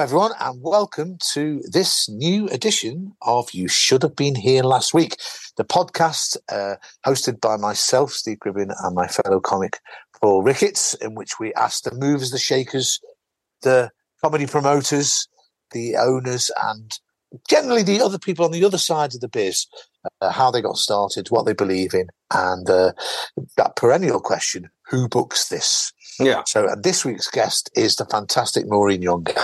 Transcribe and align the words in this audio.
Everyone, 0.00 0.32
and 0.40 0.62
welcome 0.62 1.18
to 1.32 1.62
this 1.70 2.08
new 2.08 2.48
edition 2.48 3.12
of 3.20 3.52
You 3.52 3.68
Should 3.68 4.02
Have 4.02 4.16
Been 4.16 4.34
Here 4.34 4.62
Last 4.62 4.94
Week, 4.94 5.18
the 5.58 5.64
podcast 5.64 6.38
uh, 6.50 6.76
hosted 7.04 7.38
by 7.38 7.58
myself, 7.58 8.12
Steve 8.12 8.38
Gribbin, 8.38 8.74
and 8.82 8.94
my 8.94 9.06
fellow 9.08 9.40
comic, 9.40 9.78
Paul 10.18 10.42
Ricketts, 10.42 10.94
in 10.94 11.14
which 11.14 11.38
we 11.38 11.52
ask 11.52 11.84
the 11.84 11.94
movers, 11.94 12.30
the 12.30 12.38
shakers, 12.38 12.98
the 13.60 13.90
comedy 14.24 14.46
promoters, 14.46 15.28
the 15.72 15.96
owners, 15.96 16.50
and 16.62 16.98
generally 17.46 17.82
the 17.82 18.00
other 18.00 18.18
people 18.18 18.46
on 18.46 18.52
the 18.52 18.64
other 18.64 18.78
side 18.78 19.14
of 19.14 19.20
the 19.20 19.28
biz 19.28 19.66
uh, 20.22 20.30
how 20.30 20.50
they 20.50 20.62
got 20.62 20.78
started, 20.78 21.28
what 21.28 21.44
they 21.44 21.52
believe 21.52 21.92
in, 21.92 22.08
and 22.32 22.70
uh, 22.70 22.92
that 23.58 23.76
perennial 23.76 24.18
question 24.18 24.70
who 24.88 25.08
books 25.08 25.50
this? 25.50 25.92
Yeah. 26.18 26.42
So, 26.46 26.66
and 26.66 26.82
this 26.84 27.04
week's 27.04 27.30
guest 27.30 27.70
is 27.76 27.96
the 27.96 28.06
fantastic 28.06 28.66
Maureen 28.66 29.02
Younger. 29.02 29.34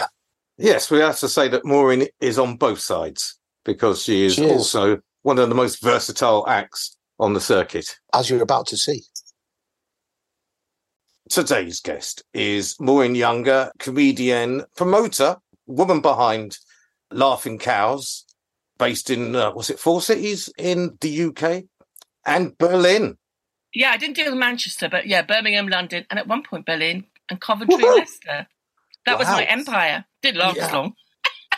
Yes, 0.58 0.90
we 0.90 0.98
have 1.00 1.18
to 1.18 1.28
say 1.28 1.48
that 1.48 1.64
Maureen 1.64 2.06
is 2.20 2.38
on 2.38 2.56
both 2.56 2.80
sides 2.80 3.38
because 3.64 4.02
she 4.02 4.24
is, 4.24 4.34
She 4.34 4.44
is. 4.44 4.50
also 4.52 5.00
one 5.22 5.38
of 5.38 5.48
the 5.48 5.54
most 5.54 5.82
versatile 5.82 6.48
acts 6.48 6.96
on 7.18 7.32
the 7.34 7.40
circuit. 7.40 7.98
As 8.14 8.30
you're 8.30 8.42
about 8.42 8.66
to 8.68 8.76
see. 8.76 9.02
Today's 11.28 11.80
guest 11.80 12.22
is 12.32 12.76
Maureen 12.78 13.14
Younger, 13.16 13.72
comedian, 13.78 14.64
promoter, 14.76 15.36
woman 15.66 16.00
behind 16.00 16.56
Laughing 17.10 17.58
Cows, 17.58 18.24
based 18.78 19.10
in, 19.10 19.34
uh, 19.34 19.50
was 19.50 19.68
it 19.68 19.78
four 19.80 20.00
cities 20.00 20.48
in 20.56 20.96
the 21.00 21.24
UK 21.24 21.64
and 22.24 22.56
Berlin? 22.58 23.16
Yeah, 23.74 23.90
I 23.90 23.96
didn't 23.96 24.14
deal 24.16 24.26
with 24.30 24.38
Manchester, 24.38 24.88
but 24.88 25.06
yeah, 25.06 25.22
Birmingham, 25.22 25.66
London, 25.68 26.06
and 26.08 26.18
at 26.18 26.28
one 26.28 26.42
point 26.44 26.64
Berlin 26.64 27.04
and 27.28 27.40
Coventry, 27.40 27.76
Woohoo! 27.76 27.96
Leicester. 27.96 28.46
That 29.04 29.18
was 29.18 29.26
my 29.28 29.44
empire. 29.44 30.04
Didn't 30.26 30.40
last 30.40 30.56
Yeah. 30.56 30.72
long. 30.72 30.94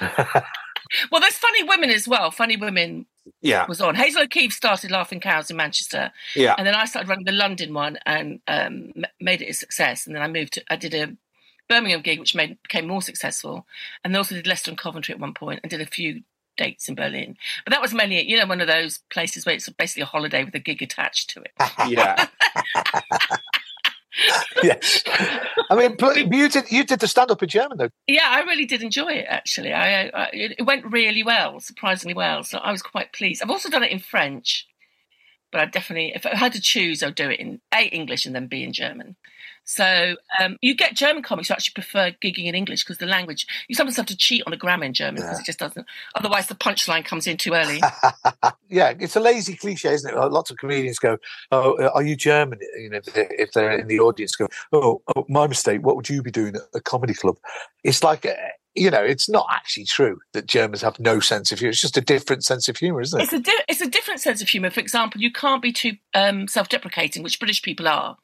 Well, 1.11 1.21
there's 1.21 1.37
funny 1.37 1.63
women 1.65 1.91
as 1.91 2.09
well. 2.09 2.31
Funny 2.31 2.57
women 2.57 3.05
Yeah, 3.43 3.67
was 3.69 3.79
on. 3.81 3.95
Hazel 3.95 4.23
O'Keefe 4.23 4.55
started 4.55 4.91
Laughing 4.91 5.21
Cows 5.21 5.51
in 5.51 5.57
Manchester, 5.59 6.11
yeah. 6.35 6.55
and 6.57 6.67
then 6.67 6.75
I 6.75 6.87
started 6.87 7.11
running 7.11 7.27
the 7.27 7.33
London 7.33 7.75
one 7.75 7.99
and 8.07 8.41
um, 8.49 8.93
made 9.21 9.43
it 9.43 9.51
a 9.51 9.53
success. 9.53 10.07
And 10.07 10.17
then 10.17 10.23
I 10.23 10.29
moved 10.29 10.55
to, 10.55 10.63
I 10.71 10.77
did 10.77 10.95
a 10.95 11.15
Birmingham 11.69 12.01
gig, 12.01 12.21
which 12.21 12.35
made 12.35 12.57
became 12.63 12.87
more 12.87 13.03
successful, 13.03 13.67
and 14.03 14.15
then 14.15 14.19
also 14.19 14.35
did 14.35 14.47
Leicester 14.47 14.71
and 14.71 14.79
Coventry 14.79 15.13
at 15.13 15.21
one 15.21 15.35
point, 15.35 15.61
and 15.63 15.69
did 15.69 15.83
a 15.83 15.87
few 15.87 16.23
dates 16.57 16.89
in 16.89 16.95
Berlin. 16.95 17.37
But 17.67 17.73
that 17.73 17.83
was 17.83 17.93
mainly, 17.93 18.23
you 18.27 18.39
know, 18.39 18.47
one 18.47 18.63
of 18.63 18.67
those 18.67 19.01
places 19.11 19.45
where 19.45 19.55
it's 19.55 19.69
basically 19.69 20.05
a 20.05 20.07
holiday 20.07 20.43
with 20.45 20.55
a 20.55 20.59
gig 20.59 20.81
attached 20.81 21.29
to 21.31 21.43
it. 21.43 21.53
Yeah, 21.89 22.29
yes. 24.63 25.03
I 25.71 25.77
mean, 25.77 25.97
you 26.33 26.49
did, 26.49 26.71
you 26.71 26.85
did 26.85 27.01
the 27.01 27.09
stand 27.09 27.31
up 27.31 27.43
in 27.43 27.49
German, 27.49 27.79
though. 27.79 27.91
Yeah, 28.07 28.27
I 28.27 28.41
really 28.41 28.65
did 28.65 28.83
enjoy 28.83 29.13
it. 29.13 29.27
Actually, 29.29 29.73
I, 29.73 30.09
I 30.09 30.29
it 30.33 30.67
went 30.67 30.91
really 30.91 31.23
well, 31.23 31.61
surprisingly 31.61 32.15
well. 32.15 32.43
So 32.43 32.59
I 32.59 32.73
was 32.73 32.83
quite 32.83 33.13
pleased. 33.13 33.43
I've 33.43 33.51
also 33.51 33.71
done 33.71 33.83
it 33.83 33.93
in 33.93 33.99
French, 33.99 34.67
but 35.53 35.61
I 35.61 35.67
definitely, 35.67 36.13
if 36.15 36.27
I 36.27 36.37
had 36.37 36.53
to 36.55 36.61
choose, 36.61 37.03
I'd 37.03 37.15
do 37.15 37.31
it 37.31 37.41
in 37.41 37.61
a 37.73 37.87
English 37.87 38.27
and 38.27 38.35
then 38.35 38.47
b 38.47 38.63
in 38.63 38.73
German. 38.73 39.17
So 39.71 40.17
um, 40.41 40.57
you 40.63 40.75
get 40.75 40.95
German 40.97 41.23
comics 41.23 41.49
who 41.49 41.53
actually 41.53 41.75
prefer 41.75 42.11
gigging 42.25 42.47
in 42.47 42.55
English 42.55 42.85
because 42.85 42.97
the 42.97 43.05
language. 43.07 43.47
You 43.69 43.75
sometimes 43.75 43.99
have 43.99 44.07
to 44.07 44.17
cheat 44.17 44.43
on 44.47 44.51
the 44.51 44.57
grammar 44.57 44.87
in 44.87 44.95
German 44.95 45.17
because 45.17 45.37
Yeah. 45.37 45.41
it 45.43 45.45
just 45.45 45.59
doesn't. 45.59 45.87
Otherwise, 46.15 46.47
the 46.47 46.55
punchline 46.55 47.05
comes 47.05 47.27
in 47.27 47.37
too 47.37 47.53
early. 47.53 47.83
yeah, 48.71 48.95
it's 48.99 49.15
a 49.15 49.21
lazy 49.21 49.57
cliche, 49.57 49.93
isn't 49.93 50.11
it? 50.11 50.17
Lots 50.17 50.51
of 50.51 50.57
comedians 50.57 50.99
go, 50.99 51.19
"Oh, 51.53 51.75
uh, 51.75 51.91
are 51.95 52.03
you 52.03 52.17
German?" 52.17 52.61
You 52.79 52.89
know, 52.89 53.01
if 53.15 53.53
they're, 53.53 53.79
in 53.79 53.89
the 53.89 54.01
audience, 54.01 54.37
go, 54.37 54.49
"Oh, 54.73 55.03
oh, 55.15 55.27
my 55.29 55.47
mistake. 55.47 55.83
What 55.85 55.97
would 55.97 56.09
you 56.09 56.23
be 56.23 56.31
doing 56.31 56.57
at 56.57 56.63
a 56.73 56.81
comedy 56.81 57.13
club?" 57.13 57.37
It's 57.85 58.03
like, 58.03 58.25
uh, 58.25 58.33
you 58.75 58.91
know, 58.91 59.03
it's 59.05 59.29
not 59.29 59.49
actually 59.53 59.85
true 59.85 60.19
that 60.33 60.47
Germans 60.47 60.81
have 60.81 60.99
no 60.99 61.21
sense 61.21 61.53
of 61.53 61.59
humor. 61.59 61.73
It's 61.73 61.81
just 61.83 61.99
a 61.99 62.01
different 62.01 62.43
sense 62.43 62.71
of 62.71 62.79
humor, 62.79 63.03
isn't 63.03 63.21
it? 63.21 63.25
it's 63.25 63.33
a 63.35 63.41
di- 63.41 63.65
it's 63.69 63.83
a 63.83 63.91
different 63.91 64.21
sense 64.21 64.41
of 64.41 64.49
humour. 64.49 64.71
For 64.71 64.81
example, 64.81 65.21
you 65.21 65.31
can't 65.31 65.61
be 65.61 65.73
too 65.73 65.93
um, 66.15 66.49
self-deprecating, 66.49 67.23
which 67.23 67.39
British 67.39 67.61
people 67.61 67.87
are. 67.87 68.17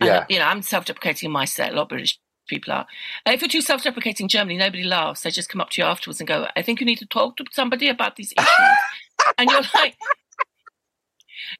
And, 0.00 0.08
Yeah. 0.08 0.24
you 0.28 0.38
know, 0.38 0.44
I'm 0.46 0.62
self-deprecating 0.62 1.26
in 1.26 1.32
my 1.32 1.44
set. 1.44 1.72
A 1.72 1.76
lot 1.76 1.82
of 1.82 1.88
British 1.88 2.18
people 2.48 2.72
are. 2.72 2.86
Uh, 3.26 3.32
if 3.32 3.40
you're 3.40 3.48
too 3.48 3.60
self-deprecating 3.60 4.24
in 4.24 4.28
Germany, 4.28 4.56
nobody 4.56 4.84
laughs. 4.84 5.22
They 5.22 5.30
just 5.30 5.48
come 5.48 5.60
up 5.60 5.70
to 5.70 5.82
you 5.82 5.86
afterwards 5.86 6.20
and 6.20 6.28
go, 6.28 6.48
"I 6.56 6.62
think 6.62 6.80
you 6.80 6.86
need 6.86 6.98
to 6.98 7.06
talk 7.06 7.36
to 7.38 7.44
somebody 7.52 7.88
about 7.88 8.16
these 8.16 8.32
issues," 8.36 8.76
and 9.38 9.50
you're 9.50 9.62
like. 9.74 9.96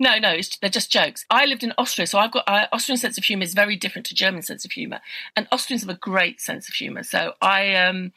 No, 0.01 0.19
no, 0.19 0.31
it's, 0.31 0.59
they're 0.59 0.71
just 0.71 0.91
jokes. 0.91 1.25
I 1.31 1.45
lived 1.47 1.63
in 1.63 1.73
Austria, 1.79 2.07
so 2.07 2.19
I've 2.19 2.33
got 2.33 2.45
uh, 2.49 2.67
Austrian 2.73 2.99
sense 2.99 3.17
of 3.19 3.25
humor 3.25 3.45
is 3.45 3.55
very 3.55 3.77
different 3.77 4.07
to 4.07 4.15
German 4.15 4.43
sense 4.43 4.65
of 4.65 4.73
humor, 4.73 5.01
and 5.37 5.47
Austrians 5.53 5.83
have 5.83 5.91
a 5.91 5.99
great 5.99 6.41
sense 6.41 6.69
of 6.69 6.75
humor. 6.75 7.03
So 7.03 7.35
I, 7.41 7.75
um, 7.77 8.13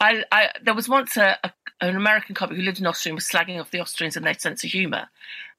I, 0.00 0.24
I 0.30 0.50
there 0.62 0.74
was 0.74 0.88
once 0.88 1.16
a, 1.16 1.38
a, 1.42 1.52
an 1.80 1.96
American 1.96 2.34
comic 2.34 2.56
who 2.56 2.62
lived 2.62 2.78
in 2.78 2.86
Austria 2.86 3.12
and 3.12 3.16
was 3.16 3.26
slagging 3.28 3.60
off 3.60 3.70
the 3.70 3.80
Austrians 3.80 4.16
and 4.16 4.26
their 4.26 4.34
sense 4.34 4.64
of 4.64 4.70
humor, 4.70 5.08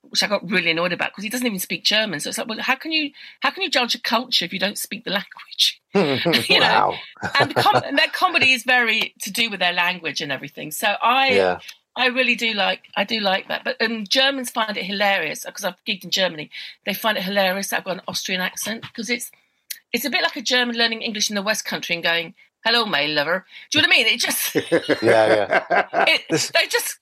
which 0.02 0.24
I 0.24 0.28
got 0.28 0.50
really 0.50 0.72
annoyed 0.72 0.94
about 0.94 1.12
because 1.12 1.24
he 1.24 1.30
doesn't 1.30 1.46
even 1.46 1.60
speak 1.60 1.84
German. 1.84 2.20
So 2.20 2.30
it's 2.30 2.38
like, 2.38 2.48
well, 2.48 2.60
how 2.60 2.76
can 2.76 2.92
you 2.92 3.12
how 3.42 3.52
can 3.52 3.64
you 3.64 3.70
judge 3.70 3.96
a 3.96 4.02
culture 4.02 4.46
if 4.46 4.54
you 4.54 4.60
don't 4.60 4.78
speak 4.78 5.04
the 5.04 5.12
language? 5.12 5.82
you 6.50 6.60
know, 6.60 6.96
and, 7.40 7.56
com- 7.56 7.84
and 7.86 7.98
their 7.98 8.08
comedy 8.10 8.54
is 8.54 8.64
very 8.64 9.14
to 9.22 9.32
do 9.32 9.50
with 9.50 9.60
their 9.60 9.74
language 9.74 10.22
and 10.22 10.32
everything. 10.32 10.72
So 10.72 10.88
I, 11.02 11.32
Yeah. 11.32 11.60
I 11.96 12.08
really 12.08 12.36
do 12.36 12.54
like 12.54 12.84
I 12.96 13.04
do 13.04 13.20
like 13.20 13.48
that. 13.50 13.64
But 13.64 13.82
um, 13.82 14.06
Germans 14.08 14.52
find 14.52 14.78
it 14.78 14.86
hilarious 14.86 15.44
because 15.44 15.66
I've 15.66 15.84
gigged 15.86 16.04
in 16.06 16.12
Germany. 16.12 16.50
They 16.86 16.94
find 16.94 17.18
it 17.18 17.24
hilarious 17.24 17.70
that 17.70 17.80
I've 17.80 17.86
got 17.86 17.96
an 17.96 18.02
Austrian 18.08 18.42
accent 18.42 18.84
because 18.84 19.10
it's 19.10 19.32
it's 19.92 20.06
a 20.06 20.10
bit 20.10 20.22
like 20.22 20.36
a 20.36 20.42
German 20.42 20.78
learning 20.78 21.02
English 21.02 21.30
in 21.30 21.36
the 21.36 21.42
West 21.42 21.66
Country 21.66 21.96
and 21.96 22.04
going, 22.04 22.36
"Hello, 22.64 22.86
my 22.86 23.06
lover." 23.06 23.46
Do 23.72 23.80
you 23.80 23.82
know 23.82 23.88
what 23.90 23.96
I 23.96 23.98
mean? 24.04 24.14
It 24.14 24.20
just 24.20 24.56
Yeah, 25.04 25.64
yeah. 25.72 26.06
it, 26.08 26.52
they 26.54 26.68
just 26.68 27.00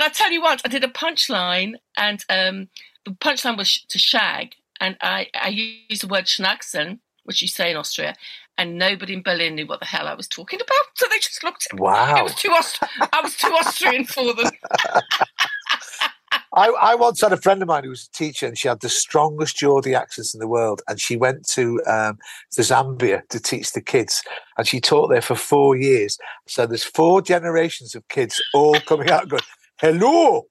and 0.00 0.06
I 0.08 0.12
tell 0.12 0.30
you 0.32 0.40
what, 0.40 0.62
I 0.64 0.68
did 0.68 0.82
a 0.82 0.88
punchline 0.88 1.74
and 1.96 2.24
um, 2.30 2.68
the 3.04 3.10
punchline 3.10 3.58
was 3.58 3.68
sh- 3.68 3.84
to 3.88 3.98
shag, 3.98 4.54
and 4.80 4.96
I 5.02 5.28
I 5.34 5.48
used 5.48 6.02
the 6.02 6.08
word 6.08 6.24
schnacksen, 6.24 7.00
which 7.24 7.42
you 7.42 7.48
say 7.48 7.70
in 7.70 7.76
Austria, 7.76 8.14
and 8.56 8.78
nobody 8.78 9.12
in 9.12 9.22
Berlin 9.22 9.56
knew 9.56 9.66
what 9.66 9.80
the 9.80 9.86
hell 9.86 10.08
I 10.08 10.14
was 10.14 10.26
talking 10.26 10.58
about, 10.60 10.86
so 10.94 11.06
they 11.10 11.18
just 11.18 11.44
looked 11.44 11.66
at 11.66 11.74
me. 11.74 11.80
It 11.80 11.82
Wow. 11.82 12.22
was 12.22 12.34
too 12.34 12.50
Aust- 12.50 12.82
I 13.12 13.20
was 13.22 13.36
too 13.36 13.48
Austrian 13.48 14.04
for 14.06 14.32
them. 14.32 14.50
I, 16.52 16.66
I 16.80 16.94
once 16.96 17.20
had 17.20 17.32
a 17.32 17.36
friend 17.36 17.62
of 17.62 17.68
mine 17.68 17.84
who 17.84 17.90
was 17.90 18.08
a 18.12 18.16
teacher 18.16 18.44
and 18.46 18.58
she 18.58 18.66
had 18.66 18.80
the 18.80 18.88
strongest 18.88 19.56
Geordie 19.56 19.94
accents 19.94 20.34
in 20.34 20.40
the 20.40 20.48
world. 20.48 20.82
And 20.88 21.00
she 21.00 21.16
went 21.16 21.46
to, 21.50 21.80
um, 21.86 22.18
to 22.52 22.62
Zambia 22.62 23.26
to 23.28 23.38
teach 23.40 23.72
the 23.72 23.80
kids. 23.80 24.20
And 24.58 24.66
she 24.66 24.80
taught 24.80 25.08
there 25.10 25.22
for 25.22 25.36
four 25.36 25.76
years. 25.76 26.18
So 26.48 26.66
there's 26.66 26.82
four 26.82 27.22
generations 27.22 27.94
of 27.94 28.06
kids 28.08 28.42
all 28.52 28.80
coming 28.80 29.10
out 29.10 29.28
going, 29.28 29.42
Hello, 29.80 30.42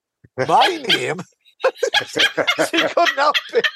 my 0.47 0.83
name. 0.87 1.19
she 2.07 2.79
couldn't 2.79 3.15
help 3.15 3.35
it. 3.53 3.67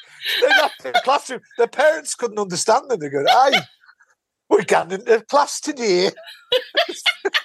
They're 0.42 0.50
not 0.50 0.72
in 0.84 0.94
the 0.94 1.02
classroom. 1.04 1.42
The 1.60 1.68
parents 1.68 2.16
couldn't 2.16 2.40
understand 2.40 2.90
them. 2.90 3.00
They 3.00 3.10
go, 3.10 3.24
Aye, 3.30 3.62
we're 4.50 4.64
going 4.64 4.94
into 4.94 5.22
class 5.22 5.60
today. 5.60 6.10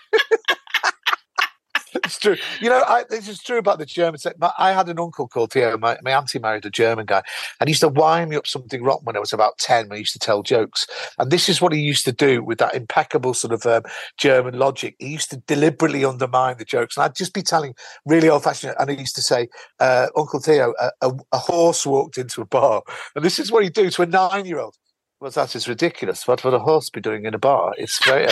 it's 1.94 2.18
true. 2.18 2.36
You 2.60 2.68
know, 2.68 2.82
I, 2.86 3.04
this 3.08 3.28
is 3.28 3.40
true 3.40 3.58
about 3.58 3.78
the 3.78 3.86
Germans. 3.86 4.26
I 4.58 4.72
had 4.72 4.88
an 4.88 4.98
uncle 4.98 5.28
called 5.28 5.52
Theo. 5.52 5.76
My, 5.78 5.98
my 6.02 6.12
auntie 6.12 6.38
married 6.38 6.66
a 6.66 6.70
German 6.70 7.06
guy, 7.06 7.22
and 7.60 7.68
he 7.68 7.72
used 7.72 7.80
to 7.80 7.88
wind 7.88 8.30
me 8.30 8.36
up 8.36 8.46
something 8.46 8.82
rotten 8.82 9.04
when 9.04 9.16
I 9.16 9.20
was 9.20 9.32
about 9.32 9.58
ten. 9.58 9.88
When 9.88 9.96
he 9.96 10.02
used 10.02 10.12
to 10.14 10.18
tell 10.18 10.42
jokes, 10.42 10.86
and 11.18 11.30
this 11.30 11.48
is 11.48 11.60
what 11.60 11.72
he 11.72 11.80
used 11.80 12.04
to 12.04 12.12
do 12.12 12.42
with 12.42 12.58
that 12.58 12.74
impeccable 12.74 13.34
sort 13.34 13.52
of 13.52 13.66
um, 13.66 13.90
German 14.16 14.58
logic. 14.58 14.96
He 14.98 15.08
used 15.08 15.30
to 15.30 15.38
deliberately 15.38 16.04
undermine 16.04 16.58
the 16.58 16.64
jokes, 16.64 16.96
and 16.96 17.04
I'd 17.04 17.16
just 17.16 17.34
be 17.34 17.42
telling 17.42 17.74
really 18.04 18.28
old 18.28 18.44
fashioned. 18.44 18.74
And 18.78 18.90
he 18.90 18.96
used 18.96 19.16
to 19.16 19.22
say, 19.22 19.48
uh, 19.80 20.08
"Uncle 20.16 20.40
Theo, 20.40 20.74
a, 20.80 20.90
a, 21.02 21.12
a 21.32 21.38
horse 21.38 21.86
walked 21.86 22.18
into 22.18 22.40
a 22.40 22.46
bar," 22.46 22.82
and 23.14 23.24
this 23.24 23.38
is 23.38 23.50
what 23.50 23.62
he'd 23.62 23.74
do 23.74 23.90
to 23.90 24.02
a 24.02 24.06
nine 24.06 24.46
year 24.46 24.58
old. 24.58 24.76
Well, 25.20 25.32
that 25.32 25.56
is 25.56 25.66
ridiculous. 25.66 26.28
What 26.28 26.44
would 26.44 26.54
a 26.54 26.60
horse 26.60 26.90
be 26.90 27.00
doing 27.00 27.24
in 27.24 27.34
a 27.34 27.38
bar? 27.38 27.74
It's 27.76 28.04
very, 28.04 28.28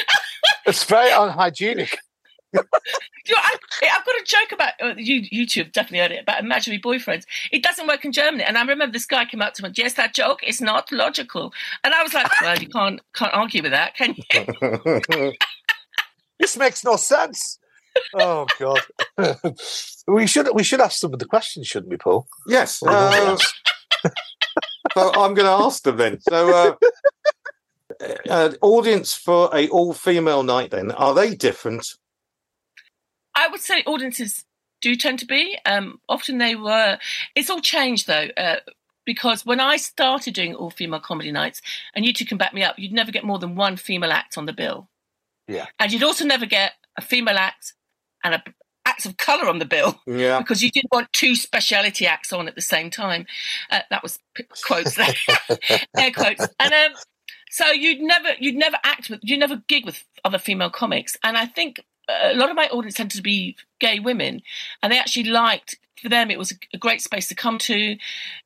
it's 0.66 0.82
very 0.82 1.10
unhygienic. 1.12 1.96
You 2.52 3.34
know, 3.34 3.42
I, 3.42 3.56
I've 3.92 4.04
got 4.04 4.14
a 4.14 4.24
joke 4.24 4.52
about 4.52 4.72
uh, 4.80 4.94
you, 4.96 5.22
YouTube, 5.22 5.72
definitely 5.72 5.98
heard 5.98 6.12
it, 6.12 6.22
about 6.22 6.40
imaginary 6.40 6.80
boyfriends. 6.80 7.24
It 7.50 7.62
doesn't 7.62 7.86
work 7.86 8.04
in 8.04 8.12
Germany. 8.12 8.44
And 8.44 8.56
I 8.56 8.60
remember 8.60 8.92
this 8.92 9.06
guy 9.06 9.24
came 9.24 9.42
up 9.42 9.54
to 9.54 9.64
me, 9.64 9.70
yes, 9.74 9.94
that 9.94 10.14
joke 10.14 10.44
is 10.46 10.60
not 10.60 10.92
logical. 10.92 11.52
And 11.82 11.92
I 11.92 12.02
was 12.02 12.14
like, 12.14 12.30
well, 12.40 12.56
you 12.58 12.68
can't 12.68 13.00
can't 13.14 13.34
argue 13.34 13.62
with 13.62 13.72
that, 13.72 13.94
can 13.96 14.14
you? 14.16 15.32
This 16.38 16.56
makes 16.58 16.84
no 16.84 16.96
sense. 16.96 17.58
Oh 18.14 18.46
God. 18.58 18.80
we 20.06 20.26
should 20.26 20.48
we 20.54 20.62
should 20.62 20.82
ask 20.82 20.98
some 20.98 21.14
of 21.14 21.18
the 21.18 21.24
questions, 21.24 21.66
shouldn't 21.66 21.90
we, 21.90 21.96
Paul? 21.96 22.28
yes. 22.46 22.82
Uh, 22.82 23.38
so 24.94 25.12
I'm 25.14 25.34
going 25.34 25.46
to 25.46 25.64
ask 25.64 25.82
them 25.82 25.96
then. 25.96 26.20
So, 26.20 26.76
uh, 28.00 28.06
uh, 28.28 28.52
audience 28.60 29.14
for 29.14 29.50
a 29.54 29.68
all-female 29.68 30.42
night, 30.42 30.70
then 30.70 30.90
are 30.92 31.14
they 31.14 31.34
different? 31.34 31.86
I 33.36 33.48
would 33.48 33.60
say 33.60 33.82
audiences 33.86 34.44
do 34.80 34.96
tend 34.96 35.18
to 35.20 35.26
be. 35.26 35.56
Um, 35.64 36.00
often 36.08 36.38
they 36.38 36.56
were. 36.56 36.98
It's 37.34 37.50
all 37.50 37.60
changed 37.60 38.06
though, 38.06 38.28
uh, 38.36 38.56
because 39.04 39.46
when 39.46 39.60
I 39.60 39.76
started 39.76 40.34
doing 40.34 40.54
all 40.54 40.70
female 40.70 41.00
comedy 41.00 41.30
nights, 41.30 41.62
and 41.94 42.04
you 42.04 42.12
two 42.12 42.24
can 42.24 42.38
back 42.38 42.52
me 42.54 42.62
up, 42.64 42.78
you'd 42.78 42.92
never 42.92 43.12
get 43.12 43.24
more 43.24 43.38
than 43.38 43.54
one 43.54 43.76
female 43.76 44.12
act 44.12 44.36
on 44.36 44.46
the 44.46 44.52
bill. 44.52 44.88
Yeah. 45.46 45.66
And 45.78 45.92
you'd 45.92 46.02
also 46.02 46.24
never 46.24 46.46
get 46.46 46.72
a 46.96 47.02
female 47.02 47.38
act 47.38 47.74
and 48.24 48.34
a 48.34 48.42
acts 48.84 49.04
of 49.04 49.16
colour 49.16 49.48
on 49.48 49.58
the 49.58 49.64
bill 49.64 50.00
Yeah. 50.06 50.38
because 50.40 50.62
you 50.62 50.70
didn't 50.70 50.92
want 50.92 51.12
two 51.12 51.34
speciality 51.34 52.06
acts 52.06 52.32
on 52.32 52.48
at 52.48 52.54
the 52.54 52.62
same 52.62 52.90
time. 52.90 53.26
Uh, 53.70 53.80
that 53.90 54.02
was 54.02 54.18
p- 54.34 54.44
quotes 54.64 54.94
there, 54.94 55.14
air 55.96 56.10
quotes. 56.12 56.46
And 56.58 56.72
um, 56.72 56.92
so 57.50 57.70
you'd 57.70 58.00
never 58.00 58.30
you'd 58.38 58.56
never 58.56 58.76
act 58.84 59.10
with 59.10 59.20
you 59.22 59.36
never 59.36 59.62
gig 59.68 59.84
with 59.84 60.04
other 60.24 60.38
female 60.38 60.70
comics. 60.70 61.16
And 61.22 61.36
I 61.36 61.46
think 61.46 61.80
a 62.08 62.34
lot 62.34 62.50
of 62.50 62.56
my 62.56 62.68
audience 62.68 62.94
tended 62.94 63.16
to 63.16 63.22
be 63.22 63.56
gay 63.78 63.98
women, 64.00 64.42
and 64.82 64.92
they 64.92 64.98
actually 64.98 65.24
liked. 65.24 65.76
For 66.02 66.10
them, 66.10 66.30
it 66.30 66.38
was 66.38 66.52
a- 66.74 66.76
great 66.78 67.00
space 67.00 67.26
to 67.28 67.34
come 67.34 67.56
to. 67.58 67.96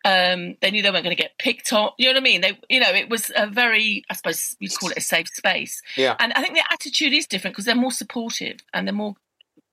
Um, 0.04 0.54
they 0.60 0.70
knew 0.70 0.82
they 0.82 0.90
weren't 0.90 1.02
going 1.02 1.16
to 1.16 1.20
get 1.20 1.36
picked 1.36 1.72
on. 1.72 1.90
You 1.98 2.06
know 2.06 2.12
what 2.12 2.20
I 2.20 2.22
mean? 2.22 2.40
They, 2.42 2.56
you 2.68 2.78
know, 2.78 2.90
it 2.90 3.10
was 3.10 3.32
a 3.34 3.48
very, 3.48 4.04
I 4.08 4.14
suppose 4.14 4.56
you'd 4.60 4.78
call 4.78 4.90
it 4.90 4.96
a 4.98 5.00
safe 5.00 5.26
space. 5.28 5.82
Yeah. 5.96 6.14
And 6.20 6.32
I 6.34 6.42
think 6.42 6.54
their 6.54 6.62
attitude 6.70 7.12
is 7.12 7.26
different 7.26 7.54
because 7.54 7.64
they're 7.64 7.74
more 7.74 7.90
supportive 7.90 8.60
and 8.72 8.86
they're 8.86 8.94
more, 8.94 9.16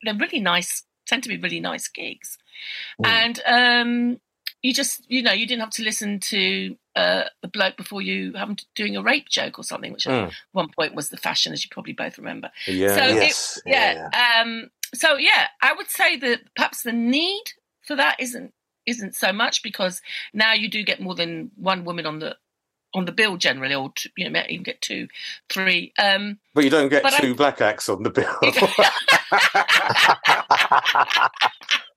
they're 0.01 0.15
really 0.15 0.39
nice. 0.39 0.83
Tend 1.05 1.21
to 1.23 1.29
be 1.29 1.37
really 1.37 1.59
nice 1.59 1.87
gigs, 1.87 2.39
Mm. 2.99 3.07
and 3.07 3.41
um, 3.45 4.19
you 4.67 4.73
just, 4.73 5.01
you 5.09 5.23
know, 5.23 5.31
you 5.31 5.47
didn't 5.47 5.61
have 5.61 5.69
to 5.71 5.83
listen 5.83 6.19
to 6.19 6.75
uh, 6.95 7.23
the 7.41 7.47
bloke 7.47 7.77
before 7.77 8.01
you 8.01 8.33
having 8.33 8.57
doing 8.75 8.97
a 8.97 9.01
rape 9.01 9.29
joke 9.29 9.57
or 9.57 9.63
something, 9.63 9.93
which 9.93 10.03
Mm. 10.05 10.27
at 10.27 10.33
one 10.51 10.67
point 10.77 10.93
was 10.93 11.09
the 11.09 11.17
fashion, 11.17 11.53
as 11.53 11.63
you 11.63 11.69
probably 11.71 11.93
both 11.93 12.17
remember. 12.17 12.51
Yeah. 12.67 12.95
So- 12.95 13.15
yes. 13.15 13.61
Yeah. 13.65 14.09
Um, 14.41 14.69
so 14.93 15.15
yeah, 15.15 15.47
I 15.61 15.73
would 15.73 15.89
say 15.89 16.17
that 16.17 16.41
perhaps 16.55 16.83
the 16.83 16.91
need 16.93 17.43
for 17.85 17.95
that 17.95 18.19
isn't 18.19 18.53
isn't 18.85 19.15
so 19.15 19.31
much 19.33 19.63
because 19.63 20.01
now 20.33 20.53
you 20.53 20.69
do 20.69 20.83
get 20.83 21.01
more 21.01 21.15
than 21.15 21.51
one 21.55 21.83
woman 21.85 22.05
on 22.05 22.19
the 22.19 22.35
on 22.93 23.05
the 23.05 23.11
bill 23.11 23.37
generally, 23.37 23.75
or 23.75 23.91
two, 23.95 24.09
you 24.17 24.23
know, 24.25 24.31
may 24.31 24.45
even 24.49 24.63
get 24.63 24.81
two, 24.81 25.07
three. 25.49 25.93
Um, 25.99 26.39
but 26.53 26.63
you 26.63 26.69
don't 26.69 26.89
get 26.89 27.03
But 27.03 27.13
I- 27.13 27.19
two 27.19 27.35
black 27.35 27.61
acts 27.61 27.89
on 27.89 28.03
the 28.03 28.09
bill. 28.09 28.37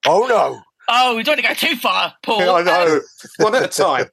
oh 0.06 0.26
no. 0.28 0.62
Oh, 0.90 1.16
we 1.16 1.22
don't 1.22 1.36
want 1.36 1.58
to 1.58 1.66
go 1.66 1.68
too 1.68 1.76
far, 1.76 2.14
Paul. 2.22 2.50
I 2.50 2.62
know. 2.62 3.00
One 3.38 3.54
at 3.54 3.62
a 3.62 3.68
time. 3.68 4.06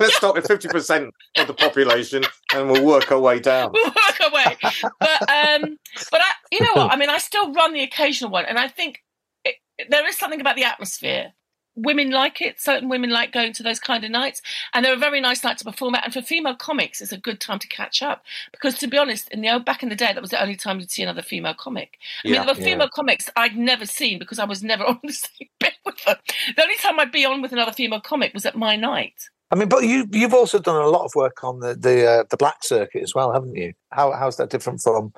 Let's 0.00 0.16
start 0.16 0.34
with 0.34 0.46
50% 0.46 1.10
of 1.38 1.46
the 1.46 1.54
population 1.54 2.24
and 2.54 2.70
we'll 2.70 2.84
work 2.84 3.12
our 3.12 3.20
way 3.20 3.38
down. 3.38 3.70
we'll 3.74 3.84
work 3.86 4.32
away. 4.32 4.56
But 4.62 5.30
um, 5.30 5.78
but 6.10 6.20
I, 6.20 6.30
you 6.50 6.60
know 6.60 6.72
what? 6.74 6.92
I 6.92 6.96
mean, 6.96 7.10
I 7.10 7.18
still 7.18 7.52
run 7.52 7.72
the 7.72 7.82
occasional 7.82 8.30
one, 8.30 8.46
and 8.46 8.58
I 8.58 8.68
think 8.68 9.00
it, 9.44 9.56
there 9.88 10.06
is 10.08 10.16
something 10.16 10.40
about 10.40 10.56
the 10.56 10.64
atmosphere. 10.64 11.32
Women 11.74 12.10
like 12.10 12.40
it. 12.40 12.60
Certain 12.60 12.88
women 12.88 13.10
like 13.10 13.32
going 13.32 13.52
to 13.54 13.62
those 13.62 13.78
kind 13.78 14.04
of 14.04 14.10
nights, 14.10 14.42
and 14.74 14.84
they're 14.84 14.94
a 14.94 14.98
very 14.98 15.20
nice 15.20 15.42
night 15.42 15.58
to 15.58 15.64
perform 15.64 15.94
at. 15.94 16.04
And 16.04 16.12
for 16.12 16.22
female 16.22 16.54
comics, 16.54 17.00
it's 17.00 17.12
a 17.12 17.18
good 17.18 17.40
time 17.40 17.58
to 17.60 17.68
catch 17.68 18.02
up 18.02 18.24
because, 18.52 18.78
to 18.78 18.86
be 18.86 18.98
honest, 18.98 19.30
in 19.30 19.40
the 19.40 19.50
old 19.50 19.64
back 19.64 19.82
in 19.82 19.88
the 19.88 19.96
day, 19.96 20.12
that 20.12 20.20
was 20.20 20.30
the 20.30 20.42
only 20.42 20.56
time 20.56 20.80
you'd 20.80 20.90
see 20.90 21.02
another 21.02 21.22
female 21.22 21.54
comic. 21.54 21.98
I 22.24 22.28
mean, 22.28 22.34
there 22.34 22.54
were 22.54 22.60
female 22.60 22.88
comics 22.88 23.30
I'd 23.36 23.56
never 23.56 23.86
seen 23.86 24.18
because 24.18 24.38
I 24.38 24.44
was 24.44 24.62
never 24.62 24.84
on 24.88 25.00
the 25.02 25.12
same 25.12 25.48
bit 25.60 25.74
with 25.84 26.04
them. 26.04 26.16
The 26.56 26.62
only 26.62 26.76
time 26.76 27.00
I'd 27.00 27.12
be 27.12 27.24
on 27.24 27.42
with 27.42 27.52
another 27.52 27.72
female 27.72 28.00
comic 28.00 28.34
was 28.34 28.46
at 28.46 28.56
my 28.56 28.76
night. 28.76 29.14
I 29.52 29.54
mean, 29.54 29.68
but 29.68 29.84
you 29.84 30.06
you've 30.10 30.32
also 30.32 30.58
done 30.58 30.76
a 30.76 30.88
lot 30.88 31.04
of 31.04 31.14
work 31.14 31.44
on 31.44 31.60
the 31.60 31.74
the 31.74 32.06
uh, 32.06 32.24
the 32.30 32.38
black 32.38 32.64
circuit 32.64 33.02
as 33.02 33.14
well, 33.14 33.32
haven't 33.32 33.54
you? 33.54 33.74
How 33.90 34.12
how's 34.12 34.38
that 34.38 34.48
different 34.48 34.80
from? 34.80 35.12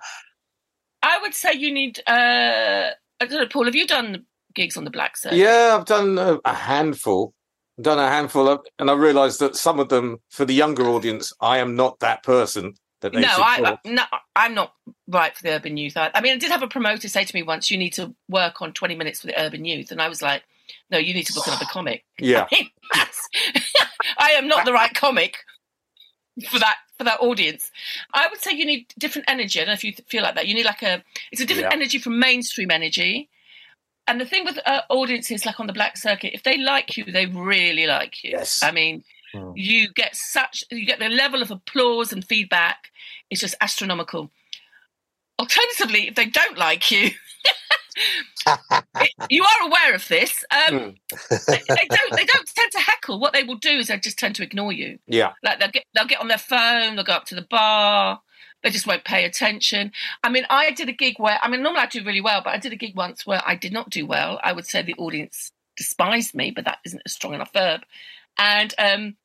I 1.05 1.19
would 1.21 1.35
say 1.35 1.53
you 1.53 1.73
need. 1.73 2.01
Uh, 2.07 2.91
I 3.21 3.27
don't 3.27 3.41
know, 3.41 3.47
Paul. 3.47 3.67
Have 3.67 3.77
you 3.77 3.87
done 3.87 4.27
gigs 4.55 4.77
on 4.77 4.85
the 4.85 4.91
black 4.91 5.17
circuit? 5.17 5.39
Yeah, 5.39 5.77
I've 5.79 5.87
done 5.87 6.19
a, 6.19 6.39
a 6.45 6.55
handful. 6.55 7.35
I've 7.79 7.85
done 7.85 7.99
a 7.99 8.09
handful 8.09 8.49
of, 8.49 8.61
and 8.79 8.91
I 8.91 8.95
realised 8.95 9.41
that 9.41 9.57
some 9.57 9.81
of 9.81 9.89
them, 9.89 10.19
for 10.31 10.45
the 10.45 10.55
younger 10.55 10.89
audience, 10.89 11.33
I 11.41 11.59
am 11.59 11.75
not 11.75 12.01
that 12.01 12.23
person 12.23 12.75
that 13.01 13.13
they 13.13 13.21
no, 13.21 13.29
I. 13.29 13.77
I, 13.85 13.89
no, 13.89 14.03
I'm 14.35 14.55
not 14.55 14.75
right 15.09 15.37
for 15.37 15.43
the 15.43 15.51
urban 15.51 15.77
youth. 15.77 15.97
I, 15.97 16.11
I 16.15 16.21
mean, 16.21 16.35
I 16.35 16.39
did 16.39 16.51
have 16.51 16.63
a 16.63 16.69
promoter 16.69 17.09
say 17.09 17.25
to 17.25 17.35
me 17.37 17.43
once, 17.43 17.71
"You 17.71 17.77
need 17.77 17.93
to 17.95 18.15
work 18.29 18.63
on 18.63 18.73
20 18.73 18.95
minutes 18.95 19.21
for 19.21 19.27
the 19.27 19.41
urban 19.41 19.65
youth," 19.65 19.91
and 19.91 20.01
I 20.01 20.09
was 20.09 20.23
like, 20.23 20.43
"No, 20.91 20.99
you 20.99 21.13
need 21.15 21.27
to 21.27 21.33
book 21.35 21.47
another 21.47 21.67
comic." 21.67 22.05
Yeah. 22.19 22.47
I, 22.51 22.57
mean, 22.57 22.71
I 24.19 24.31
am 24.33 24.49
not 24.49 24.65
the 24.65 24.73
right 24.73 24.95
comic 24.95 25.37
for 26.49 26.59
that 26.59 26.77
for 26.97 27.05
that 27.05 27.21
audience. 27.21 27.71
I 28.13 28.29
would 28.31 28.41
say 28.41 28.53
you 28.53 28.65
need 28.65 28.87
different 28.99 29.29
energy. 29.29 29.61
I 29.61 29.65
don't 29.65 29.71
know 29.71 29.75
if 29.75 29.85
you 29.85 29.93
feel 30.09 30.23
like 30.23 30.37
that. 30.37 30.47
You 30.47 30.55
need 30.55 30.67
like 30.67 30.83
a 30.83 31.03
it's 31.31 31.41
a 31.41 31.47
different 31.47 31.71
Yeah. 31.71 31.77
energy 31.77 31.99
from 31.99 32.19
mainstream 32.19 32.71
energy. 32.71 33.29
And 34.07 34.21
the 34.21 34.27
thing 34.27 34.45
with 34.45 34.59
uh, 34.67 34.83
audiences, 34.91 35.47
like 35.47 35.59
on 35.61 35.67
the 35.67 35.73
black 35.73 35.97
circuit, 35.97 36.35
if 36.35 36.43
they 36.43 36.59
like 36.59 36.97
you, 36.97 37.05
they 37.05 37.27
really 37.27 37.87
like 37.87 38.23
you. 38.23 38.33
Yes. 38.33 38.63
I 38.63 38.71
mean, 38.71 39.05
Hmm. 39.35 39.51
you 39.57 39.93
get 39.93 40.15
such 40.15 40.63
you 40.71 40.87
get 40.87 41.01
the 41.01 41.09
level 41.09 41.43
of 41.43 41.51
applause 41.51 42.13
and 42.13 42.25
feedback 42.25 42.93
is 43.31 43.41
just 43.41 43.57
astronomical. 43.61 44.31
Alternatively, 45.41 46.07
if 46.07 46.15
they 46.15 46.27
don't 46.27 46.57
like 46.57 46.89
you, 46.93 47.11
you 49.29 49.43
are 49.43 49.67
aware 49.67 49.93
of 49.95 50.07
this. 50.07 50.45
Um, 50.51 50.95
they, 51.31 51.63
they 51.69 51.87
don't. 51.91 52.13
They 52.13 52.25
don't 52.25 52.49
tend 52.55 52.71
to 52.73 52.79
heckle. 52.79 53.19
What 53.19 53.33
they 53.33 53.43
will 53.43 53.57
do 53.57 53.79
is 53.79 53.89
they 53.89 53.99
just 53.99 54.19
tend 54.21 54.37
to 54.37 54.45
ignore 54.45 54.73
you. 54.73 55.01
Yeah. 55.09 55.33
Like 55.43 55.59
they'll 55.59 55.71
get 55.71 55.85
they'll 55.95 56.07
get 56.07 56.21
on 56.21 56.29
their 56.29 56.39
phone. 56.39 56.95
They'll 56.95 57.05
go 57.05 57.15
up 57.15 57.25
to 57.27 57.35
the 57.35 57.43
bar. 57.51 58.21
They 58.65 58.71
just 58.71 58.87
won't 58.87 59.05
pay 59.05 59.25
attention. 59.27 59.93
I 60.25 60.31
mean, 60.31 60.47
I 60.49 60.71
did 60.71 60.89
a 60.89 60.93
gig 60.93 61.19
where 61.19 61.39
I 61.43 61.49
mean, 61.49 61.63
normally 61.63 61.83
I 61.83 61.87
do 61.87 62.03
really 62.03 62.23
well, 62.23 62.41
but 62.43 62.55
I 62.55 62.59
did 62.59 62.73
a 62.73 62.77
gig 62.77 62.97
once 62.97 63.27
where 63.27 63.43
I 63.47 63.55
did 63.55 63.73
not 63.73 63.91
do 63.91 64.07
well. 64.07 64.41
I 64.43 64.53
would 64.53 64.67
say 64.67 64.83
the 64.83 64.95
audience 64.95 65.53
despised 65.77 66.35
me, 66.35 66.51
but 66.51 66.65
that 66.65 66.79
isn't 66.87 67.03
a 67.05 67.09
strong 67.11 67.35
enough 67.35 67.53
verb. 67.53 67.83
And 68.39 68.75
um, 68.79 69.17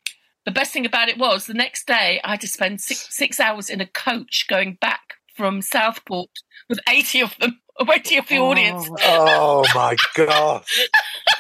the 0.46 0.52
best 0.52 0.74
thing 0.74 0.86
about 0.86 1.08
it 1.10 1.18
was 1.18 1.46
the 1.46 1.54
next 1.54 1.88
day 1.88 2.20
I 2.24 2.32
had 2.32 2.42
to 2.42 2.48
spend 2.48 2.82
six 2.82 3.08
six 3.16 3.40
hours 3.40 3.70
in 3.70 3.80
a 3.80 3.88
coach 3.88 4.46
going 4.50 4.78
back 4.82 5.16
from 5.36 5.62
Southport 5.62 6.30
with 6.68 6.80
eighty 6.90 7.22
of 7.22 7.34
them, 7.40 7.62
eighty 7.94 8.18
of 8.18 8.28
the 8.28 8.40
audience. 8.40 8.90
Oh 9.04 9.66
my 9.74 9.96
god! 10.16 10.66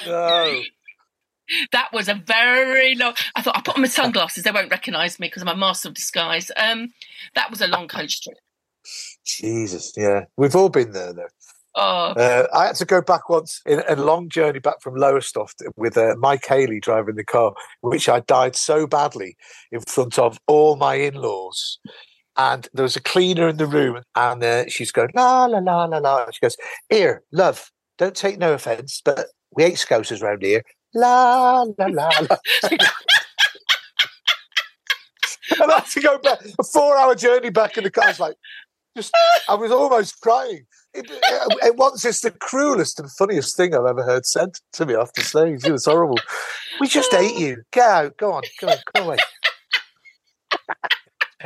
No. 0.08 0.62
That 1.72 1.89
was 1.94 2.08
a 2.08 2.15
very 2.15 2.96
long. 2.96 3.13
I 3.36 3.41
thought 3.41 3.58
I 3.58 3.62
put 3.62 3.75
on 3.75 3.82
my 3.82 3.88
sunglasses; 3.88 4.44
they 4.44 4.51
won't 4.51 4.72
recognise 4.72 5.20
me 5.20 5.27
because 5.27 5.41
I'm 5.41 5.50
a 5.50 5.56
master 5.56 5.89
of 5.89 5.96
disguise. 5.96 6.51
Um, 6.58 6.89
that 7.36 7.50
was 7.50 7.62
a 7.62 7.68
long 7.68 7.88
coach 7.88 8.22
trip. 8.22 8.38
Jesus, 9.25 9.94
yeah, 9.96 10.25
we've 10.38 10.56
all 10.56 10.70
been 10.70 10.91
there 10.91 11.13
though. 11.13 11.27
Oh, 11.75 12.13
Uh, 12.18 12.48
I 12.53 12.65
had 12.68 12.75
to 12.77 12.86
go 12.86 13.01
back 13.01 13.29
once 13.29 13.62
in 13.65 13.84
a 13.88 13.96
long 13.96 14.27
journey 14.27 14.60
back 14.60 14.82
from 14.82 14.96
Lowestoft 14.96 15.62
with 15.77 15.98
uh, 15.98 16.15
Mike 16.18 16.46
Haley 16.46 16.79
driving 16.79 17.15
the 17.15 17.24
car, 17.24 17.53
which 17.82 18.10
I 18.10 18.22
died 18.22 18.56
so 18.56 18.88
badly 18.88 19.38
in 19.72 19.82
front 19.82 20.18
of 20.18 20.39
all 20.48 20.75
my 20.75 20.96
in-laws. 20.96 21.79
And 22.36 22.68
there 22.74 22.84
was 22.84 22.96
a 22.96 23.01
cleaner 23.01 23.48
in 23.50 23.58
the 23.58 23.68
room, 23.68 24.01
and 24.15 24.44
uh, 24.44 24.68
she's 24.68 24.91
going 24.91 25.12
la 25.13 25.46
la 25.46 25.60
la 25.60 25.86
la 25.86 25.98
la. 25.98 26.24
And 26.24 26.34
she 26.34 26.39
goes, 26.41 26.58
"Here, 26.89 27.22
love, 27.32 27.70
don't 27.98 28.15
take 28.15 28.39
no 28.39 28.53
offence, 28.53 29.01
but 29.03 29.27
we 29.51 29.63
ain't 29.63 29.75
scousers 29.75 30.22
round 30.22 30.41
here." 30.41 30.63
La 30.93 31.63
la 31.63 31.86
la 31.86 32.10
la. 32.29 32.38
and 35.62 35.72
I 35.72 35.75
had 35.75 35.86
to 35.86 36.01
go 36.01 36.17
back 36.19 36.39
a 36.60 36.63
four-hour 36.63 37.15
journey 37.15 37.50
back 37.50 37.77
in 37.77 37.84
the 37.84 37.91
car. 37.91 38.05
I 38.05 38.08
was 38.08 38.19
like, 38.19 38.36
just 38.96 39.12
I 39.48 39.55
was 39.55 39.72
almost 39.72 40.19
crying. 40.22 40.65
It, 40.93 41.05
it, 41.10 41.19
it 41.63 41.77
the 41.77 42.34
cruelest 42.39 43.00
and 43.00 43.12
funniest 43.12 43.55
thing 43.55 43.75
I've 43.75 43.86
ever 43.86 44.03
heard 44.03 44.25
said 44.25 44.50
to 44.74 44.86
me 44.86 44.96
off 44.96 45.13
the 45.13 45.22
stage. 45.22 45.63
It 45.63 45.72
was 45.72 45.86
horrible. 45.86 46.17
We 46.79 46.88
just 46.88 47.13
ate 47.13 47.38
you. 47.38 47.62
Get 47.72 47.88
out. 47.88 48.17
Go 48.17 48.34
on. 48.34 48.41
Go 48.60 48.69
on. 48.69 48.77
Go 48.96 49.03
away. 49.03 49.17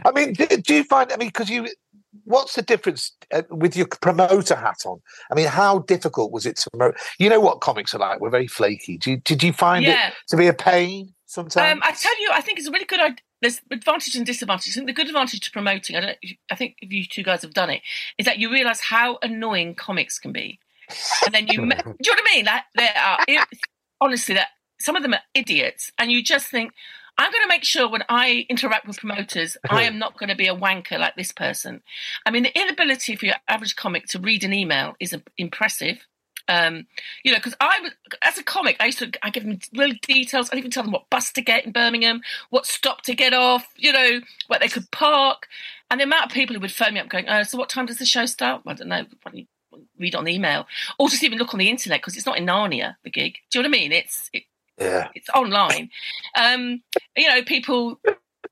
I 0.05 0.11
mean, 0.13 0.33
do, 0.33 0.47
do 0.47 0.75
you 0.75 0.83
find? 0.85 1.11
I 1.11 1.17
mean, 1.17 1.27
because 1.27 1.49
you, 1.49 1.67
what's 2.25 2.55
the 2.55 2.61
difference 2.61 3.11
uh, 3.31 3.43
with 3.49 3.75
your 3.75 3.87
promoter 3.87 4.55
hat 4.55 4.81
on? 4.85 5.01
I 5.31 5.35
mean, 5.35 5.47
how 5.47 5.79
difficult 5.79 6.31
was 6.31 6.45
it 6.45 6.57
to 6.57 6.69
promote? 6.71 6.95
You 7.19 7.29
know 7.29 7.39
what 7.39 7.61
comics 7.61 7.93
are 7.93 7.99
like. 7.99 8.19
We're 8.19 8.29
very 8.29 8.47
flaky. 8.47 8.99
You, 9.05 9.17
did 9.17 9.43
you 9.43 9.53
find 9.53 9.83
yeah. 9.83 10.09
it 10.09 10.13
to 10.29 10.37
be 10.37 10.47
a 10.47 10.53
pain 10.53 11.13
sometimes? 11.25 11.73
Um, 11.73 11.79
I 11.83 11.91
tell 11.91 12.19
you, 12.21 12.29
I 12.33 12.41
think 12.41 12.59
it's 12.59 12.67
a 12.67 12.71
really 12.71 12.85
good 12.85 12.99
idea. 12.99 13.17
There's 13.41 13.61
advantage 13.71 14.15
and 14.15 14.25
disadvantage. 14.25 14.71
I 14.71 14.75
think 14.75 14.87
the 14.87 14.93
good 14.93 15.07
advantage 15.07 15.41
to 15.41 15.51
promoting, 15.51 15.95
I 15.95 15.99
don't. 15.99 16.17
I 16.49 16.55
think 16.55 16.77
if 16.81 16.91
you 16.91 17.05
two 17.05 17.23
guys 17.23 17.41
have 17.41 17.53
done 17.53 17.69
it, 17.69 17.81
is 18.17 18.25
that 18.25 18.39
you 18.39 18.51
realise 18.51 18.79
how 18.79 19.17
annoying 19.21 19.75
comics 19.75 20.17
can 20.17 20.31
be, 20.31 20.59
and 21.25 21.33
then 21.33 21.47
you. 21.47 21.57
do 21.57 21.65
you 21.65 21.65
know 21.67 21.93
what 21.99 22.21
I 22.31 22.35
mean? 22.35 22.45
That 22.45 22.65
there 22.75 22.93
are 22.95 23.19
it, 23.27 23.47
honestly 23.99 24.35
that 24.35 24.49
some 24.79 24.95
of 24.95 25.03
them 25.03 25.13
are 25.13 25.21
idiots, 25.33 25.91
and 25.97 26.11
you 26.11 26.23
just 26.23 26.47
think. 26.47 26.73
I'm 27.17 27.31
going 27.31 27.43
to 27.43 27.49
make 27.49 27.63
sure 27.63 27.87
when 27.87 28.03
I 28.09 28.45
interact 28.49 28.87
with 28.87 28.99
promoters, 28.99 29.57
I 29.69 29.83
am 29.83 29.99
not 29.99 30.17
going 30.17 30.29
to 30.29 30.35
be 30.35 30.47
a 30.47 30.55
wanker 30.55 30.99
like 30.99 31.15
this 31.15 31.31
person. 31.31 31.81
I 32.25 32.31
mean, 32.31 32.43
the 32.43 32.59
inability 32.59 33.15
for 33.15 33.25
your 33.25 33.35
average 33.47 33.75
comic 33.75 34.07
to 34.07 34.19
read 34.19 34.43
an 34.43 34.53
email 34.53 34.95
is 34.99 35.15
impressive. 35.37 36.05
Um, 36.49 36.87
you 37.23 37.31
know, 37.31 37.37
because 37.37 37.55
I 37.61 37.79
was 37.81 37.91
as 38.21 38.37
a 38.37 38.43
comic, 38.43 38.75
I 38.79 38.87
used 38.87 38.99
to 38.99 39.11
I 39.23 39.29
give 39.29 39.45
them 39.45 39.59
real 39.75 39.93
details. 40.01 40.49
I'd 40.51 40.57
even 40.57 40.71
tell 40.71 40.83
them 40.83 40.91
what 40.91 41.09
bus 41.09 41.31
to 41.33 41.41
get 41.41 41.65
in 41.65 41.71
Birmingham, 41.71 42.21
what 42.49 42.65
stop 42.65 43.01
to 43.03 43.15
get 43.15 43.33
off, 43.33 43.65
you 43.77 43.93
know, 43.93 44.19
where 44.47 44.59
they 44.59 44.67
could 44.67 44.91
park, 44.91 45.47
and 45.89 46.01
the 46.01 46.03
amount 46.03 46.25
of 46.25 46.31
people 46.31 46.53
who 46.53 46.59
would 46.59 46.71
phone 46.71 46.95
me 46.95 46.99
up 46.99 47.07
going, 47.07 47.29
"Oh, 47.29 47.43
so 47.43 47.57
what 47.57 47.69
time 47.69 47.85
does 47.85 47.97
the 47.97 48.05
show 48.05 48.25
start?" 48.25 48.63
I 48.67 48.73
don't 48.73 48.89
know. 48.89 49.03
Why 49.03 49.31
don't 49.31 49.37
you 49.37 49.45
read 49.97 50.15
on 50.15 50.25
the 50.25 50.33
email, 50.33 50.67
or 50.99 51.07
just 51.07 51.23
even 51.23 51.39
look 51.39 51.53
on 51.53 51.59
the 51.59 51.69
internet 51.69 52.01
because 52.01 52.17
it's 52.17 52.25
not 52.25 52.37
in 52.37 52.45
Narnia. 52.45 52.97
The 53.03 53.09
gig, 53.09 53.37
do 53.49 53.59
you 53.59 53.63
know 53.63 53.69
what 53.69 53.77
I 53.77 53.79
mean? 53.79 53.91
It's 53.93 54.29
it, 54.33 54.43
yeah. 54.79 55.09
it's 55.15 55.29
online. 55.29 55.89
Um, 56.37 56.81
you 57.15 57.27
know, 57.27 57.43
people. 57.43 57.99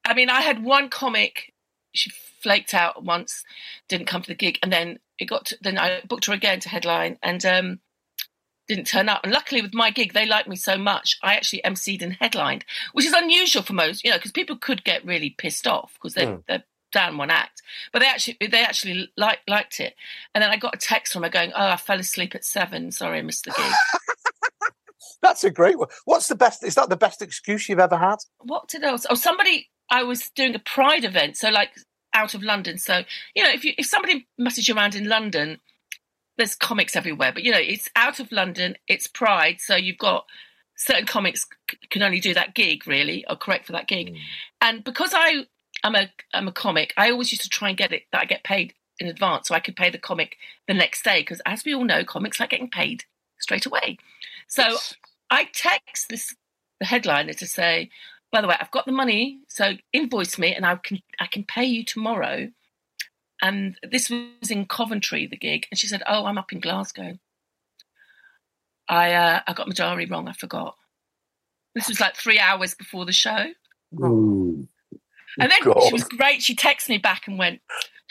I 0.06 0.14
mean, 0.14 0.30
I 0.30 0.42
had 0.42 0.64
one 0.64 0.90
comic 0.90 1.54
she 1.94 2.10
flaked 2.42 2.74
out 2.74 3.04
once, 3.04 3.44
didn't 3.88 4.08
come 4.08 4.22
to 4.22 4.28
the 4.28 4.36
gig, 4.36 4.58
and 4.64 4.72
then 4.72 5.00
it 5.20 5.26
got. 5.26 5.46
To, 5.48 5.58
then 5.62 5.78
I 5.78 6.02
booked 6.08 6.26
her 6.26 6.34
again 6.34 6.60
to 6.62 6.70
headline, 6.70 7.18
and 7.22 7.46
um, 7.46 7.80
didn't 8.68 8.88
turn 8.88 9.10
up. 9.10 9.22
And 9.24 9.34
luckily, 9.34 9.62
with 9.62 9.74
my 9.74 9.92
gig, 9.92 10.14
they 10.14 10.26
liked 10.26 10.48
me 10.48 10.56
so 10.56 10.78
much, 10.78 11.18
I 11.22 11.36
actually 11.36 11.62
emceed 11.64 12.02
and 12.02 12.14
headlined, 12.14 12.66
which 12.94 13.06
is 13.06 13.14
unusual 13.14 13.64
for 13.64 13.74
most, 13.74 14.04
you 14.04 14.12
know, 14.12 14.18
because 14.18 14.32
people 14.32 14.56
could 14.56 14.84
get 14.84 15.06
really 15.06 15.30
pissed 15.30 15.68
off 15.68 15.94
because 15.96 16.14
they're, 16.14 16.28
mm. 16.28 16.44
they're 16.48 16.64
down 16.92 17.18
one 17.18 17.32
act, 17.32 17.62
but 17.92 18.00
they 18.00 18.08
actually 18.08 18.38
they 18.40 18.64
actually 18.64 19.10
like, 19.18 19.40
liked 19.48 19.80
it. 19.80 19.96
And 20.34 20.42
then 20.42 20.52
I 20.52 20.58
got 20.58 20.76
a 20.76 20.78
text 20.78 21.14
from 21.14 21.24
her 21.24 21.30
going, 21.30 21.52
"Oh, 21.56 21.68
I 21.70 21.78
fell 21.78 22.00
asleep 22.00 22.36
at 22.36 22.46
seven. 22.46 22.92
Sorry, 22.92 23.20
I 23.20 23.22
missed 23.22 23.46
the 23.46 23.52
gig." 23.52 23.74
That's 25.22 25.44
a 25.44 25.52
great 25.52 25.78
one. 25.78 25.90
What's 26.06 26.28
the 26.28 26.36
best? 26.36 26.64
Is 26.64 26.76
that 26.76 26.90
the 26.90 26.98
best 26.98 27.22
excuse 27.22 27.70
you've 27.70 27.80
ever 27.80 27.98
had? 27.98 28.18
What 28.40 28.68
did 28.68 28.84
else? 28.84 29.06
Oh, 29.10 29.16
somebody. 29.16 29.70
I 29.90 30.04
was 30.04 30.30
doing 30.36 30.56
a 30.56 30.60
Pride 30.60 31.04
event, 31.04 31.36
so 31.36 31.50
like 31.50 31.72
out 32.14 32.34
of 32.34 32.44
London. 32.44 32.78
So 32.78 33.04
you 33.36 33.44
know, 33.44 33.52
if 33.52 33.64
you 33.64 33.74
if 33.78 33.86
somebody 33.86 34.28
messaged 34.40 34.68
you 34.68 34.76
around 34.76 34.96
in 34.96 35.08
London, 35.08 35.60
there's 36.38 36.56
comics 36.56 36.96
everywhere, 36.96 37.32
but 37.34 37.44
you 37.44 37.52
know, 37.52 37.60
it's 37.60 37.90
out 37.96 38.20
of 38.20 38.32
London. 38.32 38.76
It's 38.88 39.08
Pride, 39.08 39.58
so 39.60 39.76
you've 39.76 39.98
got 39.98 40.26
certain 40.76 41.06
comics 41.06 41.46
can 41.92 42.02
only 42.02 42.20
do 42.20 42.34
that 42.34 42.56
gig 42.56 42.88
really, 42.88 43.24
or 43.30 43.36
correct 43.36 43.68
for 43.68 43.74
that 43.74 43.88
gig. 43.88 44.14
Mm. 44.14 44.18
And 44.62 44.84
because 44.84 45.12
I 45.14 45.46
am 45.84 45.96
a 45.96 46.10
I'm 46.34 46.48
a 46.48 46.52
comic, 46.52 46.94
I 46.98 47.12
always 47.12 47.32
used 47.32 47.44
to 47.44 47.50
try 47.50 47.70
and 47.70 47.78
get 47.78 47.92
it 47.92 48.04
that 48.12 48.22
I 48.22 48.26
get 48.26 48.44
paid 48.44 48.74
in 49.00 49.08
advance, 49.08 49.48
so 49.48 49.56
I 49.56 49.60
could 49.60 49.76
pay 49.76 49.90
the 49.90 49.98
comic 49.98 50.38
the 50.68 50.74
next 50.74 51.04
day. 51.04 51.22
Because 51.22 51.42
as 51.46 51.64
we 51.66 51.76
all 51.76 51.84
know, 51.84 52.04
comics 52.04 52.40
like 52.40 52.50
getting 52.50 52.70
paid 52.70 53.04
straight 53.40 53.66
away. 53.66 53.98
So 54.48 54.78
I 55.32 55.48
text 55.54 56.10
this 56.10 56.36
the 56.80 56.86
headliner 56.86 57.34
to 57.34 57.48
say, 57.48 57.90
by 58.32 58.42
the 58.42 58.48
way, 58.48 58.56
I've 58.60 58.72
got 58.72 58.86
the 58.86 58.92
money, 58.92 59.40
so 59.48 59.74
invoice 59.94 60.38
me, 60.38 60.54
and 60.54 60.66
I 60.66 60.76
can 60.76 61.02
I 61.20 61.28
can 61.28 61.44
pay 61.44 61.66
you 61.66 61.84
tomorrow. 61.84 62.50
And 63.42 63.78
this 63.90 64.10
was 64.10 64.52
in 64.52 64.68
Coventry, 64.68 65.26
the 65.26 65.38
gig, 65.38 65.68
and 65.72 65.80
she 65.80 65.88
said, 65.88 66.04
"Oh, 66.08 66.26
I'm 66.26 66.38
up 66.38 66.54
in 66.54 66.60
Glasgow. 66.60 67.18
I 68.88 69.14
uh, 69.14 69.40
I 69.48 69.54
got 69.54 69.68
my 69.68 69.74
diary 69.74 70.06
wrong. 70.06 70.28
I 70.28 70.34
forgot. 70.34 70.76
This 71.76 71.88
was 71.88 72.00
like 72.00 72.16
three 72.16 72.40
hours 72.40 72.76
before 72.76 73.06
the 73.06 73.14
show. 73.14 73.48
Ooh. 74.00 74.68
And 75.40 75.50
then 75.50 75.60
God. 75.64 75.84
she 75.84 75.94
was 75.94 76.04
great. 76.04 76.42
She 76.42 76.56
texted 76.56 76.90
me 76.90 76.98
back 76.98 77.28
and 77.28 77.38
went, 77.38 77.62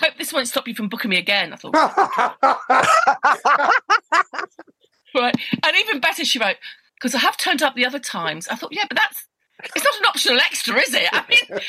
"Hope 0.00 0.14
this 0.18 0.32
won't 0.32 0.48
stop 0.48 0.68
you 0.68 0.74
from 0.74 0.88
booking 0.88 1.10
me 1.10 1.18
again." 1.18 1.52
I 1.52 1.56
thought, 1.56 1.74
right. 5.14 5.36
And 5.62 5.76
even 5.76 6.00
better, 6.00 6.24
she 6.24 6.38
wrote, 6.38 6.56
"Because 7.00 7.14
I 7.14 7.18
have 7.18 7.36
turned 7.36 7.62
up 7.62 7.74
the 7.74 7.86
other 7.86 7.98
times." 7.98 8.48
I 8.48 8.54
thought, 8.54 8.72
yeah, 8.72 8.84
but 8.88 8.98
that's 8.98 9.26
it's 9.64 9.84
not 9.84 9.98
an 9.98 10.06
optional 10.06 10.40
extra, 10.40 10.80
is 10.80 10.94
it? 10.94 11.08
I 11.12 11.24
mean, 11.28 11.60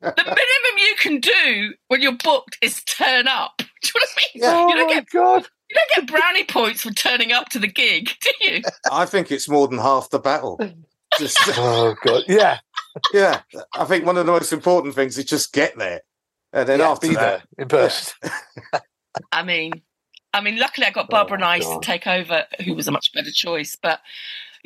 minimum 0.16 0.78
you 0.78 0.94
can 0.98 1.20
do 1.20 1.74
when 1.88 2.02
you're 2.02 2.12
booked 2.12 2.58
is 2.62 2.82
turn 2.84 3.28
up. 3.28 3.52
Do 3.58 3.64
you 3.94 4.00
know 4.00 4.00
what 4.00 4.08
I 4.10 4.20
mean? 4.20 4.42
Yeah. 4.42 4.68
You 4.68 4.74
don't 4.74 4.90
oh 4.90 4.94
get, 4.94 5.10
God. 5.10 5.48
You 5.68 5.76
don't 5.76 6.08
get 6.08 6.14
brownie 6.14 6.44
points 6.44 6.82
for 6.82 6.90
turning 6.92 7.32
up 7.32 7.48
to 7.50 7.58
the 7.58 7.68
gig, 7.68 8.10
do 8.20 8.30
you? 8.40 8.62
I 8.90 9.04
think 9.04 9.32
it's 9.32 9.48
more 9.48 9.66
than 9.66 9.78
half 9.78 10.10
the 10.10 10.20
battle. 10.20 10.60
Just, 11.18 11.38
oh 11.56 11.94
God, 12.04 12.24
yeah, 12.28 12.58
yeah. 13.12 13.40
I 13.74 13.84
think 13.84 14.04
one 14.04 14.16
of 14.16 14.26
the 14.26 14.32
most 14.32 14.52
important 14.52 14.94
things 14.94 15.16
is 15.16 15.24
just 15.24 15.52
get 15.52 15.78
there, 15.78 16.02
and 16.52 16.68
then 16.68 16.80
yeah, 16.80 16.90
after 16.90 17.12
that, 17.14 17.42
in 17.56 17.68
person. 17.68 18.12
I 19.32 19.42
mean, 19.42 19.80
I 20.34 20.42
mean, 20.42 20.58
luckily 20.58 20.86
I 20.86 20.90
got 20.90 21.06
oh 21.06 21.08
Barbara 21.10 21.38
oh, 21.38 21.40
Nice 21.40 21.66
to 21.66 21.78
take 21.80 22.06
over, 22.06 22.44
who 22.64 22.74
was 22.74 22.86
a 22.86 22.92
much 22.92 23.12
better 23.14 23.30
choice. 23.30 23.78
But 23.80 24.00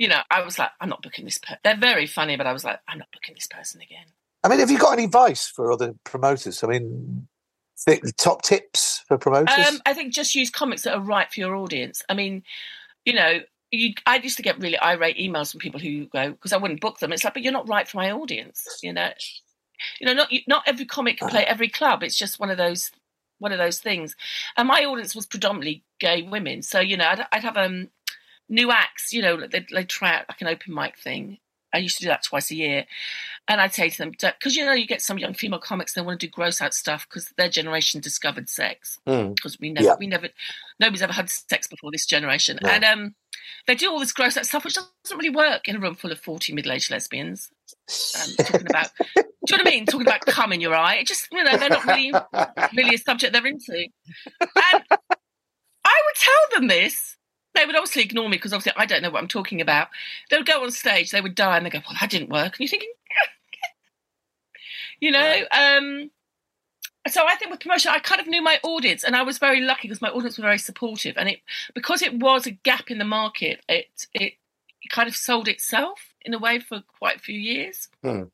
you 0.00 0.08
know, 0.08 0.20
I 0.30 0.42
was 0.42 0.58
like, 0.58 0.70
I'm 0.80 0.88
not 0.88 1.02
booking 1.02 1.26
this. 1.26 1.36
Per-. 1.36 1.58
They're 1.62 1.76
very 1.76 2.06
funny, 2.06 2.38
but 2.38 2.46
I 2.46 2.54
was 2.54 2.64
like, 2.64 2.80
I'm 2.88 2.98
not 2.98 3.08
booking 3.12 3.34
this 3.34 3.46
person 3.46 3.82
again. 3.82 4.06
I 4.42 4.48
mean, 4.48 4.58
have 4.60 4.70
you 4.70 4.78
got 4.78 4.94
any 4.94 5.04
advice 5.04 5.46
for 5.46 5.70
other 5.70 5.94
promoters? 6.04 6.64
I 6.64 6.68
mean, 6.68 7.28
top 8.16 8.40
tips 8.40 9.04
for 9.06 9.18
promoters? 9.18 9.68
Um, 9.68 9.78
I 9.84 9.92
think 9.92 10.14
just 10.14 10.34
use 10.34 10.48
comics 10.48 10.82
that 10.82 10.94
are 10.94 11.02
right 11.02 11.30
for 11.30 11.38
your 11.38 11.54
audience. 11.54 12.02
I 12.08 12.14
mean, 12.14 12.44
you 13.04 13.12
know, 13.12 13.40
you, 13.70 13.92
I 14.06 14.16
used 14.16 14.38
to 14.38 14.42
get 14.42 14.58
really 14.58 14.78
irate 14.78 15.18
emails 15.18 15.50
from 15.50 15.60
people 15.60 15.80
who 15.80 16.06
go 16.06 16.30
because 16.30 16.54
I 16.54 16.56
wouldn't 16.56 16.80
book 16.80 16.98
them. 17.00 17.12
It's 17.12 17.22
like, 17.22 17.34
but 17.34 17.42
you're 17.42 17.52
not 17.52 17.68
right 17.68 17.86
for 17.86 17.98
my 17.98 18.10
audience. 18.10 18.80
You 18.82 18.94
know, 18.94 19.10
you 20.00 20.06
know, 20.06 20.14
not 20.14 20.32
not 20.48 20.62
every 20.66 20.86
comic 20.86 21.18
can 21.18 21.28
play 21.28 21.44
every 21.44 21.68
club. 21.68 22.02
It's 22.02 22.16
just 22.16 22.40
one 22.40 22.50
of 22.50 22.56
those 22.56 22.90
one 23.38 23.52
of 23.52 23.58
those 23.58 23.80
things. 23.80 24.16
And 24.56 24.66
my 24.66 24.84
audience 24.86 25.14
was 25.14 25.26
predominantly 25.26 25.84
gay 25.98 26.22
women, 26.22 26.62
so 26.62 26.80
you 26.80 26.96
know, 26.96 27.06
I'd, 27.06 27.26
I'd 27.32 27.44
have 27.44 27.58
um 27.58 27.90
new 28.50 28.70
acts, 28.70 29.12
you 29.12 29.22
know, 29.22 29.46
they'd, 29.46 29.66
they'd 29.72 29.88
try 29.88 30.16
out 30.16 30.24
like 30.28 30.40
an 30.42 30.48
open 30.48 30.74
mic 30.74 30.98
thing. 30.98 31.38
I 31.72 31.78
used 31.78 31.98
to 31.98 32.02
do 32.02 32.08
that 32.08 32.24
twice 32.24 32.50
a 32.50 32.56
year. 32.56 32.84
And 33.46 33.60
I'd 33.60 33.72
say 33.72 33.88
to 33.88 33.98
them, 33.98 34.10
because 34.10 34.56
you 34.56 34.64
know, 34.64 34.72
you 34.72 34.86
get 34.86 35.02
some 35.02 35.18
young 35.18 35.34
female 35.34 35.60
comics, 35.60 35.94
they 35.94 36.00
want 36.00 36.18
to 36.20 36.26
do 36.26 36.30
gross 36.30 36.60
out 36.60 36.74
stuff 36.74 37.06
because 37.08 37.32
their 37.36 37.48
generation 37.48 38.00
discovered 38.00 38.48
sex. 38.48 38.98
Because 39.04 39.56
mm. 39.56 39.60
we 39.60 39.72
never, 39.72 39.86
yeah. 39.86 39.94
we 39.98 40.06
never, 40.08 40.28
nobody's 40.80 41.02
ever 41.02 41.12
had 41.12 41.30
sex 41.30 41.68
before 41.68 41.92
this 41.92 42.06
generation. 42.06 42.58
No. 42.62 42.68
And 42.68 42.84
um, 42.84 43.14
they 43.66 43.76
do 43.76 43.90
all 43.90 44.00
this 44.00 44.12
gross 44.12 44.36
out 44.36 44.46
stuff, 44.46 44.64
which 44.64 44.74
doesn't 44.74 45.16
really 45.16 45.30
work 45.30 45.68
in 45.68 45.76
a 45.76 45.80
room 45.80 45.94
full 45.94 46.12
of 46.12 46.18
40 46.18 46.52
middle 46.52 46.72
aged 46.72 46.90
lesbians. 46.90 47.50
Um, 48.20 48.46
talking 48.46 48.66
about, 48.68 48.90
do 48.98 49.12
you 49.16 49.56
know 49.56 49.58
what 49.58 49.68
I 49.68 49.70
mean? 49.70 49.86
Talking 49.86 50.06
about 50.06 50.26
cum 50.26 50.52
in 50.52 50.60
your 50.60 50.74
eye. 50.74 50.96
It 50.96 51.06
just, 51.06 51.28
you 51.30 51.42
know, 51.42 51.56
they're 51.56 51.70
not 51.70 51.84
really, 51.84 52.12
really 52.76 52.94
a 52.96 52.98
subject 52.98 53.32
they're 53.32 53.46
into. 53.46 53.86
And 54.40 54.84
I 55.84 56.02
would 56.04 56.16
tell 56.16 56.58
them 56.58 56.68
this 56.68 57.16
they 57.54 57.66
would 57.66 57.76
obviously 57.76 58.02
ignore 58.02 58.28
me 58.28 58.36
because 58.36 58.52
obviously 58.52 58.72
I 58.76 58.86
don't 58.86 59.02
know 59.02 59.10
what 59.10 59.20
I'm 59.20 59.28
talking 59.28 59.60
about. 59.60 59.88
They 60.30 60.36
would 60.36 60.46
go 60.46 60.62
on 60.62 60.70
stage, 60.70 61.10
they 61.10 61.20
would 61.20 61.34
die, 61.34 61.56
and 61.56 61.66
they 61.66 61.70
go, 61.70 61.80
"Well, 61.86 61.96
that 62.00 62.10
didn't 62.10 62.30
work." 62.30 62.54
And 62.54 62.60
you're 62.60 62.68
thinking, 62.68 62.92
you 65.00 65.10
know. 65.10 65.42
Um, 65.50 66.10
so 67.08 67.26
I 67.26 67.34
think 67.34 67.50
with 67.50 67.60
promotion, 67.60 67.92
I 67.94 67.98
kind 67.98 68.20
of 68.20 68.26
knew 68.26 68.42
my 68.42 68.58
audience, 68.62 69.04
and 69.04 69.16
I 69.16 69.22
was 69.22 69.38
very 69.38 69.60
lucky 69.60 69.88
because 69.88 70.02
my 70.02 70.10
audience 70.10 70.38
were 70.38 70.42
very 70.42 70.58
supportive, 70.58 71.16
and 71.16 71.28
it 71.28 71.40
because 71.74 72.02
it 72.02 72.18
was 72.18 72.46
a 72.46 72.50
gap 72.50 72.90
in 72.90 72.98
the 72.98 73.04
market, 73.04 73.60
it 73.68 74.06
it, 74.14 74.34
it 74.82 74.90
kind 74.90 75.08
of 75.08 75.16
sold 75.16 75.48
itself 75.48 76.14
in 76.22 76.34
a 76.34 76.38
way 76.38 76.58
for 76.58 76.82
quite 76.98 77.16
a 77.16 77.20
few 77.20 77.38
years. 77.38 77.88
Hmm. 78.02 78.24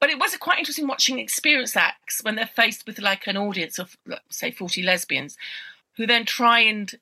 But 0.00 0.10
it 0.10 0.18
was 0.18 0.36
quite 0.36 0.58
interesting 0.58 0.86
watching 0.86 1.18
experienced 1.18 1.76
acts 1.76 2.22
when 2.22 2.34
they're 2.34 2.46
faced 2.46 2.86
with 2.86 2.98
like 2.98 3.26
an 3.26 3.36
audience 3.36 3.78
of, 3.78 3.96
say, 4.28 4.50
40 4.50 4.82
lesbians, 4.82 5.38
who 5.96 6.06
then 6.06 6.26
try 6.26 6.60
and 6.60 6.94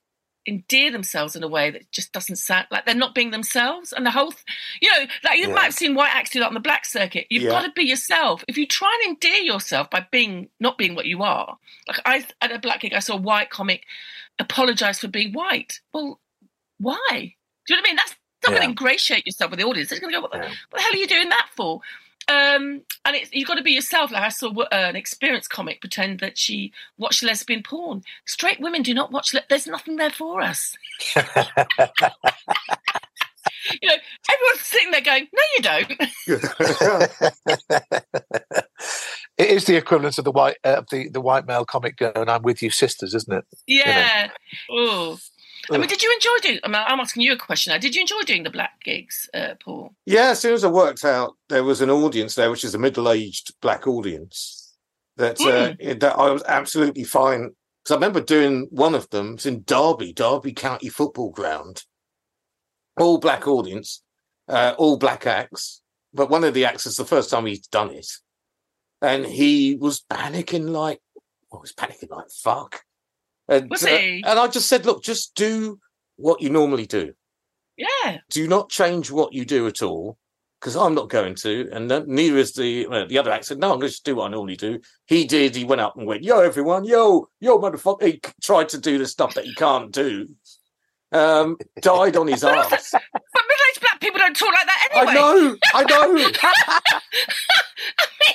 endear 0.47 0.91
themselves 0.91 1.37
in 1.37 1.43
a 1.43 1.49
way 1.49 1.71
that 1.71 1.91
just 1.93 2.13
doesn't 2.13 2.37
sound 2.37 2.67
like 2.71 2.85
they're 2.85 2.95
not 2.95 3.15
being 3.15 3.31
themselves. 3.31 3.93
And 3.93 4.05
the 4.05 4.11
whole, 4.11 4.33
th- 4.33 4.45
you 4.81 4.91
know, 4.91 5.07
like 5.25 5.39
you 5.39 5.49
yeah. 5.49 5.55
might 5.55 5.65
have 5.65 5.75
seen 5.75 5.95
white 5.95 6.15
acts 6.15 6.31
do 6.31 6.41
that 6.41 6.49
on 6.49 6.55
the 6.55 6.61
black 6.61 6.85
circuit. 6.85 7.27
You've 7.31 7.45
yeah. 7.45 7.51
got 7.51 7.63
to 7.63 7.73
be 7.73 7.85
yourself. 7.85 8.45
If 8.49 8.59
you 8.59 8.67
try 8.67 8.93
and 9.05 9.15
endear 9.15 9.41
yourself 9.41 9.91
by 9.91 10.07
being 10.11 10.49
not 10.59 10.79
being 10.79 10.95
what 10.95 11.07
you 11.07 11.23
are, 11.23 11.59
like 11.87 12.01
I 12.05 12.27
at 12.41 12.53
a 12.53 12.59
black 12.59 12.81
gig, 12.81 12.95
I 12.95 12.99
saw 12.99 13.15
a 13.15 13.21
white 13.21 13.51
comic 13.51 13.85
apologize 14.39 14.99
for 14.99 15.09
being 15.09 15.33
white. 15.33 15.81
Well, 15.93 16.21
why? 16.79 16.99
Do 17.11 17.75
you 17.75 17.77
know 17.77 17.81
what 17.81 17.87
I 17.87 17.91
mean? 17.91 17.97
That's 17.97 18.15
not 18.45 18.53
yeah. 18.53 18.59
going 18.59 18.63
to 18.63 18.71
ingratiate 18.71 19.27
yourself 19.27 19.51
with 19.51 19.61
the 19.61 19.67
audience. 19.67 19.91
They're 19.91 20.01
going 20.01 20.13
to 20.13 20.19
go, 20.19 20.23
what 20.23 20.33
the, 20.33 20.39
what 20.39 20.49
the 20.75 20.81
hell 20.81 20.93
are 20.93 20.97
you 20.97 21.07
doing 21.07 21.29
that 21.29 21.49
for? 21.55 21.81
Um, 22.29 22.83
and 23.05 23.17
it's, 23.17 23.31
you've 23.33 23.49
got 23.49 23.57
to 23.57 23.63
be 23.63 23.73
yourself. 23.73 24.13
Like 24.13 24.23
I 24.23 24.29
saw 24.29 24.51
uh, 24.51 24.67
an 24.71 24.97
experienced 24.97 25.51
comic 25.51 25.81
pretend 25.81 26.21
that 26.21 26.39
she 26.39 26.73
watched 26.99 27.23
lesbian 27.23 27.63
porn. 27.63 28.03
Straight 28.27 28.61
women 28.61 28.83
do 28.83 28.95
not 28.95 29.13
watch. 29.13 29.35
Le- 29.35 29.43
There's 29.49 29.67
nothing 29.67 29.97
there 29.97 30.11
for 30.11 30.41
us. 30.41 30.77
you 31.17 31.23
know, 33.89 33.95
everyone's 34.31 34.61
sitting 34.61 34.91
there 34.91 35.01
going, 35.01 35.27
"No, 35.33 35.43
you 35.57 35.63
don't." 35.63 35.91
it 39.39 39.51
is 39.51 39.65
the 39.65 39.77
equivalent 39.77 40.19
of 40.19 40.25
the 40.25 40.33
white 40.33 40.57
uh, 40.65 40.83
the 40.91 41.09
the 41.09 41.21
white 41.21 41.47
male 41.47 41.65
comic 41.65 41.97
going, 41.97 42.29
"I'm 42.29 42.43
with 42.43 42.63
you, 42.63 42.71
sisters," 42.71 43.15
isn't 43.15 43.33
it? 43.33 43.45
Yeah. 43.67 44.29
You 44.69 44.77
know? 44.77 45.17
I 45.71 45.79
mean, 45.79 45.89
did 45.89 46.03
you 46.03 46.13
enjoy 46.13 46.37
doing? 46.43 46.59
I 46.65 46.93
am 46.93 47.01
asking 47.01 47.23
you 47.23 47.33
a 47.33 47.37
question 47.37 47.73
now. 47.73 47.79
Did 47.79 47.95
you 47.95 48.01
enjoy 48.01 48.23
doing 48.23 48.43
the 48.43 48.51
black 48.51 48.81
gigs, 48.83 49.29
uh, 49.33 49.55
Paul? 49.63 49.95
Yeah, 50.07 50.31
as 50.31 50.41
soon 50.41 50.55
as 50.55 50.65
I 50.65 50.69
worked 50.69 51.05
out 51.05 51.37
there 51.49 51.63
was 51.63 51.81
an 51.81 51.91
audience 51.91 52.35
there, 52.35 52.51
which 52.51 52.65
is 52.65 52.75
a 52.75 52.79
middle-aged 52.79 53.55
black 53.61 53.87
audience, 53.87 54.75
that 55.17 55.39
mm. 55.39 55.91
uh, 55.91 55.95
that 55.99 56.19
I 56.19 56.31
was 56.31 56.43
absolutely 56.49 57.05
fine. 57.05 57.51
Because 57.83 57.93
I 57.93 57.95
remember 57.95 58.21
doing 58.21 58.69
one 58.71 58.95
of 58.95 59.09
them. 59.11 59.35
It's 59.35 59.47
in 59.47 59.63
Derby, 59.65 60.13
Derby 60.13 60.53
County 60.53 60.89
Football 60.89 61.31
Ground, 61.31 61.85
all 62.97 63.19
black 63.19 63.47
audience, 63.47 64.03
uh, 64.49 64.75
all 64.79 64.97
black 64.97 65.27
acts. 65.27 65.81
But 66.15 66.29
one 66.29 66.45
of 66.45 66.55
the 66.55 66.65
acts 66.65 66.87
is 66.87 66.97
the 66.97 67.05
first 67.05 67.31
time 67.31 67.47
he'd 67.47 67.63
done 67.71 67.91
it, 67.91 68.09
and 69.01 69.27
he 69.27 69.77
was 69.77 70.05
panicking 70.11 70.71
like, 70.71 71.01
well, 71.51 71.61
he 71.61 71.63
was 71.63 71.73
panicking 71.73 72.11
like 72.11 72.31
fuck 72.31 72.83
and. 73.53 73.73
Uh, 73.73 73.87
and 74.31 74.39
I 74.39 74.49
just 74.49 74.69
said, 74.69 74.87
look, 74.87 75.03
just 75.03 75.35
do 75.35 75.79
what 76.17 76.41
you 76.41 76.51
normally 76.51 76.87
do. 76.87 77.13
Yeah. 77.77 78.19
Do 78.31 78.47
not 78.49 78.71
change 78.71 79.11
what 79.11 79.33
you 79.33 79.45
do 79.45 79.67
at 79.67 79.83
all, 79.83 80.19
because 80.61 80.77
I'm 80.77 80.95
not 80.95 81.09
going 81.09 81.35
to, 81.37 81.69
and 81.73 81.89
neither 82.07 82.37
is 82.37 82.53
the 82.53 82.87
well, 82.87 83.07
the 83.07 83.19
other 83.19 83.33
actor. 83.33 83.47
Said, 83.47 83.59
no, 83.59 83.73
I'm 83.73 83.81
going 83.81 83.91
to 83.91 84.03
do 84.05 84.17
what 84.17 84.27
I 84.27 84.31
normally 84.31 84.57
do. 84.57 84.81
He 85.07 85.25
did. 85.27 85.57
He 85.57 85.65
went 85.65 85.81
up 85.81 85.97
and 85.97 86.07
went, 86.07 86.23
"Yo, 86.23 86.41
everyone, 86.41 86.85
yo, 86.85 87.29
yo, 87.41 87.59
motherfucker." 87.59 88.05
He 88.05 88.21
tried 88.43 88.69
to 88.71 88.79
do 88.79 88.99
the 88.99 89.07
stuff 89.07 89.35
that 89.35 89.45
he 89.45 89.55
can't 89.55 89.91
do. 89.91 90.29
Um, 91.11 91.59
died 91.81 92.17
on 92.17 92.27
his 92.27 92.43
ass. 92.43 92.91
but 92.93 93.43
middle-aged 93.49 93.81
black 93.81 94.01
people 94.01 94.19
don't 94.19 94.37
talk 94.37 94.53
like 94.55 94.67
that 94.67 94.89
anyway. 94.93 95.11
I 95.11 95.15
know. 95.15 95.57
I 95.75 95.83
know. 95.83 96.31
I 97.99 98.07
mean, 98.21 98.35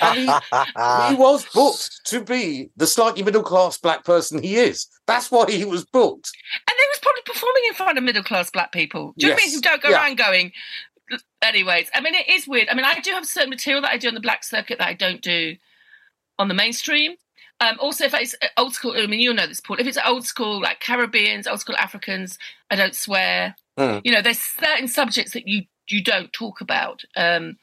he, 0.00 0.26
he 0.26 1.14
was 1.14 1.46
booked 1.54 2.00
to 2.06 2.20
be 2.20 2.70
the 2.76 2.86
slightly 2.86 3.22
middle 3.22 3.42
class 3.42 3.78
black 3.78 4.04
person 4.04 4.42
he 4.42 4.56
is. 4.56 4.86
That's 5.06 5.30
why 5.30 5.50
he 5.50 5.64
was 5.64 5.84
booked. 5.84 6.30
And 6.68 6.74
they 6.76 6.84
was 6.92 6.98
probably 7.00 7.22
performing 7.24 7.62
in 7.68 7.74
front 7.74 7.98
of 7.98 8.04
middle 8.04 8.24
class 8.24 8.50
black 8.50 8.72
people. 8.72 9.14
Do 9.16 9.26
you 9.26 9.30
know 9.30 9.34
what 9.34 9.42
I 9.42 9.46
mean? 9.46 9.52
Yes. 9.52 9.54
Who 9.54 9.60
don't 9.60 9.82
go 9.82 9.90
Yeah. 9.90 10.02
around 10.02 10.18
going. 10.18 10.52
Anyways, 11.40 11.90
I 11.94 12.00
mean, 12.00 12.14
it 12.14 12.28
is 12.28 12.46
weird. 12.46 12.68
I 12.68 12.74
mean, 12.74 12.84
I 12.84 13.00
do 13.00 13.12
have 13.12 13.24
certain 13.24 13.50
material 13.50 13.82
that 13.82 13.92
I 13.92 13.96
do 13.96 14.08
on 14.08 14.14
the 14.14 14.20
black 14.20 14.44
circuit 14.44 14.78
that 14.78 14.88
I 14.88 14.94
don't 14.94 15.22
do 15.22 15.56
on 16.38 16.48
the 16.48 16.54
mainstream. 16.54 17.14
Um, 17.60 17.76
also, 17.80 18.04
if 18.04 18.14
it's 18.14 18.36
old 18.56 18.74
school, 18.74 18.94
I 18.96 19.06
mean, 19.06 19.20
you'll 19.20 19.34
know 19.34 19.46
this, 19.46 19.60
Paul. 19.60 19.80
If 19.80 19.86
it's 19.86 19.98
old 20.04 20.26
school, 20.26 20.60
like 20.60 20.80
Caribbeans, 20.80 21.46
old 21.46 21.60
school 21.60 21.76
Africans, 21.76 22.38
I 22.70 22.76
don't 22.76 22.94
swear. 22.94 23.56
Mm. 23.78 24.02
You 24.04 24.12
know, 24.12 24.22
there's 24.22 24.38
certain 24.38 24.86
subjects 24.86 25.32
that 25.32 25.48
you 25.48 25.62
you 25.88 26.02
don't 26.02 26.32
talk 26.32 26.60
about. 26.60 27.04
Um, 27.16 27.56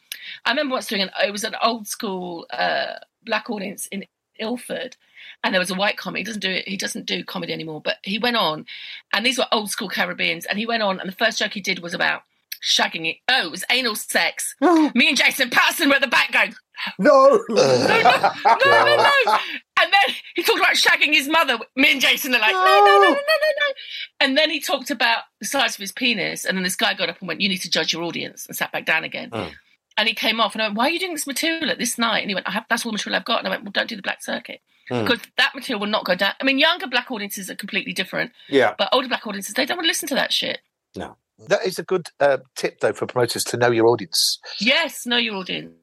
I 0.46 0.52
remember 0.52 0.74
once 0.74 0.88
doing 0.88 1.02
an 1.02 1.12
it 1.24 1.32
was 1.32 1.44
an 1.44 1.56
old 1.62 1.88
school 1.88 2.46
uh, 2.52 2.94
black 3.24 3.50
audience 3.50 3.88
in 3.88 4.06
Ilford, 4.40 4.98
and 5.44 5.54
there 5.54 5.60
was 5.60 5.72
a 5.72 5.76
white 5.76 5.98
comic. 5.98 6.20
He 6.20 6.24
doesn't 6.24 6.42
do 6.42 6.50
it. 6.50 6.68
He 6.68 6.78
doesn't 6.78 7.06
do 7.06 7.24
comedy 7.24 7.54
anymore. 7.54 7.82
But 7.82 7.98
he 8.04 8.20
went 8.20 8.38
on, 8.38 8.66
and 9.14 9.26
these 9.26 9.38
were 9.38 9.48
old 9.52 9.70
school 9.70 9.90
Caribbeans, 9.90 10.46
and 10.46 10.60
he 10.60 10.66
went 10.66 10.84
on, 10.84 11.00
and 11.00 11.08
the 11.08 11.16
first 11.16 11.40
joke 11.40 11.54
he 11.54 11.62
did 11.62 11.80
was 11.80 11.94
about 11.94 12.24
shagging 12.64 13.10
it. 13.10 13.18
Oh, 13.30 13.48
it 13.48 13.52
was 13.52 13.64
anal 13.70 13.96
sex. 13.96 14.56
Me 14.62 15.08
and 15.08 15.18
Jason 15.18 15.50
Patterson 15.50 15.90
were 15.90 15.96
at 15.96 16.02
the 16.02 16.08
back 16.08 16.32
going, 16.32 16.56
No. 17.00 17.44
no, 17.50 17.56
no, 17.56 18.32
no, 18.66 18.96
no. 18.98 19.38
And 19.86 19.94
then 19.94 20.16
he 20.36 20.44
talked 20.44 20.60
about 20.60 20.76
shagging 20.76 21.14
his 21.14 21.28
mother. 21.28 21.60
Me 21.76 21.92
and 21.92 22.02
Jason 22.02 22.34
are 22.34 22.40
like, 22.40 22.52
no, 22.52 22.66
no, 22.66 22.86
no, 22.86 23.04
no, 23.04 23.10
no, 23.10 23.14
no, 23.14 23.14
no. 23.14 23.74
And 24.20 24.38
then 24.38 24.50
he 24.50 24.60
talked 24.60 24.90
about 24.90 25.24
the 25.40 25.46
size 25.46 25.76
of 25.76 25.80
his 25.80 25.92
penis. 25.92 26.44
And 26.44 26.58
then 26.58 26.64
this 26.64 26.76
guy 26.76 26.96
got 26.96 27.10
up 27.10 27.20
and 27.20 27.28
went, 27.28 27.42
you 27.42 27.50
need 27.50 27.60
to 27.60 27.70
judge 27.70 27.94
your 27.94 28.04
audience, 28.04 28.48
and 28.48 28.56
sat 28.56 28.72
back 28.72 28.86
down 28.86 29.04
again. 29.04 29.30
Mm. 29.30 29.52
And 29.98 30.08
he 30.08 30.16
came 30.16 30.42
off 30.42 30.56
and 30.56 30.62
I 30.62 30.68
went, 30.68 30.78
why 30.78 30.88
are 30.88 30.90
you 30.90 31.00
doing 31.00 31.14
this 31.14 31.28
material 31.28 31.70
at 31.70 31.78
this 31.78 31.98
night? 31.98 32.20
And 32.20 32.30
he 32.30 32.36
went, 32.36 32.48
I 32.48 32.52
have, 32.52 32.66
that's 32.70 32.86
all 32.86 32.92
the 32.92 32.96
material 32.96 33.18
I've 33.20 33.26
got. 33.26 33.40
And 33.40 33.48
I 33.48 33.52
went, 33.52 33.64
well, 33.64 33.72
don't 33.72 33.88
do 33.88 33.96
the 33.96 34.02
black 34.02 34.24
circuit. 34.24 34.62
Mm. 34.90 35.04
Because 35.04 35.22
that 35.38 35.54
material 35.56 35.80
will 35.80 35.88
not 35.88 36.06
go 36.06 36.16
down. 36.16 36.34
I 36.42 36.44
mean, 36.44 36.58
younger 36.60 36.88
black 36.88 37.12
audiences 37.12 37.50
are 37.50 37.56
completely 37.56 37.94
different, 37.94 38.32
Yeah. 38.50 38.74
but 38.78 38.90
older 38.92 39.08
black 39.08 39.26
audiences, 39.26 39.54
they 39.54 39.66
don't 39.66 39.78
want 39.78 39.86
to 39.86 39.90
listen 39.90 40.10
to 40.10 40.16
that 40.16 40.34
shit. 40.34 40.60
No. 40.96 41.18
That 41.48 41.66
is 41.66 41.80
a 41.80 41.84
good 41.84 42.08
uh, 42.20 42.38
tip, 42.56 42.80
though, 42.80 42.94
for 42.94 43.06
promoters 43.06 43.44
to 43.46 43.58
know 43.58 43.70
your 43.70 43.88
audience. 43.88 44.40
Yes, 44.60 45.06
know 45.06 45.18
your 45.18 45.36
audience. 45.36 45.74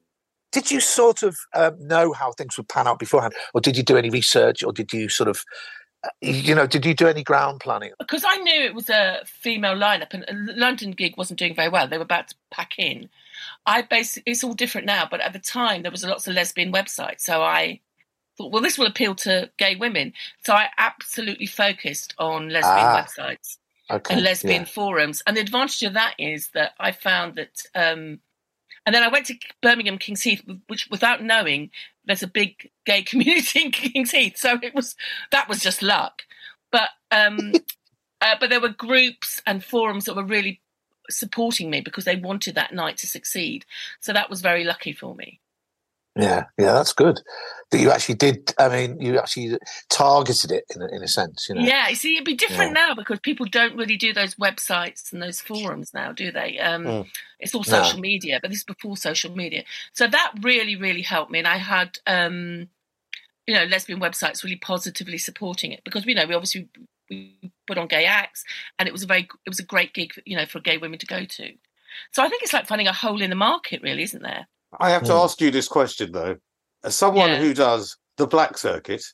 Did 0.53 0.71
you 0.71 0.81
sort 0.81 1.23
of 1.23 1.39
um, 1.55 1.77
know 1.81 2.13
how 2.13 2.33
things 2.33 2.57
would 2.57 2.69
pan 2.69 2.87
out 2.87 2.99
beforehand, 2.99 3.35
or 3.55 3.61
did 3.61 3.77
you 3.77 3.83
do 3.83 3.97
any 3.97 4.11
research, 4.11 4.63
or 4.63 4.73
did 4.73 4.93
you 4.93 5.09
sort 5.09 5.29
of, 5.29 5.45
uh, 6.05 6.11
you 6.21 6.55
know, 6.55 6.67
did 6.67 6.87
you 6.87 6.95
do 6.95 7.09
any 7.09 7.23
ground 7.25 7.61
planning? 7.61 7.93
because 7.99 8.25
I 8.27 8.37
knew 8.39 8.63
it 8.65 8.75
was 8.75 8.91
a 8.91 9.23
female 9.27 9.75
lineup 9.75 10.15
and 10.15 10.25
a 10.29 10.53
London 10.59 10.93
gig 10.93 11.17
wasn't 11.17 11.39
doing 11.39 11.55
very 11.55 11.69
well. 11.69 11.89
They 11.89 11.99
were 11.99 12.05
about 12.05 12.29
to 12.29 12.35
pack 12.51 12.79
in. 12.79 13.09
I 13.67 13.83
basically 13.83 14.33
it's 14.33 14.45
all 14.45 14.55
different 14.55 14.87
now, 14.87 15.09
but 15.11 15.21
at 15.21 15.33
the 15.33 15.39
time 15.39 15.83
there 15.83 15.91
was 15.91 16.05
lots 16.05 16.29
of 16.29 16.35
lesbian 16.35 16.73
websites, 16.73 17.21
so 17.23 17.43
I 17.43 17.81
thought, 18.37 18.53
well, 18.53 18.63
this 18.63 18.79
will 18.79 18.87
appeal 18.87 19.15
to 19.17 19.51
gay 19.59 19.77
women. 19.77 20.13
So 20.45 20.55
I 20.55 20.69
absolutely 20.79 21.47
focused 21.47 22.15
on 22.19 22.49
lesbian 22.51 22.87
Ah, 22.89 23.05
websites 23.05 23.59
Okay, 23.91 24.15
and 24.15 24.23
lesbian 24.25 24.63
yeah. 24.63 24.69
forums. 24.69 25.23
And 25.27 25.37
the 25.37 25.41
advantage 25.43 25.83
of 25.83 25.95
that 25.95 26.15
is 26.19 26.49
that 26.55 26.73
I 26.81 26.93
found 26.93 27.37
that, 27.37 27.63
um, 27.75 28.21
and 28.85 28.95
then 28.95 29.03
I 29.03 29.09
went 29.09 29.27
to 29.27 29.39
Birmingham 29.61 29.99
King's 29.99 30.23
Heath, 30.23 30.43
which 30.67 30.89
without 30.91 31.23
knowing 31.23 31.71
there's 32.05 32.23
a 32.23 32.29
big 32.29 32.71
gay 32.85 33.03
community 33.03 33.65
in 33.65 33.73
King's 33.73 34.11
Heath, 34.11 34.37
so 34.37 34.59
it 34.63 34.75
was 34.75 34.97
that 35.31 35.49
was 35.49 35.61
just 35.61 35.83
luck. 35.83 36.23
But 36.71 36.91
um, 37.11 37.53
uh, 38.21 38.37
but 38.41 38.51
there 38.51 38.61
were 38.61 38.69
groups 38.69 39.43
and 39.47 39.65
forums 39.65 40.07
that 40.07 40.17
were 40.17 40.25
really 40.25 40.61
supporting 41.11 41.71
me 41.71 41.81
because 41.81 42.05
they 42.05 42.17
wanted 42.17 42.55
that 42.55 42.73
night 42.73 42.97
to 42.99 43.07
succeed. 43.07 43.65
So 44.01 44.13
that 44.13 44.31
was 44.31 44.41
very 44.41 44.65
lucky 44.65 44.93
for 44.93 45.15
me. 45.15 45.41
Yeah, 46.15 46.45
yeah, 46.59 46.73
that's 46.75 46.93
good. 46.93 47.21
That 47.71 47.81
you 47.81 47.91
actually 47.91 48.17
did. 48.17 48.53
I 48.59 48.69
mean, 48.69 49.01
you 49.01 49.19
actually 49.19 49.57
targeted 49.89 50.53
it 50.53 50.65
in 50.75 50.83
a, 50.83 50.87
in 50.89 51.03
a 51.03 51.09
sense. 51.09 51.49
You 51.49 51.55
know. 51.55 51.63
Yeah, 51.63 51.89
you 51.89 51.95
see, 51.95 52.17
it'd 52.17 52.27
be 52.27 52.35
different 52.35 52.75
now 52.75 52.95
because 52.95 53.19
people 53.21 53.47
don't 53.47 53.77
really 53.77 53.97
do 53.97 54.13
those 54.13 54.35
websites 54.35 55.11
and 55.13 55.23
those 55.23 55.41
forums 55.41 55.95
now, 55.95 56.13
do 56.13 56.31
they? 56.31 56.59
Um, 56.59 56.85
Mm. 56.85 57.07
It's 57.41 57.55
all 57.55 57.65
No. 57.67 57.83
social 57.83 57.99
media, 57.99 58.39
but 58.41 58.51
this 58.51 58.59
is 58.59 58.65
before 58.65 58.97
social 58.97 59.35
media. 59.35 59.65
So 59.93 60.07
that 60.07 60.33
really, 60.43 60.77
really 60.77 61.03
helped 61.03 61.31
me. 61.33 61.39
And 61.39 61.49
I 61.49 61.57
had, 61.57 61.99
um, 62.07 62.69
you 63.47 63.55
know, 63.55 63.65
lesbian 63.65 63.99
websites 63.99 64.45
really 64.45 64.57
positively 64.57 65.19
supporting 65.19 65.73
it 65.73 65.83
because 65.83 66.07
we 66.07 66.15
know 66.15 66.27
we 66.27 66.35
obviously 66.35 66.69
we 67.11 67.53
put 67.67 67.79
on 67.79 67.89
gay 67.89 68.05
acts, 68.05 68.45
and 68.79 68.87
it 68.87 68.93
was 68.93 69.03
a 69.03 69.07
very, 69.07 69.23
it 69.45 69.49
was 69.49 69.59
a 69.59 69.65
great 69.65 69.93
gig, 69.95 70.13
you 70.25 70.37
know, 70.37 70.47
for 70.47 70.61
gay 70.61 70.79
women 70.79 70.99
to 70.99 71.07
go 71.07 71.25
to. 71.25 71.53
So 72.13 72.23
I 72.23 72.29
think 72.29 72.43
it's 72.43 72.53
like 72.53 72.67
finding 72.67 72.87
a 72.87 72.93
hole 72.93 73.21
in 73.23 73.31
the 73.31 73.37
market, 73.37 73.83
really, 73.83 74.03
isn't 74.03 74.23
there? 74.23 74.47
I 74.81 74.91
have 74.91 75.03
to 75.05 75.13
Mm. 75.13 75.25
ask 75.25 75.41
you 75.41 75.51
this 75.51 75.69
question 75.69 76.13
though. 76.13 76.37
As 76.85 76.95
someone 76.97 77.31
Yeah. 77.31 77.39
who 77.39 77.55
does 77.55 77.97
the 78.17 78.27
black 78.27 78.59
circuit, 78.59 79.05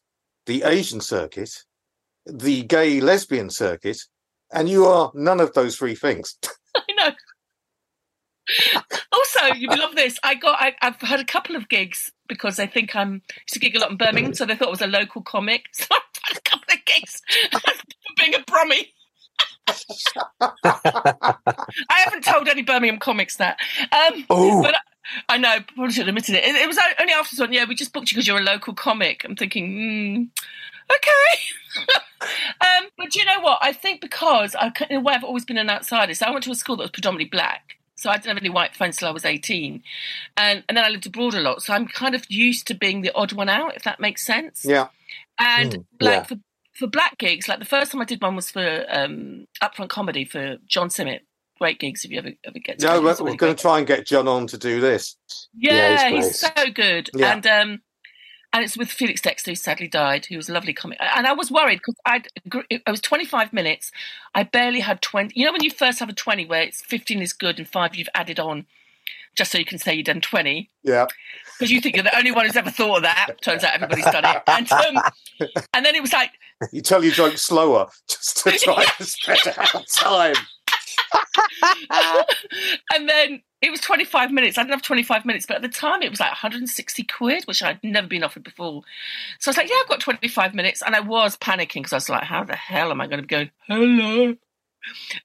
the 0.46 0.62
Asian 0.62 1.00
circuit, 1.00 1.50
the 2.26 2.62
gay 2.62 3.00
lesbian 3.00 3.50
circuit, 3.50 3.98
and 4.52 4.68
you 4.68 4.86
are 4.86 5.10
none 5.14 5.40
of 5.40 5.52
those 5.54 5.76
three 5.76 5.94
things. 5.94 6.36
I 6.76 6.82
know. 6.96 7.10
also, 9.12 9.54
you 9.54 9.68
love 9.68 9.94
this. 9.94 10.18
I 10.22 10.34
got. 10.34 10.58
I, 10.60 10.74
I've 10.80 11.00
had 11.02 11.20
a 11.20 11.24
couple 11.24 11.54
of 11.56 11.68
gigs 11.68 12.12
because 12.28 12.56
they 12.56 12.66
think 12.66 12.96
I'm 12.96 13.14
used 13.42 13.52
to 13.54 13.58
gig 13.58 13.76
a 13.76 13.80
lot 13.80 13.90
in 13.90 13.96
Birmingham, 13.98 14.32
so 14.34 14.46
they 14.46 14.54
thought 14.56 14.68
I 14.68 14.70
was 14.70 14.80
a 14.82 14.86
local 14.86 15.22
comic. 15.22 15.66
So 15.74 15.86
I've 15.90 16.00
had 16.24 16.36
a 16.38 16.40
couple 16.42 16.74
of 16.74 16.84
gigs 16.84 17.20
for 17.52 17.60
being 18.16 18.34
a 18.34 18.38
Brummie. 18.40 18.92
I 20.64 21.98
haven't 22.04 22.24
told 22.24 22.48
any 22.48 22.62
Birmingham 22.62 22.98
comics 22.98 23.36
that. 23.36 23.58
Um, 23.92 24.24
Oh, 24.30 24.62
But 24.62 24.74
I 25.28 25.38
know, 25.38 25.58
probably 25.74 25.92
should 25.92 26.06
have 26.06 26.08
admitted 26.08 26.34
it. 26.36 26.44
It, 26.44 26.56
it 26.56 26.66
was 26.66 26.78
only 27.00 27.12
after 27.12 27.34
this 27.34 27.40
one. 27.40 27.52
Yeah, 27.52 27.64
we 27.68 27.74
just 27.74 27.92
booked 27.92 28.10
you 28.10 28.16
because 28.16 28.26
you're 28.26 28.38
a 28.38 28.42
local 28.42 28.74
comic. 28.74 29.24
I'm 29.24 29.36
thinking, 29.36 29.70
mm, 29.72 30.42
okay. 30.90 31.94
um, 32.60 32.88
but 32.96 33.10
do 33.10 33.20
you 33.20 33.26
know 33.26 33.40
what? 33.40 33.58
I 33.62 33.72
think 33.72 34.00
because 34.00 34.54
I, 34.54 34.72
in 34.90 34.96
a 34.98 35.00
way, 35.00 35.14
I've 35.14 35.24
always 35.24 35.44
been 35.44 35.58
an 35.58 35.70
outsider. 35.70 36.14
So 36.14 36.26
I 36.26 36.30
went 36.30 36.44
to 36.44 36.50
a 36.50 36.54
school 36.54 36.76
that 36.76 36.82
was 36.84 36.90
predominantly 36.90 37.30
black. 37.30 37.76
So 37.96 38.10
I 38.10 38.14
didn't 38.14 38.28
have 38.28 38.38
any 38.38 38.50
white 38.50 38.76
friends 38.76 38.96
till 38.96 39.08
I 39.08 39.10
was 39.10 39.24
18. 39.24 39.82
And, 40.36 40.62
and 40.68 40.76
then 40.76 40.84
I 40.84 40.88
lived 40.88 41.06
abroad 41.06 41.34
a 41.34 41.40
lot. 41.40 41.62
So 41.62 41.74
I'm 41.74 41.88
kind 41.88 42.14
of 42.14 42.30
used 42.30 42.68
to 42.68 42.74
being 42.74 43.02
the 43.02 43.12
odd 43.14 43.32
one 43.32 43.48
out, 43.48 43.74
if 43.76 43.82
that 43.82 43.98
makes 43.98 44.24
sense. 44.24 44.64
Yeah. 44.64 44.88
And 45.38 45.72
Mm, 45.74 45.84
like 46.00 46.14
yeah. 46.14 46.22
for, 46.24 46.36
for 46.74 46.86
black 46.86 47.18
gigs, 47.18 47.48
like 47.48 47.58
the 47.58 47.64
first 47.64 47.90
time 47.90 48.00
I 48.00 48.04
did 48.04 48.22
one 48.22 48.36
was 48.36 48.50
for 48.52 48.84
um, 48.88 49.48
upfront 49.60 49.88
comedy 49.88 50.24
for 50.24 50.58
John 50.68 50.90
Simmet. 50.90 51.20
Great 51.58 51.80
gigs 51.80 52.04
if 52.04 52.10
you 52.10 52.18
ever, 52.18 52.30
ever 52.44 52.58
get 52.58 52.78
to 52.78 52.86
No, 52.86 53.00
we're, 53.00 53.16
we're 53.20 53.34
going 53.34 53.54
to 53.54 53.60
try 53.60 53.78
and 53.78 53.86
get 53.86 54.06
John 54.06 54.28
on 54.28 54.46
to 54.48 54.58
do 54.58 54.80
this. 54.80 55.16
Yeah, 55.56 55.72
yeah, 55.72 56.08
he's 56.10 56.26
he's, 56.26 56.40
so 56.40 56.70
good. 56.72 57.10
Yeah. 57.14 57.32
And 57.32 57.46
um, 57.46 57.82
and 58.52 58.64
it's 58.64 58.76
with 58.76 58.90
Felix 58.90 59.20
Dexter, 59.20 59.50
who 59.50 59.54
sadly 59.56 59.88
died. 59.88 60.26
He 60.26 60.36
was 60.36 60.48
a 60.48 60.52
lovely 60.52 60.72
comic, 60.72 60.98
and 61.00 61.26
I 61.26 61.32
was 61.32 61.50
worried 61.50 61.80
because 61.80 61.96
I'd 62.06 62.28
I 62.86 62.90
was 62.90 63.00
twenty 63.00 63.24
five 63.24 63.52
minutes. 63.52 63.90
I 64.34 64.44
barely 64.44 64.80
had 64.80 65.02
twenty. 65.02 65.38
You 65.38 65.46
know 65.46 65.52
when 65.52 65.62
you 65.62 65.70
first 65.70 65.98
have 65.98 66.08
a 66.08 66.14
twenty, 66.14 66.46
where 66.46 66.62
it's 66.62 66.80
fifteen 66.80 67.20
is 67.20 67.32
good 67.32 67.58
and 67.58 67.68
five 67.68 67.94
you've 67.94 68.08
added 68.14 68.40
on, 68.40 68.66
just 69.36 69.52
so 69.52 69.58
you 69.58 69.64
can 69.64 69.78
say 69.78 69.94
you've 69.94 70.06
done 70.06 70.20
twenty 70.20 70.70
Yeah. 70.82 71.06
because 71.58 71.70
you 71.70 71.80
think 71.80 71.96
you're 71.96 72.04
the 72.04 72.16
only 72.16 72.32
one 72.32 72.46
who's 72.46 72.56
ever 72.56 72.70
thought 72.70 72.98
of 72.98 73.02
that. 73.02 73.34
Turns 73.42 73.64
out 73.64 73.74
everybody's 73.74 74.04
done 74.06 74.24
it, 74.24 74.42
and 74.46 74.72
um, 74.72 75.02
and 75.74 75.84
then 75.84 75.94
it 75.94 76.02
was 76.02 76.12
like 76.12 76.30
You 76.72 76.80
tell 76.80 77.04
your 77.04 77.12
jokes 77.12 77.42
slower 77.42 77.88
just 78.08 78.44
to 78.44 78.50
try 78.58 78.84
to 78.84 79.04
spread 79.04 79.54
out 79.58 79.86
time. 79.94 80.34
and 82.94 83.08
then 83.08 83.42
it 83.60 83.70
was 83.70 83.80
25 83.80 84.30
minutes. 84.30 84.56
I 84.56 84.62
didn't 84.62 84.74
have 84.74 84.82
25 84.82 85.24
minutes, 85.24 85.46
but 85.46 85.56
at 85.56 85.62
the 85.62 85.68
time 85.68 86.02
it 86.02 86.10
was 86.10 86.20
like 86.20 86.30
160 86.30 87.02
quid, 87.04 87.44
which 87.44 87.62
I'd 87.62 87.82
never 87.82 88.06
been 88.06 88.22
offered 88.22 88.44
before. 88.44 88.82
So 89.40 89.48
I 89.48 89.50
was 89.50 89.56
like, 89.56 89.68
yeah, 89.68 89.76
I've 89.82 89.88
got 89.88 90.00
25 90.00 90.54
minutes. 90.54 90.82
And 90.82 90.94
I 90.94 91.00
was 91.00 91.36
panicking 91.36 91.82
because 91.82 91.92
I 91.92 91.96
was 91.96 92.08
like, 92.08 92.22
how 92.22 92.44
the 92.44 92.54
hell 92.54 92.90
am 92.90 93.00
I 93.00 93.06
going 93.06 93.18
to 93.18 93.26
be 93.26 93.28
going, 93.28 93.50
hello? 93.66 94.36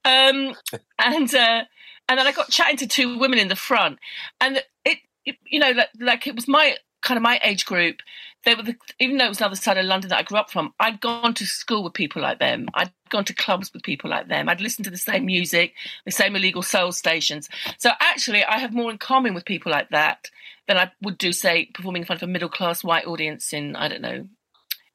Um, 0.03 0.55
and, 0.99 1.35
uh, 1.35 1.63
and 2.09 2.19
then 2.19 2.27
I 2.27 2.31
got 2.31 2.49
chatting 2.49 2.77
to 2.77 2.87
two 2.87 3.17
women 3.19 3.37
in 3.37 3.49
the 3.49 3.55
front 3.55 3.99
and 4.41 4.63
it, 4.83 4.97
it 5.25 5.35
you 5.45 5.59
know, 5.59 5.71
like, 5.71 5.89
like 5.99 6.27
it 6.27 6.35
was 6.35 6.47
my 6.47 6.75
kind 7.03 7.17
of 7.17 7.21
my 7.21 7.39
age 7.43 7.65
group. 7.65 7.97
They 8.45 8.55
were 8.55 8.63
the, 8.63 8.75
even 8.99 9.17
though 9.17 9.25
it 9.25 9.29
was 9.29 9.37
the 9.37 9.45
other 9.45 9.55
side 9.55 9.77
of 9.77 9.85
London 9.85 10.09
that 10.09 10.19
I 10.19 10.23
grew 10.23 10.37
up 10.37 10.51
from, 10.51 10.73
I'd 10.79 10.99
gone 10.99 11.33
to 11.35 11.45
school 11.45 11.83
with 11.83 11.93
people 11.93 12.21
like 12.21 12.39
them. 12.39 12.67
I'd 12.73 12.91
gone 13.09 13.25
to 13.25 13.33
clubs 13.33 13.71
with 13.73 13.83
people 13.83 14.09
like 14.09 14.27
them. 14.27 14.49
I'd 14.49 14.59
listened 14.61 14.85
to 14.85 14.91
the 14.91 14.97
same 14.97 15.25
music, 15.25 15.73
the 16.05 16.11
same 16.11 16.35
illegal 16.35 16.61
soul 16.61 16.91
stations. 16.91 17.47
So 17.77 17.91
actually, 18.01 18.43
I 18.43 18.59
have 18.59 18.73
more 18.73 18.91
in 18.91 18.97
common 18.97 19.33
with 19.33 19.45
people 19.45 19.71
like 19.71 19.89
that 19.89 20.29
than 20.67 20.77
I 20.77 20.91
would 21.01 21.17
do, 21.17 21.31
say, 21.31 21.69
performing 21.73 22.01
in 22.01 22.05
front 22.05 22.21
of 22.21 22.27
a 22.29 22.31
middle 22.31 22.49
class 22.49 22.83
white 22.83 23.05
audience 23.07 23.53
in 23.53 23.75
I 23.75 23.87
don't 23.87 24.01
know, 24.01 24.27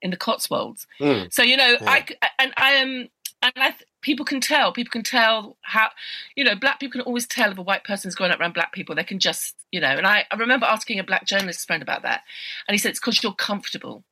in 0.02 0.10
the 0.10 0.16
Cotswolds. 0.16 0.86
Mm. 1.00 1.32
So 1.32 1.42
you 1.42 1.56
know, 1.56 1.76
Yeah. 1.80 1.90
I 1.90 2.06
and 2.38 2.52
I 2.56 2.70
am, 2.72 3.08
and 3.42 3.52
I 3.56 3.74
people 4.02 4.24
can 4.24 4.40
tell. 4.40 4.72
People 4.72 4.90
can 4.90 5.02
tell 5.02 5.56
how, 5.62 5.90
you 6.36 6.44
know, 6.44 6.54
black 6.54 6.80
people 6.80 6.92
can 6.92 7.00
always 7.02 7.26
tell 7.26 7.50
if 7.50 7.58
a 7.58 7.62
white 7.62 7.84
person's 7.84 8.14
growing 8.14 8.32
up 8.32 8.40
around 8.40 8.54
black 8.54 8.72
people. 8.72 8.94
They 8.94 9.04
can 9.04 9.18
just, 9.18 9.54
you 9.70 9.80
know. 9.80 9.88
And 9.88 10.06
I, 10.06 10.24
I 10.30 10.36
remember 10.36 10.66
asking 10.66 10.98
a 10.98 11.04
black 11.04 11.26
journalist 11.26 11.66
friend 11.66 11.82
about 11.82 12.02
that, 12.02 12.22
and 12.66 12.74
he 12.74 12.78
said 12.78 12.90
it's 12.90 13.00
because 13.00 13.22
you're 13.22 13.32
comfortable, 13.32 14.04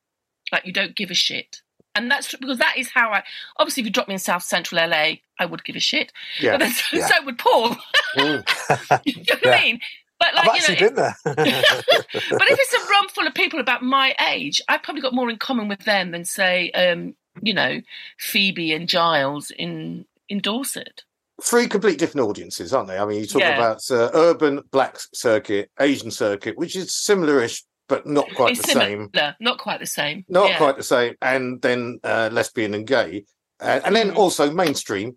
like 0.52 0.66
you 0.66 0.72
don't 0.72 0.96
give 0.96 1.10
a 1.10 1.14
shit. 1.14 1.60
And 1.94 2.10
that's 2.10 2.34
because 2.36 2.58
that 2.58 2.76
is 2.76 2.90
how 2.90 3.10
I. 3.10 3.22
Obviously, 3.56 3.80
if 3.82 3.86
you 3.86 3.92
drop 3.92 4.06
me 4.08 4.14
in 4.14 4.20
South 4.20 4.42
Central 4.42 4.86
LA, 4.86 5.14
I 5.40 5.46
would 5.46 5.64
give 5.64 5.76
a 5.76 5.80
shit. 5.80 6.12
Yeah. 6.40 6.52
But 6.52 6.58
then, 6.60 6.72
so, 6.72 6.96
Yeah. 6.96 7.06
so 7.06 7.24
would 7.24 7.38
Paul. 7.38 7.76
Mm. 8.16 9.02
you 9.04 9.14
know 9.16 9.22
what 9.28 9.44
Yeah. 9.44 9.50
I 9.52 9.60
mean? 9.62 9.80
But 10.18 10.34
like, 10.34 10.48
I've 10.48 10.56
you 10.56 10.60
know, 10.62 10.72
actually 10.72 10.74
if- 10.74 10.80
been 10.80 10.94
there. 10.94 11.16
but 11.24 12.50
if 12.50 12.58
it's 12.58 12.72
a 12.72 12.88
room 12.88 13.08
full 13.10 13.26
of 13.26 13.34
people 13.34 13.60
about 13.60 13.82
my 13.82 14.14
age, 14.30 14.62
I've 14.68 14.82
probably 14.82 15.02
got 15.02 15.12
more 15.12 15.28
in 15.28 15.36
common 15.36 15.68
with 15.68 15.80
them 15.80 16.12
than 16.12 16.24
say, 16.24 16.70
um, 16.70 17.14
you 17.42 17.54
know, 17.54 17.80
Phoebe 18.18 18.72
and 18.72 18.88
Giles 18.88 19.50
in 19.50 20.06
in 20.28 20.40
Dorset. 20.40 21.02
Three 21.42 21.68
complete 21.68 21.98
different 21.98 22.26
audiences, 22.28 22.72
aren't 22.72 22.88
they? 22.88 22.98
I 22.98 23.04
mean, 23.04 23.20
you 23.20 23.26
talk 23.26 23.42
Yeah. 23.42 23.54
about 23.54 23.82
uh, 23.90 24.10
urban 24.14 24.62
black 24.70 24.98
circuit, 25.12 25.70
Asian 25.78 26.10
circuit, 26.10 26.56
which 26.56 26.74
is 26.76 26.90
similarish 26.90 27.62
but 27.88 28.06
not 28.06 28.34
quite 28.34 28.52
it's 28.52 28.62
the 28.62 28.72
similar, 28.72 29.10
same. 29.14 29.34
not 29.38 29.58
quite 29.58 29.78
the 29.78 29.86
same. 29.86 30.24
Not 30.28 30.48
Yeah. 30.50 30.58
quite 30.58 30.76
the 30.76 30.82
same. 30.82 31.14
And 31.22 31.62
then 31.62 32.00
uh, 32.02 32.30
lesbian 32.32 32.74
and 32.74 32.86
gay, 32.86 33.24
uh, 33.60 33.80
and 33.84 33.94
then 33.94 34.10
Mm. 34.10 34.16
also 34.16 34.50
mainstream. 34.50 35.16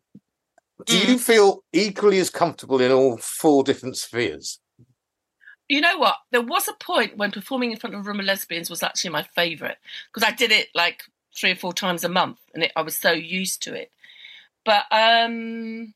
Do 0.86 0.97
Mm. 0.99 1.08
you 1.08 1.17
feel 1.17 1.63
equally 1.73 2.19
as 2.19 2.29
comfortable 2.29 2.79
in 2.79 2.91
all 2.91 3.17
four 3.17 3.63
different 3.63 3.97
spheres? 3.97 4.60
You 5.67 5.82
know 5.82 5.97
what? 5.97 6.15
There 6.32 6.41
was 6.41 6.67
a 6.67 6.73
point 6.73 7.17
when 7.17 7.32
performing 7.32 7.71
in 7.71 7.77
front 7.77 7.95
of 7.95 8.01
a 8.01 8.03
room 8.03 8.19
of 8.19 8.25
lesbians 8.25 8.69
was 8.69 8.84
actually 8.84 9.12
my 9.12 9.23
favourite 9.23 9.77
because 10.13 10.27
I 10.27 10.36
did 10.36 10.51
it 10.51 10.67
like 10.75 11.01
three 11.39 11.52
or 11.52 11.56
four 11.56 11.73
times 11.73 12.04
a 12.04 12.10
month, 12.10 12.39
and 12.54 12.63
it, 12.63 12.71
I 12.75 12.82
was 12.82 12.97
so 12.97 13.12
used 13.12 13.63
to 13.63 13.73
it. 13.73 13.91
But 14.65 14.86
um, 14.91 15.93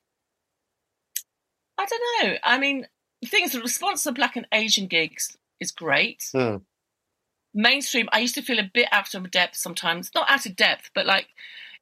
I 1.78 1.86
don't 1.86 2.24
know. 2.30 2.36
I 2.44 2.58
mean, 2.58 2.88
the 3.22 3.28
thing 3.28 3.44
is, 3.44 3.52
the 3.52 3.62
response 3.62 4.04
to 4.04 4.12
Black 4.12 4.36
and 4.36 4.48
Asian 4.52 4.88
gigs 4.88 5.38
is 5.60 5.72
great. 5.72 6.30
Hmm. 6.32 6.58
Mainstream, 7.54 8.10
I 8.12 8.20
used 8.20 8.36
to 8.36 8.42
feel 8.42 8.60
a 8.60 8.70
bit 8.74 8.88
out 8.92 9.14
of 9.14 9.30
depth 9.30 9.58
sometimes. 9.58 10.12
Not 10.16 10.30
out 10.30 10.46
of 10.46 10.56
depth, 10.56 10.90
but 10.96 11.06
like 11.06 11.28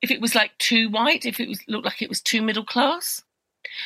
if 0.02 0.12
it 0.12 0.20
was 0.20 0.36
like 0.36 0.58
too 0.58 0.90
white, 0.90 1.26
if 1.26 1.40
it 1.40 1.48
was 1.48 1.60
looked 1.68 1.86
like 1.86 2.02
it 2.02 2.10
was 2.10 2.22
too 2.22 2.42
middle 2.42 2.66
class. 2.66 3.24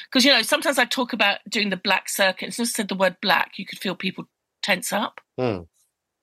Because 0.09 0.25
you 0.25 0.31
know, 0.31 0.41
sometimes 0.41 0.79
I 0.79 0.85
talk 0.85 1.13
about 1.13 1.39
doing 1.49 1.69
the 1.69 1.77
black 1.77 2.09
circuit. 2.09 2.47
As 2.47 2.55
soon 2.55 2.63
as 2.63 2.69
I 2.69 2.71
said 2.71 2.87
the 2.87 2.95
word 2.95 3.17
black, 3.21 3.59
you 3.59 3.65
could 3.65 3.79
feel 3.79 3.95
people 3.95 4.27
tense 4.63 4.91
up, 4.93 5.21
Hmm. 5.37 5.63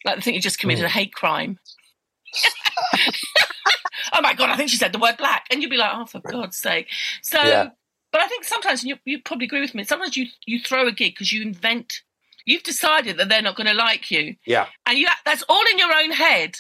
like 0.05 0.17
they 0.17 0.21
think 0.23 0.35
you 0.35 0.41
just 0.41 0.59
committed 0.59 0.85
a 0.85 0.89
hate 0.89 1.13
crime. 1.15 1.59
oh 4.13 4.21
my 4.23 4.35
god! 4.35 4.51
I 4.51 4.57
think 4.57 4.71
she 4.71 4.77
said 4.77 4.93
the 4.93 4.99
word 4.99 5.17
black, 5.17 5.47
and 5.51 5.63
you'd 5.63 5.71
be 5.71 5.77
like, 5.77 5.93
"Oh, 5.95 6.07
for 6.07 6.21
God's 6.21 6.57
sake!" 6.57 6.89
So, 7.23 7.41
Yeah. 7.43 7.71
but 8.11 8.21
I 8.21 8.29
think 8.29 8.45
sometimes 8.45 8.83
and 8.83 8.91
you 8.91 8.97
you 9.05 9.21
probably 9.23 9.47
agree 9.47 9.61
with 9.61 9.75
me. 9.75 9.85
Sometimes 9.85 10.17
you 10.17 10.27
you 10.47 10.61
throw 10.61 10.87
a 10.87 10.93
gig 10.93 11.15
because 11.15 11.33
you 11.33 11.43
invent. 11.43 12.03
You've 12.45 12.65
decided 12.65 13.19
that 13.19 13.29
they're 13.29 13.41
not 13.43 13.55
going 13.55 13.69
to 13.69 13.75
like 13.75 14.11
you, 14.11 14.35
Yeah. 14.47 14.67
and 14.87 14.99
you 14.99 15.07
that's 15.25 15.43
all 15.49 15.65
in 15.71 15.79
your 15.79 15.93
own 15.95 16.11
head. 16.11 16.57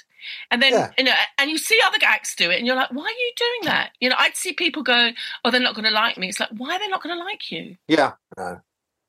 And 0.52 0.62
then 0.62 0.72
Yeah. 0.72 0.90
you 0.96 1.02
know, 1.04 1.14
and 1.38 1.50
you 1.50 1.58
see 1.58 1.80
other 1.84 1.98
acts 2.04 2.36
do 2.36 2.48
it, 2.50 2.58
and 2.58 2.66
you're 2.66 2.76
like, 2.76 2.92
"Why 2.92 3.02
are 3.02 3.08
you 3.10 3.32
doing 3.36 3.60
that?" 3.64 3.90
You 4.00 4.08
know, 4.08 4.14
I'd 4.18 4.36
see 4.36 4.52
people 4.52 4.84
go, 4.84 5.10
"Oh, 5.44 5.50
they're 5.50 5.60
not 5.60 5.74
going 5.74 5.84
to 5.86 5.90
like 5.90 6.16
me." 6.16 6.28
It's 6.28 6.38
like, 6.38 6.50
why 6.56 6.76
are 6.76 6.78
they 6.78 6.86
not 6.86 7.02
going 7.02 7.18
to 7.18 7.24
like 7.24 7.50
you? 7.50 7.76
Yeah. 7.88 8.12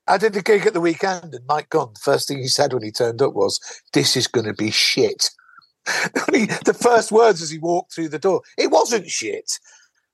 I 0.07 0.17
did 0.17 0.35
a 0.35 0.41
gig 0.41 0.65
at 0.65 0.73
the 0.73 0.81
weekend, 0.81 1.33
and 1.35 1.45
Mike 1.47 1.69
Gunn, 1.69 1.91
the 1.93 1.99
first 2.01 2.27
thing 2.27 2.39
he 2.39 2.47
said 2.47 2.73
when 2.73 2.83
he 2.83 2.91
turned 2.91 3.21
up 3.21 3.33
was, 3.33 3.59
"This 3.93 4.17
is 4.17 4.27
going 4.27 4.47
to 4.47 4.53
be 4.53 4.71
shit." 4.71 5.29
He- 6.33 6.45
the 6.65 6.77
first 6.79 7.11
words 7.11 7.41
as 7.41 7.49
he 7.49 7.59
walked 7.59 7.93
through 7.93 8.09
the 8.09 8.19
door, 8.19 8.41
it 8.57 8.71
wasn't 8.71 9.09
shit 9.09 9.59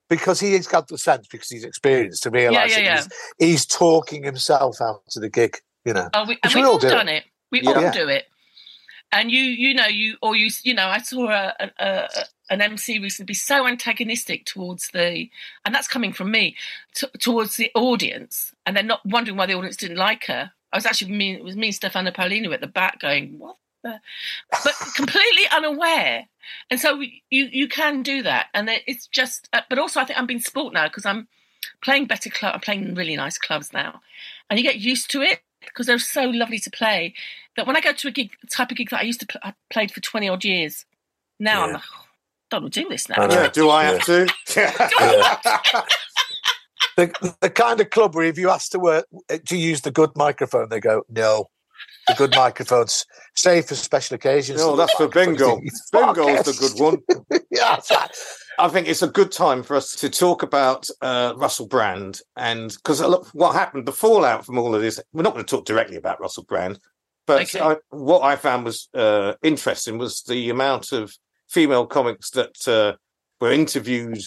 because 0.08 0.40
he 0.40 0.54
has 0.54 0.66
got 0.66 0.88
the 0.88 0.98
sense 0.98 1.28
because 1.28 1.48
he's 1.48 1.64
experienced 1.64 2.22
to 2.24 2.30
realise 2.30 2.70
yeah, 2.70 2.76
that 2.76 2.84
yeah. 2.84 2.96
He's, 3.38 3.50
he's 3.50 3.66
talking 3.66 4.24
himself 4.24 4.80
out 4.80 5.02
to 5.10 5.20
the 5.20 5.28
gig. 5.28 5.56
You 5.84 5.94
know, 5.94 6.08
Oh, 6.12 6.26
we, 6.26 6.36
and 6.42 6.52
we 6.52 6.60
we've 6.60 6.66
all 6.66 6.72
all 6.72 6.78
do. 6.78 6.90
done 6.90 7.08
it. 7.08 7.24
We 7.50 7.62
Yeah. 7.62 7.70
all 7.70 7.90
do 7.92 8.08
it. 8.08 8.24
And 9.12 9.30
you, 9.30 9.42
you 9.42 9.74
know, 9.74 9.86
you 9.86 10.16
or 10.22 10.36
you, 10.36 10.50
you 10.62 10.74
know, 10.74 10.86
I 10.86 10.98
saw 10.98 11.28
a, 11.28 11.54
a, 11.58 11.70
a 11.80 12.08
an 12.50 12.60
MC 12.60 12.98
recently 12.98 13.26
be 13.30 13.34
so 13.34 13.66
antagonistic 13.66 14.44
towards 14.44 14.88
the, 14.92 15.28
and 15.64 15.74
that's 15.74 15.88
coming 15.88 16.12
from 16.12 16.30
me, 16.32 16.56
t- 16.94 17.06
towards 17.20 17.56
the 17.56 17.70
audience, 17.74 18.52
and 18.66 18.76
they're 18.76 18.82
not 18.84 19.00
wondering 19.06 19.36
why 19.36 19.46
the 19.46 19.54
audience 19.54 19.76
didn't 19.76 19.96
like 19.96 20.26
her. 20.26 20.52
I 20.72 20.76
was 20.76 20.84
actually 20.86 21.12
me, 21.12 21.34
it 21.34 21.44
was 21.44 21.56
me, 21.56 21.68
and 21.68 21.74
Stefano 21.74 22.10
Paolini 22.10 22.52
at 22.52 22.60
the 22.60 22.66
back, 22.66 23.00
going 23.00 23.38
what? 23.38 23.56
But 23.82 24.00
completely 24.96 25.44
unaware. 25.52 26.26
And 26.70 26.80
so 26.80 27.00
you 27.00 27.18
you 27.30 27.68
can 27.68 28.02
do 28.02 28.22
that, 28.22 28.46
and 28.54 28.68
it's 28.86 29.06
just. 29.06 29.48
Uh, 29.52 29.60
but 29.68 29.78
also, 29.78 30.00
I 30.00 30.04
think 30.04 30.18
I'm 30.18 30.26
being 30.26 30.40
sport 30.40 30.72
now 30.74 30.88
because 30.88 31.06
I'm 31.06 31.28
playing 31.82 32.06
better 32.06 32.30
club. 32.30 32.54
I'm 32.54 32.60
playing 32.60 32.94
really 32.94 33.16
nice 33.16 33.38
clubs 33.38 33.72
now, 33.72 34.00
and 34.48 34.58
you 34.58 34.64
get 34.64 34.78
used 34.78 35.10
to 35.12 35.22
it 35.22 35.40
because 35.60 35.86
they're 35.86 35.98
so 35.98 36.24
lovely 36.24 36.58
to 36.60 36.70
play. 36.70 37.14
That 37.56 37.66
when 37.66 37.76
I 37.76 37.80
go 37.80 37.92
to 37.92 38.08
a 38.08 38.10
gig, 38.10 38.30
type 38.50 38.70
of 38.70 38.76
gig 38.76 38.90
that 38.90 39.00
I 39.00 39.04
used 39.04 39.20
to 39.20 39.26
play, 39.26 39.40
I 39.44 39.54
played 39.70 39.92
for 39.92 40.00
twenty 40.00 40.28
odd 40.28 40.44
years. 40.44 40.86
Now 41.38 41.62
I'm 41.62 41.68
Yeah. 41.70 41.74
like, 41.74 41.82
oh, 41.94 42.04
don't 42.50 42.62
want 42.62 42.74
to 42.74 42.82
do 42.82 42.88
this 42.88 43.08
now. 43.08 43.26
know. 43.26 43.34
Yeah. 43.42 43.48
Do 43.48 43.70
I 43.70 43.84
have 43.84 44.02
to? 44.06 44.26
the, 46.96 47.34
the 47.40 47.50
kind 47.50 47.80
of 47.80 47.90
club 47.90 48.14
where 48.14 48.24
if 48.24 48.38
you 48.38 48.50
ask 48.50 48.70
to 48.72 48.78
work 48.78 49.06
to 49.46 49.56
use 49.56 49.82
the 49.82 49.90
good 49.90 50.10
microphone, 50.16 50.68
they 50.68 50.80
go, 50.80 51.02
"No, 51.08 51.48
the 52.08 52.14
good 52.14 52.34
microphones 52.34 53.04
save 53.34 53.66
for 53.66 53.74
special 53.74 54.14
occasions." 54.16 54.60
No, 54.60 54.76
that's 54.76 54.94
for 54.94 55.08
bingo. 55.08 55.60
Bingo's 55.92 56.44
the 56.44 56.56
good 56.58 56.80
one. 56.80 57.40
yeah. 57.50 57.80
I 58.58 58.68
think 58.68 58.88
it's 58.88 59.02
a 59.02 59.08
good 59.08 59.32
time 59.32 59.62
for 59.62 59.74
us 59.74 59.94
to 59.96 60.10
talk 60.10 60.42
about 60.42 60.86
uh, 61.00 61.32
Russell 61.36 61.66
Brand 61.66 62.20
and 62.36 62.70
because 62.70 63.00
what 63.32 63.54
happened, 63.54 63.86
the 63.86 63.92
fallout 63.92 64.44
from 64.44 64.58
all 64.58 64.74
of 64.74 64.82
this. 64.82 65.00
We're 65.12 65.22
not 65.22 65.32
going 65.32 65.44
to 65.44 65.50
talk 65.56 65.64
directly 65.64 65.96
about 65.96 66.20
Russell 66.20 66.44
Brand, 66.44 66.78
but 67.26 67.42
Okay. 67.42 67.60
I, 67.60 67.76
what 67.88 68.22
I 68.22 68.36
found 68.36 68.64
was 68.66 68.88
uh, 68.92 69.34
interesting 69.42 69.96
was 69.96 70.22
the 70.22 70.50
amount 70.50 70.92
of 70.92 71.14
female 71.48 71.86
comics 71.86 72.30
that 72.32 72.68
uh, 72.68 72.96
were 73.40 73.50
interviewed 73.52 74.20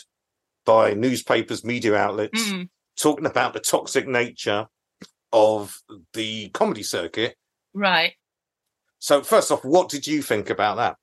by 0.66 0.94
newspapers, 0.94 1.64
media 1.64 1.96
outlets, 1.96 2.42
Mm. 2.50 2.70
talking 2.98 3.26
about 3.28 3.54
the 3.54 3.60
toxic 3.60 4.08
nature 4.08 4.66
of 5.32 5.78
the 6.14 6.50
comedy 6.50 6.84
circuit. 6.84 7.36
Right. 7.74 8.14
So, 9.00 9.22
first 9.22 9.52
off, 9.52 9.66
what 9.66 9.90
did 9.90 10.08
you 10.08 10.22
think 10.22 10.50
about 10.50 10.78
that? 10.78 10.98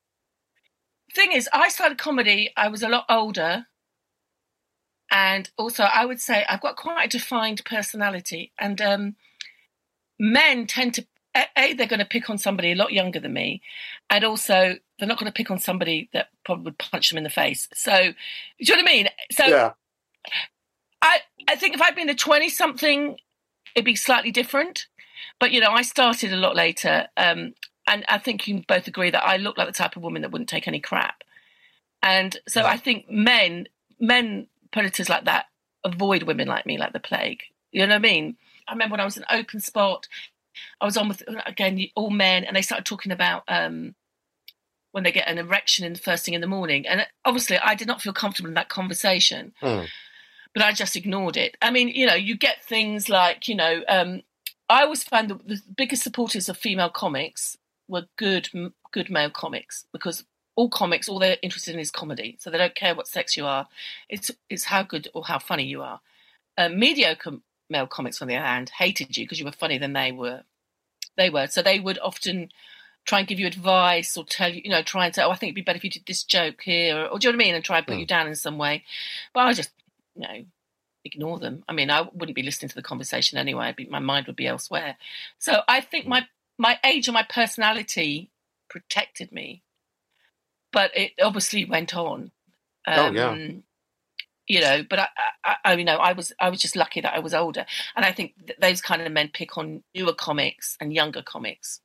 thing 1.14 1.33
is, 1.33 1.48
I 1.52 1.68
started 1.68 1.98
comedy. 1.98 2.50
I 2.56 2.68
was 2.68 2.83
a 2.83 2.88
lot 2.88 3.04
older, 3.09 3.66
and 5.11 5.50
also 5.56 5.85
I 5.85 6.04
would 6.04 6.20
say 6.20 6.44
I've 6.48 6.61
got 6.61 6.76
quite 6.76 7.06
a 7.06 7.18
defined 7.18 7.64
personality. 7.64 8.52
And 8.59 8.80
um, 8.80 9.16
men 10.18 10.66
tend 10.66 10.94
to 10.94 11.06
a, 11.35 11.44
a 11.56 11.72
they're 11.74 11.87
going 11.87 12.00
to 12.00 12.06
pick 12.06 12.30
on 12.30 12.38
somebody 12.38 12.72
a 12.72 12.76
lot 12.76 12.92
younger 12.92 13.20
than 13.20 13.33
me, 13.33 13.62
and 14.09 14.24
also 14.24 14.76
they're 14.98 15.09
not 15.09 15.18
going 15.18 15.30
to 15.30 15.37
pick 15.37 15.50
on 15.50 15.59
somebody 15.59 16.09
that 16.12 16.28
probably 16.44 16.64
would 16.64 16.78
punch 16.78 17.11
them 17.11 17.18
in 17.18 17.24
the 17.24 17.30
face. 17.30 17.68
So, 17.74 17.92
do 17.92 18.14
you 18.59 18.76
know 18.76 18.83
what 18.83 18.90
I 18.90 18.94
mean? 18.94 19.09
So 19.33 19.46
yeah, 19.46 19.72
I 21.02 21.18
I 21.48 21.56
think 21.56 21.74
if 21.74 21.83
I'd 21.83 21.96
been 21.96 22.09
a 22.09 22.14
twenty 22.14 22.48
something, 22.48 23.18
it'd 23.74 23.85
be 23.85 23.96
slightly 23.96 24.30
different. 24.30 24.87
But 25.38 25.52
you 25.52 25.61
know, 25.61 25.70
I 25.70 25.83
started 25.83 26.33
a 26.33 26.37
lot 26.37 26.56
later, 26.56 27.09
um, 27.16 27.54
and 27.87 28.04
I 28.09 28.18
think 28.18 28.46
you 28.46 28.62
both 28.66 28.87
agree 28.87 29.11
that 29.11 29.26
I 29.26 29.37
look 29.37 29.59
like 29.59 29.66
the 29.66 29.72
type 29.72 29.96
of 29.96 30.02
woman 30.02 30.22
that 30.22 30.30
wouldn't 30.30 30.48
take 30.50 30.68
any 30.68 30.80
crap. 30.80 31.22
And 32.02 32.38
so 32.48 32.64
I 32.64 32.76
think 32.76 33.11
men, 33.11 33.66
men 33.98 34.46
predators 34.72 35.09
like 35.09 35.24
that 35.24 35.46
avoid 35.85 36.22
women 36.24 36.48
like 36.48 36.66
me 36.66 36.78
like 36.78 36.92
the 36.92 37.00
plague. 37.00 37.42
You 37.72 37.80
know 37.80 37.88
what 37.88 37.96
I 37.96 37.98
mean? 37.98 38.37
I 38.68 38.72
remember 38.72 38.94
when 38.94 39.00
I 39.00 39.04
was 39.04 39.16
in 39.16 39.24
open 39.30 39.61
spot, 39.61 40.09
I 40.80 40.85
was 40.85 40.96
on 40.96 41.09
with 41.09 41.22
again 41.46 41.80
all 41.94 42.11
men, 42.11 42.44
and 42.44 42.56
they 42.56 42.62
started 42.62 42.85
talking 42.87 43.12
about 43.12 43.44
um, 43.48 43.94
when 44.92 45.04
they 45.04 45.12
get 45.12 45.28
an 45.28 45.38
erection 45.38 45.85
in 45.85 45.92
the 45.92 45.98
first 45.98 46.24
thing 46.24 46.35
in 46.35 46.40
the 46.40 46.46
morning. 46.46 46.87
And 46.87 47.06
obviously, 47.24 47.59
I 47.59 47.74
did 47.74 47.88
not 47.88 48.02
feel 48.02 48.12
comfortable 48.12 48.48
in 48.48 48.54
that 48.54 48.68
conversation 48.68 49.52
Hmm. 49.61 49.85
but 50.52 50.64
I 50.64 50.72
just 50.72 50.96
ignored 50.96 51.37
it. 51.37 51.56
I 51.62 51.70
mean, 51.70 51.88
you 51.88 52.06
know, 52.06 52.14
you 52.14 52.37
get 52.37 52.64
things 52.64 53.09
like, 53.09 53.46
you 53.46 53.54
know, 53.54 53.83
um, 53.88 54.22
I 54.70 54.85
always 54.85 55.02
found 55.02 55.30
that 55.30 55.46
the 55.48 55.61
biggest 55.76 56.04
supporters 56.04 56.48
of 56.48 56.56
female 56.56 56.90
comics 56.90 57.59
were 57.88 58.06
good, 58.16 58.48
good 58.92 59.11
male 59.11 59.30
comics 59.30 59.85
because 59.92 60.24
all 60.56 60.70
comics, 60.70 61.09
all 61.09 61.18
they're 61.18 61.38
interested 61.42 61.74
in 61.74 61.80
is 61.80 61.90
comedy, 61.90 62.37
so 62.40 62.50
they 62.50 62.59
don't 62.59 62.74
care 62.76 62.94
what 62.94 63.09
sex 63.09 63.37
you 63.37 63.46
are. 63.46 63.66
It's 64.09 64.30
it's 64.48 64.64
how 64.64 64.85
good 64.85 65.09
or 65.12 65.24
how 65.24 65.40
funny 65.40 65.64
you 65.64 65.83
are. 65.83 66.00
Uh, 66.56 66.68
mediocre 66.68 67.38
male 67.68 67.88
comics, 67.88 68.22
on 68.22 68.28
the 68.28 68.37
other 68.37 68.46
hand, 68.46 68.70
hated 68.78 69.16
you 69.16 69.24
because 69.24 69.40
you 69.40 69.44
were 69.46 69.52
funnier 69.52 69.80
than 69.80 69.92
they 69.94 70.12
were. 70.12 70.42
They 71.16 71.30
were, 71.30 71.48
so 71.48 71.62
they 71.62 71.80
would 71.80 71.98
often 72.00 72.50
try 73.06 73.20
and 73.20 73.28
give 73.28 73.40
you 73.40 73.46
advice 73.48 74.16
or 74.16 74.24
tell 74.24 74.52
you, 74.54 74.62
you 74.64 74.70
know, 74.70 74.83
try 74.83 75.06
and 75.06 75.14
say, 75.14 75.22
"Oh, 75.22 75.30
I 75.30 75.37
think 75.37 75.48
it'd 75.50 75.56
be 75.56 75.62
better 75.62 75.78
if 75.78 75.85
you 75.85 75.90
did 75.90 76.06
this 76.06 76.22
joke 76.24 76.62
here," 76.62 76.96
or, 76.96 77.06
or 77.09 77.18
do 77.18 77.26
you 77.28 77.33
know 77.33 77.37
what 77.38 77.42
I 77.42 77.46
mean, 77.46 77.54
and 77.56 77.64
try 77.64 77.78
and 77.78 77.87
put 77.87 77.96
Hmm. 77.96 78.00
you 78.00 78.06
down 78.06 78.28
in 78.28 78.37
some 78.37 78.59
way. 78.59 78.85
But 79.35 79.40
I 79.40 79.52
just, 79.54 79.70
you 80.14 80.22
know, 80.22 80.44
ignore 81.04 81.38
them. 81.38 81.64
I 81.68 81.72
mean, 81.72 81.90
I 81.90 82.02
wouldn't 82.12 82.36
be 82.36 82.42
listening 82.42 82.70
to 82.70 82.74
the 82.74 82.82
conversation 82.82 83.38
anyway. 83.38 83.74
Be, 83.76 83.86
my 83.86 83.98
mind 84.00 84.26
would 84.26 84.36
be 84.36 84.46
elsewhere. 84.46 84.96
So 85.38 85.62
I 85.68 85.80
think 85.80 86.06
my 86.06 86.26
my 86.58 86.78
age 86.84 87.08
and 87.08 87.14
my 87.14 87.24
personality 87.28 88.30
protected 88.68 89.32
me, 89.32 89.62
but 90.72 90.90
it 90.96 91.12
obviously 91.22 91.64
went 91.64 91.96
on. 91.96 92.32
Oh, 92.86 93.10
yeah. 93.12 93.36
You 94.48 94.60
know, 94.60 94.84
but 94.88 94.98
I, 95.00 95.08
I, 95.44 95.56
I, 95.64 95.74
you 95.74 95.84
know, 95.84 95.96
I 95.96 96.12
was, 96.12 96.32
I 96.40 96.50
was 96.50 96.60
just 96.60 96.76
lucky 96.76 97.00
that 97.02 97.14
I 97.14 97.20
was 97.20 97.34
older, 97.34 97.66
and 97.96 98.04
I 98.04 98.12
think 98.12 98.34
th- 98.46 98.58
those 98.60 98.80
kind 98.80 99.00
of 99.02 99.12
men 99.12 99.30
pick 99.32 99.56
on 99.58 99.84
newer 99.94 100.12
comics 100.14 100.76
and 100.80 100.92
younger 100.92 101.22
comics 101.22 101.80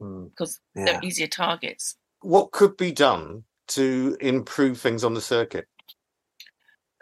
Hmm. 0.00 0.26
because 0.26 0.60
Yeah. 0.76 0.84
they're 0.86 1.00
easier 1.02 1.28
targets. 1.28 1.96
What 2.22 2.52
could 2.52 2.76
be 2.76 2.92
done 2.92 3.44
to 3.68 4.16
improve 4.20 4.80
things 4.80 5.04
on 5.04 5.14
the 5.14 5.20
circuit? 5.20 5.66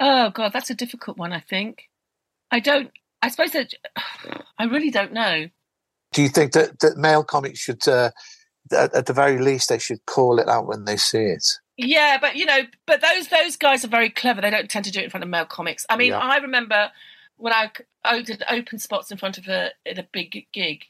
Oh 0.00 0.30
God, 0.30 0.52
that's 0.52 0.70
a 0.70 0.74
difficult 0.74 1.18
one. 1.18 1.32
I 1.32 1.40
think 1.40 1.84
I 2.50 2.58
don't. 2.60 2.90
I 3.22 3.28
suppose 3.28 3.52
that 3.52 3.74
I 4.58 4.64
really 4.64 4.90
don't 4.90 5.12
know. 5.12 5.48
Do 6.12 6.22
you 6.22 6.28
think 6.28 6.52
that, 6.52 6.80
that 6.80 6.96
male 6.96 7.22
comics 7.22 7.60
should, 7.60 7.86
uh, 7.86 8.10
at, 8.72 9.06
the 9.06 9.12
very 9.12 9.38
least, 9.38 9.68
they 9.68 9.78
should 9.78 10.04
call 10.06 10.40
it 10.40 10.48
out 10.48 10.66
when 10.66 10.84
they 10.84 10.96
see 10.96 11.18
it? 11.18 11.46
Yeah, 11.76 12.18
but 12.20 12.34
you 12.34 12.46
know, 12.46 12.62
but 12.86 13.00
those 13.00 13.28
those 13.28 13.56
guys 13.56 13.84
are 13.84 13.88
very 13.88 14.10
clever. 14.10 14.40
They 14.40 14.50
don't 14.50 14.68
tend 14.68 14.86
to 14.86 14.90
do 14.90 15.00
it 15.00 15.04
in 15.04 15.10
front 15.10 15.24
of 15.24 15.30
male 15.30 15.44
comics. 15.46 15.86
I 15.88 15.96
mean, 15.96 16.10
Yeah. 16.10 16.18
I 16.18 16.38
remember 16.38 16.90
when 17.36 17.52
I, 17.52 17.70
I 18.04 18.20
did 18.22 18.42
open 18.50 18.78
spots 18.78 19.10
in 19.10 19.16
front 19.16 19.38
of 19.38 19.48
a 19.48 19.70
at 19.86 19.98
a 19.98 20.06
big 20.12 20.46
gig, 20.52 20.84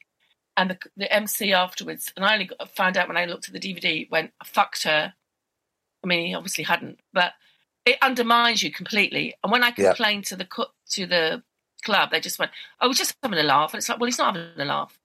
and 0.56 0.70
the 0.70 0.78
the 0.96 1.12
MC 1.12 1.52
afterwards, 1.52 2.12
and 2.16 2.24
I 2.24 2.32
only 2.32 2.46
got, 2.46 2.74
found 2.74 2.96
out 2.96 3.08
when 3.08 3.16
I 3.16 3.26
looked 3.26 3.48
at 3.48 3.54
the 3.54 3.60
DVD 3.60 4.10
went 4.10 4.32
I 4.40 4.44
fucked 4.44 4.84
her. 4.84 5.14
I 6.02 6.06
mean, 6.06 6.26
he 6.26 6.34
obviously 6.34 6.64
hadn't, 6.64 6.98
but 7.12 7.32
it 7.90 7.98
undermines 8.02 8.62
you 8.62 8.70
completely. 8.70 9.34
And 9.42 9.50
when 9.52 9.62
I 9.62 9.72
Yeah. 9.76 9.88
complained 9.90 10.24
to 10.26 10.36
the 10.36 10.46
to 10.90 11.06
the 11.06 11.42
club, 11.82 12.10
they 12.10 12.20
just 12.20 12.38
went, 12.38 12.52
"Oh, 12.80 12.88
we're 12.88 12.94
just 12.94 13.16
having 13.22 13.38
a 13.38 13.42
laugh." 13.42 13.72
And 13.72 13.78
it's 13.78 13.88
like, 13.88 13.98
well, 13.98 14.06
he's 14.06 14.18
not 14.18 14.36
having 14.36 14.60
a 14.60 14.64
laugh. 14.64 14.98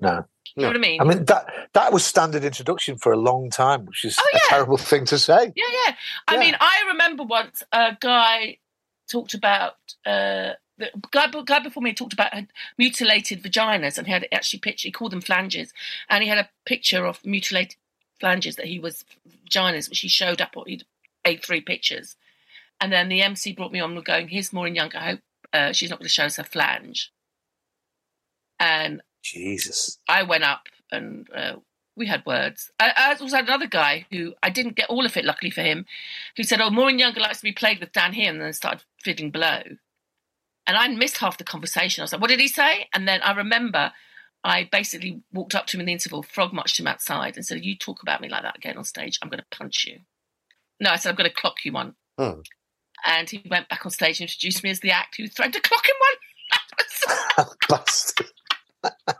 No. 0.00 0.26
You 0.56 0.62
know 0.62 0.68
what 0.68 0.76
I 0.76 0.80
mean? 0.80 1.00
I 1.00 1.04
mean, 1.04 1.24
that 1.24 1.46
that 1.72 1.92
was 1.92 2.04
standard 2.04 2.44
introduction 2.44 2.96
for 2.98 3.12
a 3.12 3.16
long 3.16 3.50
time, 3.50 3.86
which 3.86 4.04
is 4.04 4.16
Oh, 4.20 4.30
a 4.34 4.38
terrible 4.48 4.76
thing 4.76 5.04
to 5.06 5.18
say. 5.18 5.52
Yeah, 5.56 5.64
yeah. 5.84 5.96
I 6.28 6.34
Yeah. 6.34 6.40
mean, 6.40 6.56
I 6.60 6.84
remember 6.88 7.24
once 7.24 7.62
a 7.72 7.96
guy 8.00 8.58
talked 9.10 9.34
about 9.34 9.76
uh, 10.06 10.52
the 10.78 10.90
guy, 11.10 11.26
guy 11.44 11.58
before 11.60 11.82
me 11.82 11.92
talked 11.94 12.12
about 12.12 12.34
had 12.34 12.48
mutilated 12.78 13.42
vaginas, 13.42 13.98
and 13.98 14.06
he 14.06 14.12
had 14.12 14.28
actually 14.32 14.60
picture. 14.60 14.88
He 14.88 14.92
called 14.92 15.12
them 15.12 15.20
flanges, 15.20 15.72
and 16.08 16.22
he 16.22 16.28
had 16.28 16.38
a 16.38 16.48
picture 16.66 17.04
of 17.06 17.24
mutilated 17.24 17.76
flanges 18.20 18.56
that 18.56 18.66
he 18.66 18.78
was 18.78 19.04
vaginas, 19.48 19.88
which 19.88 20.00
he 20.00 20.08
showed 20.08 20.40
up. 20.40 20.56
Or 20.56 20.64
he'd 20.66 20.84
A 21.24 21.36
three 21.36 21.60
pictures, 21.60 22.16
and 22.80 22.92
then 22.92 23.08
the 23.08 23.22
MC 23.22 23.52
brought 23.52 23.72
me 23.72 23.80
on, 23.80 24.00
going, 24.02 24.28
"Here's 24.28 24.52
Maureen 24.52 24.74
Young. 24.74 24.94
I 24.94 25.10
hope 25.10 25.20
uh, 25.52 25.72
she's 25.72 25.90
not 25.90 25.98
going 25.98 26.06
to 26.06 26.12
show 26.12 26.24
us 26.24 26.36
her 26.36 26.44
flange." 26.44 27.12
And 28.58 29.02
Jesus. 29.22 29.98
I 30.08 30.22
went 30.22 30.44
up 30.44 30.68
and 30.92 31.28
uh, 31.34 31.56
we 31.96 32.06
had 32.06 32.24
words. 32.26 32.70
I, 32.78 32.92
I 32.96 33.08
also 33.14 33.36
had 33.36 33.46
another 33.46 33.66
guy 33.66 34.06
who 34.10 34.34
I 34.42 34.50
didn't 34.50 34.76
get 34.76 34.90
all 34.90 35.06
of 35.06 35.16
it, 35.16 35.24
luckily 35.24 35.50
for 35.50 35.62
him, 35.62 35.86
who 36.36 36.42
said, 36.42 36.60
"Oh, 36.60 36.70
Maureen 36.70 36.98
Younger 36.98 37.20
likes 37.20 37.38
to 37.38 37.44
be 37.44 37.52
played 37.52 37.80
with 37.80 37.92
down 37.92 38.12
here," 38.12 38.30
and 38.30 38.40
then 38.40 38.52
started 38.52 38.84
fiddling 39.02 39.30
below. 39.30 39.62
And 40.66 40.76
I 40.76 40.88
missed 40.88 41.18
half 41.18 41.38
the 41.38 41.44
conversation. 41.44 42.02
I 42.02 42.04
was 42.04 42.12
like, 42.12 42.20
"What 42.20 42.30
did 42.30 42.40
he 42.40 42.48
say?" 42.48 42.88
And 42.92 43.06
then 43.06 43.22
I 43.22 43.32
remember 43.32 43.92
I 44.42 44.68
basically 44.70 45.22
walked 45.32 45.54
up 45.54 45.66
to 45.68 45.76
him 45.76 45.80
in 45.80 45.86
the 45.86 45.92
interval, 45.92 46.22
frog 46.22 46.52
marched 46.52 46.78
him 46.78 46.86
outside, 46.86 47.36
and 47.36 47.46
said, 47.46 47.64
"You 47.64 47.76
talk 47.76 48.02
about 48.02 48.20
me 48.20 48.28
like 48.28 48.42
that 48.42 48.56
again 48.56 48.76
on 48.76 48.84
stage, 48.84 49.18
I'm 49.22 49.28
going 49.28 49.42
to 49.42 49.56
punch 49.56 49.86
you." 49.86 50.00
No, 50.80 50.90
I 50.90 50.96
said, 50.96 51.10
"I'm 51.10 51.16
going 51.16 51.28
to 51.30 51.34
clock 51.34 51.64
you 51.64 51.72
one." 51.72 51.94
Hmm. 52.18 52.40
And 53.06 53.28
he 53.28 53.42
went 53.50 53.68
back 53.68 53.84
on 53.84 53.90
stage 53.90 54.20
and 54.20 54.28
introduced 54.28 54.64
me 54.64 54.70
as 54.70 54.80
the 54.80 54.90
act 54.90 55.16
who 55.16 55.28
threatened 55.28 55.54
to 55.54 55.60
clock 55.60 55.84
him 55.86 55.94
one. 57.36 57.46
Bastard. 57.68 58.26
but 58.82 59.18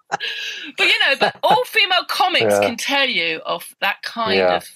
you 0.78 0.98
know, 1.00 1.16
but 1.20 1.36
all 1.42 1.64
female 1.64 2.04
comics 2.08 2.44
Yeah. 2.44 2.60
can 2.60 2.76
tell 2.76 3.06
you 3.06 3.40
of 3.44 3.74
that 3.80 4.02
kind 4.02 4.38
Yeah. 4.38 4.56
of. 4.56 4.68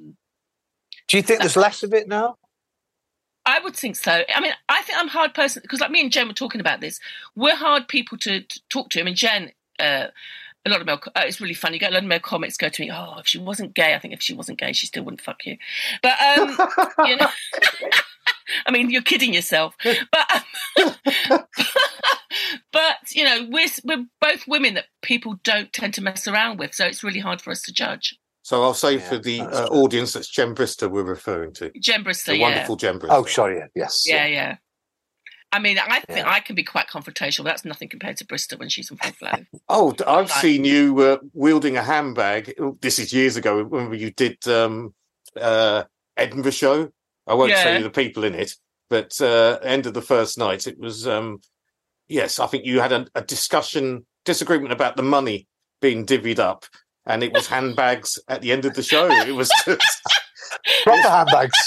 Um, 0.00 0.16
Do 1.08 1.16
you 1.16 1.22
think 1.22 1.40
there's 1.40 1.56
less 1.56 1.82
of 1.82 1.92
it 1.94 2.08
now? 2.08 2.36
I 3.46 3.60
would 3.60 3.74
think 3.76 3.96
so. 3.96 4.24
I 4.34 4.40
mean, 4.40 4.52
I 4.68 4.82
think 4.82 4.98
I'm 4.98 5.08
a 5.08 5.10
hard 5.10 5.32
person 5.34 5.62
because, 5.62 5.80
like 5.80 5.90
me 5.90 6.00
and 6.02 6.12
Jen 6.12 6.28
were 6.28 6.34
talking 6.34 6.60
about 6.60 6.80
this. 6.80 7.00
We're 7.34 7.56
hard 7.56 7.88
people 7.88 8.18
to, 8.18 8.42
to 8.42 8.60
talk 8.68 8.90
to. 8.90 9.00
I 9.00 9.04
mean, 9.04 9.14
Jen, 9.14 9.52
uh, 9.78 10.08
a 10.68 10.70
lot 10.70 10.80
of 10.80 10.86
male. 10.86 11.00
Uh, 11.06 11.22
it's 11.26 11.40
really 11.40 11.54
funny. 11.54 11.76
You 11.76 11.80
get 11.80 11.90
a 11.90 11.94
lot 11.94 12.02
of 12.02 12.08
male 12.08 12.20
comics 12.20 12.56
go 12.56 12.68
to 12.68 12.82
me. 12.82 12.90
Oh, 12.90 13.18
if 13.18 13.26
she 13.26 13.38
wasn't 13.38 13.74
gay, 13.74 13.94
I 13.94 13.98
think 13.98 14.14
if 14.14 14.22
she 14.22 14.34
wasn't 14.34 14.58
gay, 14.58 14.72
she 14.72 14.86
still 14.86 15.04
wouldn't 15.04 15.20
fuck 15.20 15.44
you. 15.44 15.56
But 16.02 16.14
um, 16.20 16.56
you 17.06 17.16
know, 17.16 17.28
I 18.66 18.70
mean, 18.70 18.90
you're 18.90 19.02
kidding 19.02 19.34
yourself. 19.34 19.76
But 19.82 20.44
um, 20.80 20.94
but 22.72 22.96
you 23.10 23.24
know, 23.24 23.46
we're 23.50 23.68
we're 23.84 24.06
both 24.20 24.46
women 24.46 24.74
that 24.74 24.86
people 25.02 25.38
don't 25.42 25.72
tend 25.72 25.94
to 25.94 26.02
mess 26.02 26.28
around 26.28 26.58
with, 26.58 26.74
so 26.74 26.86
it's 26.86 27.04
really 27.04 27.20
hard 27.20 27.40
for 27.40 27.50
us 27.50 27.62
to 27.62 27.72
judge. 27.72 28.18
So 28.42 28.62
I'll 28.62 28.72
say 28.72 28.94
Yeah, 28.94 29.08
for 29.08 29.18
the 29.18 29.40
that's 29.40 29.58
uh, 29.58 29.66
audience 29.66 30.14
that's 30.14 30.28
Jen 30.28 30.54
Brister 30.54 30.90
we're 30.90 31.02
referring 31.02 31.52
to. 31.54 31.70
Jen 31.80 32.02
Brister, 32.02 32.26
the 32.26 32.38
yeah. 32.38 32.48
wonderful 32.48 32.76
Jen 32.76 32.98
Brister. 32.98 33.08
Oh, 33.10 33.24
sorry. 33.24 33.58
yeah, 33.58 33.66
Yes. 33.74 34.04
Yeah, 34.06 34.26
yeah. 34.26 34.56
I 35.50 35.58
mean, 35.60 35.78
I 35.78 36.00
think 36.00 36.18
Yeah. 36.18 36.30
I 36.30 36.40
can 36.40 36.54
be 36.54 36.62
quite 36.62 36.88
confrontational, 36.88 37.38
but 37.38 37.44
that's 37.50 37.64
nothing 37.64 37.88
compared 37.88 38.16
to 38.18 38.26
Brister 38.26 38.58
when 38.58 38.68
she's 38.68 38.90
on 38.90 38.98
full 38.98 39.12
flow. 39.12 39.44
Oh, 39.68 39.94
I've 40.06 40.28
Right. 40.30 40.40
seen 40.42 40.64
you 40.64 40.98
uh, 41.00 41.16
wielding 41.32 41.76
a 41.76 41.82
handbag. 41.82 42.54
Oh, 42.60 42.76
This 42.82 42.98
is 42.98 43.12
years 43.12 43.36
ago 43.36 43.64
when 43.64 43.92
you 43.94 44.10
did 44.10 44.46
um, 44.46 44.94
uh, 45.40 45.84
Edinburgh 46.16 46.50
show. 46.52 46.90
I 47.26 47.34
won't 47.34 47.50
Yeah. 47.50 47.62
tell 47.62 47.76
you 47.78 47.82
the 47.82 47.90
people 47.90 48.24
in 48.24 48.34
it, 48.34 48.52
but 48.90 49.18
uh, 49.20 49.58
end 49.62 49.86
of 49.86 49.94
the 49.94 50.02
first 50.02 50.36
night, 50.38 50.66
it 50.66 50.78
was 50.78 51.06
um, 51.08 51.40
yes. 52.08 52.38
I 52.38 52.46
think 52.46 52.64
you 52.66 52.80
had 52.80 52.92
a, 52.92 53.06
a 53.14 53.22
discussion, 53.22 54.06
disagreement 54.24 54.72
about 54.72 54.96
the 54.96 55.02
money 55.02 55.46
being 55.80 56.04
divvied 56.04 56.38
up, 56.38 56.66
and 57.06 57.22
it 57.22 57.32
was 57.32 57.46
handbags 57.54 58.18
at 58.28 58.42
the 58.42 58.52
end 58.52 58.64
of 58.66 58.74
the 58.74 58.82
show. 58.82 59.08
It 59.10 59.34
was. 59.34 59.50
Proper 60.84 61.08
handbags. 61.08 61.58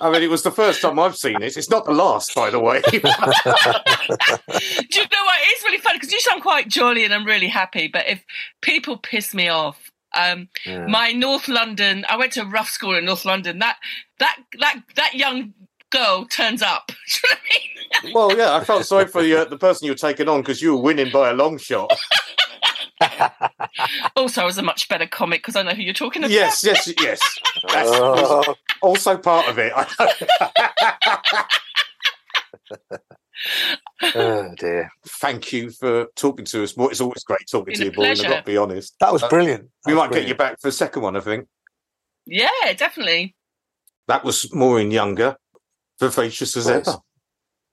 I 0.00 0.10
mean, 0.10 0.22
it 0.22 0.30
was 0.30 0.42
the 0.42 0.50
first 0.50 0.80
time 0.80 0.98
I've 0.98 1.16
seen 1.16 1.42
it. 1.42 1.56
It's 1.56 1.68
not 1.70 1.84
the 1.84 1.92
last, 1.92 2.34
by 2.34 2.50
the 2.50 2.58
way. 2.58 2.80
Do 2.90 2.96
you 2.96 3.02
know 3.02 3.10
what? 5.24 5.38
It's 5.42 5.62
really 5.64 5.78
funny 5.78 5.98
because 5.98 6.12
usually 6.12 6.34
I'm 6.34 6.40
quite 6.40 6.68
jolly 6.68 7.04
and 7.04 7.12
I'm 7.12 7.24
really 7.26 7.48
happy, 7.48 7.88
but 7.88 8.06
if 8.08 8.24
people 8.62 8.96
piss 8.96 9.34
me 9.34 9.48
off, 9.48 9.90
um, 10.16 10.48
Yeah. 10.64 10.86
my 10.86 11.12
North 11.12 11.48
London, 11.48 12.04
I 12.08 12.16
went 12.16 12.32
to 12.32 12.42
a 12.42 12.46
rough 12.46 12.68
school 12.68 12.96
in 12.96 13.04
North 13.04 13.24
London. 13.24 13.58
That 13.60 13.76
that 14.18 14.38
that 14.58 14.80
that 14.96 15.14
young 15.14 15.52
girl 15.90 16.24
turns 16.26 16.62
up. 16.62 16.88
Do 16.88 16.94
you 17.24 17.30
know 17.30 17.36
what 17.36 17.38
I 17.42 18.04
mean? 18.06 18.14
well, 18.14 18.36
yeah, 18.38 18.54
I 18.56 18.64
felt 18.64 18.86
sorry 18.86 19.06
for 19.06 19.22
the, 19.22 19.34
uh, 19.42 19.44
the 19.44 19.58
person 19.58 19.84
you 19.86 19.92
were 19.92 19.96
taking 19.98 20.28
on 20.28 20.40
because 20.40 20.62
you 20.62 20.74
were 20.76 20.82
winning 20.82 21.10
by 21.12 21.30
a 21.30 21.34
long 21.34 21.58
shot. 21.58 21.92
Also, 24.16 24.42
I 24.42 24.44
was 24.44 24.58
a 24.58 24.62
much 24.62 24.88
better 24.88 25.06
comic 25.06 25.40
because 25.40 25.56
I 25.56 25.62
know 25.62 25.70
who 25.70 25.82
you're 25.82 25.94
talking 25.94 26.22
about. 26.22 26.32
Yes, 26.32 26.62
yes, 26.64 26.92
yes. 27.00 27.20
That's 27.72 27.88
Oh, 27.92 28.54
also 28.82 29.16
part 29.16 29.48
of 29.48 29.58
it. 29.58 29.72
oh, 34.14 34.54
dear. 34.58 34.90
Thank 35.20 35.52
you 35.52 35.70
for 35.70 36.06
talking 36.16 36.44
to 36.46 36.62
us. 36.62 36.76
More. 36.76 36.90
It's 36.90 37.00
always 37.00 37.24
great 37.24 37.40
talking 37.50 37.72
Been 37.72 37.80
to 37.80 37.84
you, 37.86 37.92
boy. 37.92 38.10
I've 38.10 38.22
got 38.22 38.36
to 38.38 38.42
be 38.44 38.56
honest. 38.56 38.94
That 39.00 39.12
was 39.12 39.22
Uh, 39.22 39.28
brilliant. 39.28 39.68
We 39.86 39.92
That 39.92 39.96
might 39.98 40.10
was 40.10 40.18
get 40.18 40.28
you 40.28 40.34
back 40.34 40.60
for 40.60 40.68
a 40.68 40.72
second 40.72 41.02
one, 41.02 41.16
I 41.16 41.20
think. 41.20 41.46
Yeah, 42.26 42.48
definitely. 42.76 43.34
That 44.08 44.24
was 44.24 44.52
Maureen 44.52 44.90
Younger, 44.90 45.36
vivacious 45.98 46.56
as 46.56 46.68
ever. 46.68 46.96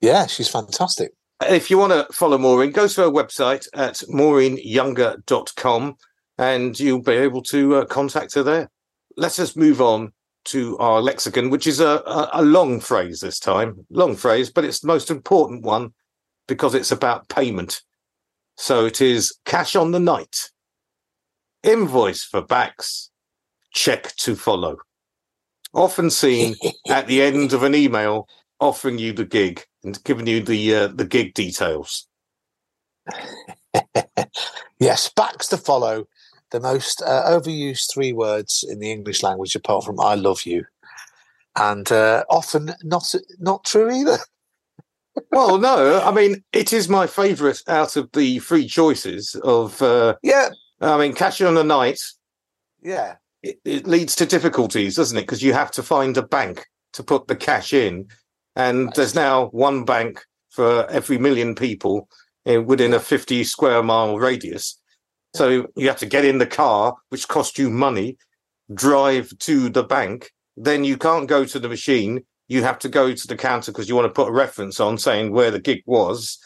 Yeah, 0.02 0.28
she's 0.28 0.48
fantastic. 0.48 1.12
If 1.42 1.70
you 1.70 1.78
want 1.78 1.94
to 1.94 2.12
follow 2.14 2.38
Maureen, 2.38 2.72
go 2.72 2.88
to 2.88 3.02
her 3.02 3.12
website 3.12 3.68
at 3.74 3.96
maureenyounger.com 4.10 5.96
and 6.40 6.80
you'll 6.80 7.02
be 7.02 7.14
able 7.14 7.44
to 7.44 7.76
uh, 7.76 7.86
contact 7.86 8.34
her 8.36 8.44
there. 8.44 8.72
Let 9.18 9.40
us 9.40 9.56
move 9.56 9.82
on 9.82 10.14
to 10.46 10.78
our 10.78 11.02
lexicon, 11.02 11.50
which 11.50 11.68
is 11.68 11.80
a, 11.80 12.02
a, 12.06 12.30
a 12.34 12.42
long 12.42 12.80
phrase 12.80 13.20
this 13.20 13.40
time. 13.40 13.86
Long 13.90 14.16
phrase, 14.16 14.50
but 14.50 14.66
it's 14.66 14.80
the 14.80 14.88
most 14.88 15.12
important 15.12 15.64
one 15.64 15.94
because 16.48 16.74
it's 16.74 16.92
about 16.92 17.30
payment. 17.30 17.82
So 18.56 18.86
it 18.86 19.02
is 19.02 19.38
cash 19.46 19.76
on 19.76 19.92
the 19.92 20.00
night, 20.00 20.50
invoice 21.62 22.24
for 22.24 22.42
BACS, 22.42 23.10
check 23.74 24.16
to 24.18 24.36
follow. 24.36 24.78
Often 25.74 26.10
seen 26.10 26.56
at 26.90 27.06
the 27.06 27.22
end 27.22 27.54
of 27.54 27.62
an 27.62 27.76
email 27.76 28.28
offering 28.60 28.98
you 28.98 29.14
the 29.14 29.26
gig 29.26 29.64
and 29.88 30.04
giving 30.04 30.28
you 30.28 30.42
the 30.42 30.76
uh, 30.76 30.88
the 30.88 31.06
gig 31.06 31.34
details. 31.34 32.08
yes, 34.80 35.10
BACS 35.16 35.48
to 35.50 35.58
follow. 35.58 36.08
The 36.52 36.60
most 36.60 37.02
uh, 37.02 37.24
overused 37.28 37.92
three 37.94 38.14
words 38.14 38.64
in 38.68 38.80
the 38.80 38.92
English 38.92 39.24
language, 39.24 39.56
apart 39.56 39.86
from 39.86 40.00
"I 40.00 40.16
love 40.16 40.46
you," 40.46 40.66
and 41.56 41.90
uh, 41.92 42.24
often 42.30 42.74
not 42.84 43.04
not 43.40 43.66
true 43.66 43.90
either. 43.92 44.20
Well, 45.32 45.58
no, 45.58 46.00
I 46.02 46.12
mean 46.12 46.44
it 46.54 46.72
is 46.72 46.88
my 46.90 47.08
favourite 47.08 47.64
out 47.68 47.96
of 47.98 48.12
the 48.12 48.38
three 48.38 48.68
choices 48.68 49.34
of. 49.44 49.82
Uh, 49.82 50.14
Yeah, 50.22 50.50
I 50.80 50.96
mean, 51.00 51.14
cash 51.16 51.42
on 51.42 51.56
the 51.56 51.64
night. 51.64 52.00
yeah, 52.84 53.16
It, 53.42 53.58
it 53.66 53.88
leads 53.88 54.16
to 54.18 54.28
difficulties, 54.28 54.96
doesn't 54.96 55.18
it? 55.18 55.22
Because 55.22 55.42
you 55.42 55.54
have 55.54 55.72
to 55.72 55.82
find 55.82 56.16
a 56.18 56.22
bank 56.22 56.68
to 56.94 57.02
put 57.04 57.28
the 57.28 57.36
cash 57.36 57.74
in, 57.74 58.08
and 58.58 58.92
there's 58.96 59.14
now 59.14 59.48
one 59.50 59.86
bank 59.86 60.26
for 60.50 60.90
every 60.90 61.20
million 61.20 61.54
people 61.54 62.10
uh, 62.52 62.60
within 62.60 62.92
a 62.96 63.00
50 63.00 63.44
square 63.44 63.84
mile 63.84 64.18
radius. 64.18 64.82
So 65.36 65.68
you 65.76 65.88
have 65.88 66.00
to 66.00 66.08
get 66.08 66.26
in 66.26 66.40
the 66.40 66.48
car, 66.48 66.96
which 67.10 67.28
costs 67.28 67.60
you 67.60 67.70
money, 67.70 68.18
drive 68.74 69.32
to 69.40 69.70
the 69.70 69.84
bank. 69.84 70.32
Then 70.58 70.84
you 70.84 70.98
can't 70.98 71.28
go 71.28 71.46
to 71.46 71.60
the 71.60 71.70
machine. 71.70 72.24
You 72.48 72.64
have 72.64 72.80
to 72.80 72.90
go 72.90 73.14
to 73.14 73.28
the 73.28 73.36
counter 73.36 73.72
because 73.72 73.88
you 73.88 73.96
want 73.96 74.08
to 74.08 74.22
put 74.22 74.30
a 74.30 74.34
reference 74.34 74.80
on 74.80 74.98
saying 74.98 75.32
where 75.32 75.52
the 75.52 75.60
gig 75.60 75.84
was. 75.86 76.40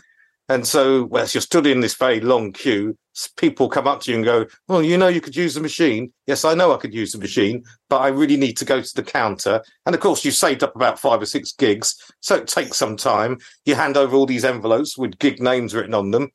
And 0.51 0.67
so, 0.67 1.05
well, 1.05 1.25
you're 1.31 1.39
stood 1.39 1.65
in 1.65 1.79
this 1.79 1.93
very 1.95 2.19
long 2.19 2.51
queue. 2.51 2.97
People 3.37 3.69
come 3.69 3.87
up 3.87 4.01
to 4.01 4.11
you 4.11 4.17
and 4.17 4.25
go, 4.25 4.45
Well, 4.67 4.83
you 4.83 4.97
know, 4.97 5.07
you 5.07 5.21
could 5.21 5.35
use 5.35 5.53
the 5.53 5.61
machine. 5.61 6.11
Yes, 6.27 6.43
I 6.43 6.55
know 6.55 6.73
I 6.73 6.77
could 6.77 6.93
use 6.93 7.13
the 7.13 7.19
machine, 7.19 7.63
but 7.87 7.99
I 7.99 8.09
really 8.09 8.35
need 8.35 8.57
to 8.57 8.65
go 8.65 8.81
to 8.81 8.93
the 8.93 9.01
counter. 9.01 9.63
And 9.85 9.95
of 9.95 10.01
course, 10.01 10.25
you've 10.25 10.33
saved 10.33 10.61
up 10.61 10.75
about 10.75 10.99
five 10.99 11.21
or 11.21 11.25
six 11.25 11.53
gigs. 11.53 11.95
So 12.19 12.35
it 12.35 12.49
takes 12.49 12.75
some 12.75 12.97
time. 12.97 13.37
You 13.63 13.75
hand 13.75 13.95
over 13.95 14.13
all 14.13 14.25
these 14.25 14.43
envelopes 14.43 14.97
with 14.97 15.19
gig 15.19 15.41
names 15.41 15.73
written 15.73 15.93
on 15.93 16.11
them. 16.11 16.31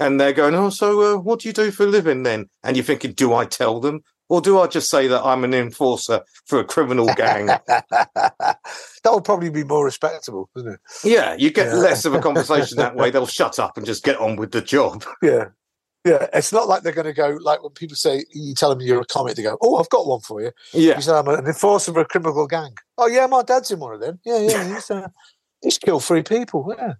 and 0.00 0.18
they're 0.18 0.32
going, 0.32 0.54
"Oh, 0.54 0.70
so 0.70 1.16
uh, 1.16 1.18
what 1.18 1.40
do 1.40 1.48
you 1.48 1.52
do 1.52 1.70
for 1.70 1.82
a 1.82 1.86
living 1.86 2.22
then?" 2.22 2.48
And 2.62 2.74
you're 2.74 2.84
thinking, 2.84 3.12
"Do 3.12 3.34
I 3.34 3.44
tell 3.44 3.80
them, 3.80 4.00
or 4.28 4.40
do 4.40 4.58
I 4.60 4.66
just 4.66 4.90
say 4.90 5.06
that 5.08 5.24
I'm 5.24 5.44
an 5.44 5.54
enforcer 5.54 6.22
for 6.46 6.58
a 6.60 6.64
criminal 6.64 7.06
gang?" 7.14 7.46
that 7.68 8.58
would 9.06 9.24
probably 9.24 9.50
be 9.50 9.64
more 9.64 9.84
respectable, 9.84 10.48
wouldn't 10.54 10.74
it? 10.74 10.80
yeah, 11.04 11.34
you 11.38 11.50
get 11.50 11.68
Yeah. 11.68 11.74
less 11.74 12.04
of 12.04 12.14
a 12.14 12.20
conversation 12.20 12.76
that 12.78 12.94
way. 12.96 13.10
They'll 13.12 13.26
shut 13.26 13.58
up 13.58 13.76
and 13.76 13.86
just 13.86 14.04
get 14.04 14.18
on 14.18 14.36
with 14.36 14.52
the 14.52 14.60
job. 14.60 15.04
Yeah. 15.22 15.46
Yeah, 16.04 16.28
it's 16.32 16.52
not 16.52 16.68
like 16.68 16.84
they're 16.84 16.92
going 16.92 17.06
to 17.08 17.12
go 17.12 17.38
like 17.42 17.62
when 17.62 17.72
people 17.72 17.96
say 17.96 18.24
you 18.32 18.54
tell 18.54 18.70
them 18.70 18.80
you're 18.80 19.00
a 19.00 19.04
comic, 19.04 19.34
they 19.34 19.42
go, 19.42 19.58
"Oh, 19.60 19.76
I've 19.76 19.88
got 19.90 20.06
one 20.06 20.20
for 20.20 20.40
you." 20.40 20.52
Yeah, 20.72 20.94
You 20.94 21.02
said 21.02 21.16
I'm 21.16 21.28
an 21.28 21.44
enforcer 21.44 21.92
for 21.92 22.00
a 22.00 22.04
criminal 22.04 22.46
gang. 22.46 22.72
Oh 22.96 23.08
yeah, 23.08 23.26
my 23.26 23.42
dad's 23.42 23.70
in 23.72 23.80
one 23.80 23.92
of 23.94 24.00
them. 24.00 24.18
Yeah, 24.24 24.38
yeah, 24.38 24.64
he's 24.74 24.90
uh, 24.90 25.08
he's 25.60 25.76
killed 25.76 26.04
three 26.04 26.22
people. 26.22 26.72
Yeah. 26.78 26.94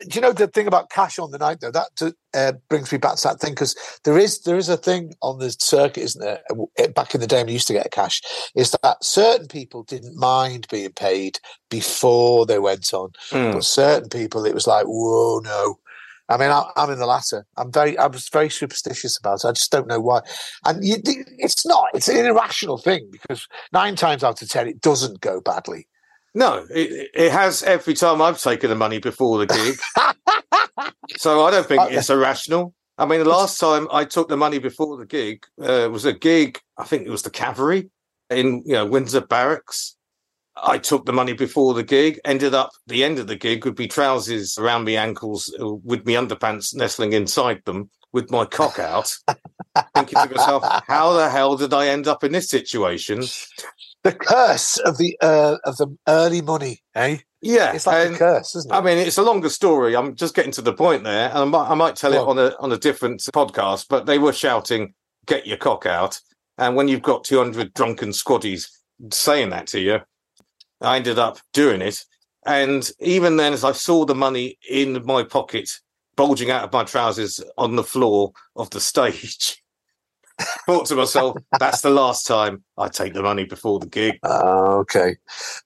Do 0.00 0.08
you 0.12 0.20
know 0.20 0.32
the 0.32 0.48
thing 0.48 0.66
about 0.66 0.90
cash 0.90 1.18
on 1.18 1.30
the 1.30 1.38
night 1.38 1.60
though? 1.60 1.70
That 1.70 2.14
uh, 2.34 2.52
brings 2.68 2.90
me 2.90 2.98
back 2.98 3.16
to 3.16 3.28
that 3.28 3.40
thing 3.40 3.52
because 3.52 3.76
there 4.04 4.18
is 4.18 4.40
there 4.42 4.56
is 4.56 4.68
a 4.68 4.76
thing 4.76 5.14
on 5.22 5.38
the 5.38 5.50
circuit, 5.58 6.02
isn't 6.02 6.20
there? 6.20 6.40
Uh, 6.50 6.88
Back 6.88 7.14
in 7.14 7.20
the 7.20 7.26
day, 7.26 7.36
when 7.38 7.46
we 7.46 7.52
used 7.54 7.68
to 7.68 7.72
get 7.72 7.90
cash. 7.92 8.20
Is 8.56 8.74
that 8.82 9.02
certain 9.04 9.46
people 9.46 9.84
didn't 9.84 10.16
mind 10.16 10.66
being 10.70 10.90
paid 10.92 11.38
before 11.70 12.44
they 12.44 12.58
went 12.58 12.92
on, 12.92 13.10
Mm. 13.30 13.52
but 13.52 13.64
certain 13.64 14.08
people 14.08 14.44
it 14.44 14.54
was 14.54 14.66
like, 14.66 14.84
whoa, 14.86 15.40
no. 15.44 15.78
I 16.28 16.38
mean, 16.38 16.50
I, 16.50 16.70
I'm 16.76 16.90
in 16.90 16.98
the 16.98 17.06
latter. 17.06 17.46
I'm 17.58 17.70
very, 17.70 17.98
I 17.98 18.06
was 18.06 18.28
very 18.30 18.48
superstitious 18.48 19.18
about 19.18 19.44
it. 19.44 19.48
I 19.48 19.52
just 19.52 19.70
don't 19.70 19.86
know 19.86 20.00
why. 20.00 20.20
And 20.64 20.82
you, 20.82 20.96
it's 21.04 21.66
not. 21.66 21.88
It's 21.92 22.08
an 22.08 22.24
irrational 22.24 22.78
thing 22.78 23.08
because 23.12 23.46
nine 23.72 23.94
times 23.94 24.24
out 24.24 24.40
of 24.40 24.48
ten, 24.48 24.66
it 24.66 24.80
doesn't 24.80 25.20
go 25.20 25.40
badly. 25.42 25.86
No, 26.34 26.66
it, 26.70 27.10
it 27.14 27.32
has 27.32 27.62
every 27.62 27.94
time 27.94 28.20
I've 28.20 28.40
taken 28.40 28.70
the 28.70 28.76
money 28.76 28.98
before 28.98 29.38
the 29.38 29.46
gig. 29.46 29.76
So 31.16 31.44
I 31.44 31.50
don't 31.50 31.66
think 31.66 31.80
Uh, 31.80 31.88
it's 31.90 32.10
irrational. 32.10 32.74
I 32.98 33.06
mean, 33.06 33.20
the 33.20 33.28
last 33.28 33.58
time 33.58 33.88
I 33.92 34.04
took 34.04 34.28
the 34.28 34.36
money 34.36 34.58
before 34.58 34.96
the 34.96 35.06
gig 35.06 35.44
uh, 35.62 35.88
was 35.90 36.04
a 36.04 36.12
gig. 36.12 36.58
I 36.78 36.84
think 36.84 37.06
it 37.06 37.10
was 37.10 37.22
the 37.22 37.30
cavalry 37.30 37.90
in 38.30 38.62
you 38.66 38.72
know 38.72 38.86
Windsor 38.86 39.20
Barracks. 39.20 39.96
I 40.56 40.78
took 40.78 41.04
the 41.04 41.12
money 41.12 41.32
before 41.32 41.74
the 41.74 41.82
gig. 41.82 42.20
Ended 42.24 42.54
up 42.54 42.70
the 42.86 43.04
end 43.04 43.18
of 43.18 43.26
the 43.26 43.36
gig 43.36 43.64
would 43.64 43.74
be 43.76 43.88
trousers 43.88 44.56
around 44.58 44.84
my 44.84 44.92
ankles 44.92 45.52
uh, 45.60 45.74
with 45.84 46.06
my 46.06 46.12
underpants 46.12 46.74
nestling 46.74 47.12
inside 47.12 47.62
them 47.64 47.90
with 48.12 48.30
my 48.30 48.44
cock 48.44 48.78
out. 48.78 49.12
thinking 49.94 50.18
to 50.20 50.34
myself, 50.34 50.64
how 50.86 51.12
the 51.12 51.28
hell 51.28 51.56
did 51.56 51.74
I 51.74 51.88
end 51.88 52.06
up 52.06 52.22
in 52.24 52.32
this 52.32 52.48
situation? 52.48 53.24
The 54.04 54.12
curse 54.12 54.76
of 54.78 54.98
the 54.98 55.16
uh, 55.22 55.56
of 55.64 55.78
the 55.78 55.96
early 56.06 56.42
money, 56.42 56.82
eh? 56.94 57.18
Yeah, 57.40 57.72
It's 57.72 57.86
like 57.86 58.12
a 58.12 58.16
curse, 58.16 58.54
isn't 58.54 58.70
it? 58.70 58.74
I 58.74 58.80
mean, 58.82 58.98
it's 58.98 59.18
a 59.18 59.22
longer 59.22 59.48
story. 59.48 59.96
I'm 59.96 60.14
just 60.14 60.34
getting 60.34 60.52
to 60.52 60.62
the 60.62 60.72
point 60.72 61.04
there, 61.04 61.28
and 61.30 61.38
I 61.38 61.44
might, 61.44 61.70
I 61.70 61.74
might 61.74 61.96
tell 61.96 62.12
Go 62.12 62.22
it 62.22 62.28
on 62.28 62.38
a 62.38 62.56
on 62.58 62.72
a 62.72 62.78
different 62.78 63.20
podcast. 63.34 63.86
But 63.88 64.04
they 64.04 64.18
were 64.18 64.34
shouting, 64.34 64.92
"Get 65.26 65.46
your 65.46 65.56
cock 65.56 65.86
out!" 65.86 66.20
And 66.58 66.76
when 66.76 66.86
you've 66.86 67.02
got 67.02 67.24
200 67.24 67.72
drunken 67.72 68.10
squaddies 68.10 68.68
saying 69.10 69.50
that 69.50 69.66
to 69.68 69.80
you, 69.80 70.00
I 70.82 70.96
ended 70.96 71.18
up 71.18 71.38
doing 71.52 71.80
it. 71.82 72.04
And 72.46 72.88
even 73.00 73.38
then, 73.38 73.54
as 73.54 73.64
I 73.64 73.72
saw 73.72 74.04
the 74.04 74.14
money 74.14 74.58
in 74.68 75.04
my 75.06 75.22
pocket, 75.22 75.70
bulging 76.14 76.50
out 76.50 76.64
of 76.64 76.72
my 76.72 76.84
trousers 76.84 77.42
on 77.56 77.76
the 77.76 77.82
floor 77.82 78.32
of 78.54 78.68
the 78.70 78.80
stage, 78.92 79.63
thought 80.66 80.86
to 80.86 80.96
myself, 80.96 81.36
"That's 81.58 81.82
the 81.82 81.90
last 81.90 82.26
time 82.26 82.64
I 82.76 82.88
take 82.88 83.14
the 83.14 83.22
money 83.22 83.44
before 83.44 83.78
the 83.78 83.86
gig." 83.86 84.18
Oh, 84.22 84.78
okay. 84.80 85.16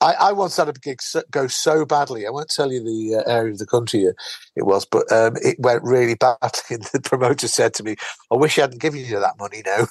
I, 0.00 0.14
I 0.14 0.32
once 0.32 0.56
had 0.56 0.68
a 0.68 0.72
gig 0.72 1.00
so, 1.00 1.22
go 1.30 1.46
so 1.46 1.84
badly. 1.84 2.26
I 2.26 2.30
won't 2.30 2.50
tell 2.50 2.72
you 2.72 2.82
the 2.82 3.16
uh, 3.16 3.30
area 3.30 3.52
of 3.52 3.58
the 3.58 3.66
country 3.66 4.04
it 4.04 4.16
it 4.56 4.66
was, 4.66 4.84
but 4.84 5.10
um, 5.12 5.34
it 5.42 5.56
went 5.58 5.82
really 5.82 6.14
badly. 6.14 6.38
And 6.70 6.84
the 6.92 7.00
promoter 7.00 7.48
said 7.48 7.74
to 7.74 7.82
me, 7.82 7.96
"I 8.32 8.36
wish 8.36 8.58
I 8.58 8.62
hadn't 8.62 8.80
given 8.80 9.00
you 9.00 9.20
that 9.20 9.38
money 9.38 9.62
now." 9.64 9.86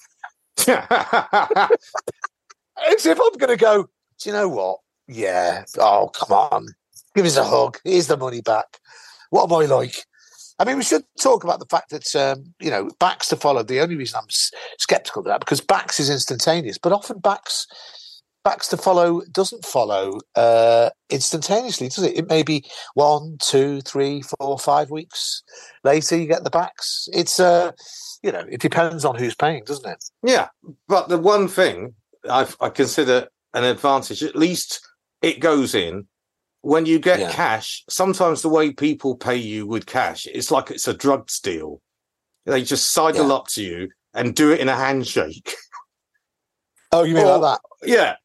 As 2.88 3.06
if 3.06 3.20
I'm 3.20 3.38
going 3.38 3.50
to 3.50 3.58
go. 3.58 3.84
Do 4.20 4.30
you 4.30 4.34
know 4.34 4.50
what? 4.50 4.80
Yeah. 5.08 5.66
Oh, 5.78 6.10
come 6.14 6.38
on. 6.38 6.68
Give 7.16 7.26
us 7.26 7.38
a 7.38 7.44
hug. 7.44 7.80
Here's 7.84 8.08
the 8.08 8.18
money 8.18 8.42
back. 8.42 8.80
What 9.30 9.52
am 9.52 9.58
I 9.58 9.66
like? 9.66 10.06
I 10.60 10.66
mean, 10.66 10.78
we 10.78 10.84
should 10.84 11.04
talk 11.22 11.44
about 11.44 11.60
the 11.60 11.68
fact 11.68 11.92
that 11.92 12.16
um, 12.16 12.54
you 12.60 12.70
know 12.70 12.90
BACS 13.00 13.30
to 13.30 13.36
follow. 13.36 13.64
The 13.64 13.80
only 13.82 13.96
reason 13.96 14.20
I'm 14.20 14.28
s- 14.30 14.52
skeptical 14.80 15.22
of 15.22 15.28
that 15.28 15.40
because 15.40 15.62
BACS 15.62 16.00
is 16.00 16.10
instantaneous, 16.10 16.78
but 16.78 16.92
often 16.92 17.20
BACS 17.20 17.68
BACS 18.48 18.70
to 18.70 18.78
follow 18.78 19.22
doesn't 19.32 19.66
follow 19.66 20.20
uh, 20.36 20.90
instantaneously, 21.10 21.90
does 21.90 22.04
it? 22.04 22.18
It 22.18 22.30
may 22.30 22.44
be 22.44 22.64
one, 22.94 23.38
two, 23.42 23.82
three, 23.82 24.22
four, 24.22 24.58
five 24.58 24.90
weeks 24.90 25.44
later 25.84 26.16
you 26.16 26.28
get 26.28 26.44
the 26.44 26.50
BACS. 26.50 27.10
It's 27.14 27.40
uh, 27.40 27.72
you 28.24 28.32
know, 28.32 28.46
it 28.50 28.62
depends 28.62 29.06
on 29.06 29.16
who's 29.16 29.36
paying, 29.36 29.64
doesn't 29.66 29.90
it? 29.90 30.04
Yeah, 30.24 30.48
but 30.88 31.10
the 31.10 31.18
one 31.18 31.48
thing 31.48 31.94
I, 32.30 32.48
I 32.60 32.70
consider 32.70 33.28
an 33.54 33.64
advantage, 33.64 34.24
at 34.24 34.36
least 34.36 34.80
it 35.22 35.40
goes 35.40 35.76
in 35.76 36.08
when 36.68 36.86
you 36.86 37.00
get 37.00 37.20
Yeah. 37.22 37.32
cash. 37.32 37.86
Sometimes 37.90 38.42
the 38.42 38.50
way 38.50 38.72
people 38.72 39.16
pay 39.16 39.38
you 39.38 39.66
with 39.66 39.86
cash, 39.86 40.28
it's 40.28 40.52
like 40.52 40.70
it's 40.70 40.88
a 40.88 40.94
drug 40.94 41.30
deal. 41.42 41.82
They 42.46 42.62
just 42.62 42.92
sidle 42.92 43.30
Yeah. 43.30 43.36
up 43.36 43.48
to 43.50 43.64
you 43.64 43.90
and 44.14 44.36
do 44.36 44.52
it 44.52 44.60
in 44.60 44.68
a 44.70 44.76
handshake. 44.76 45.56
Oh, 46.94 47.04
you 47.04 47.16
mean 47.16 47.26
Or- 47.26 47.38
like 47.40 47.60
that? 47.60 47.88
yeah. 47.90 48.16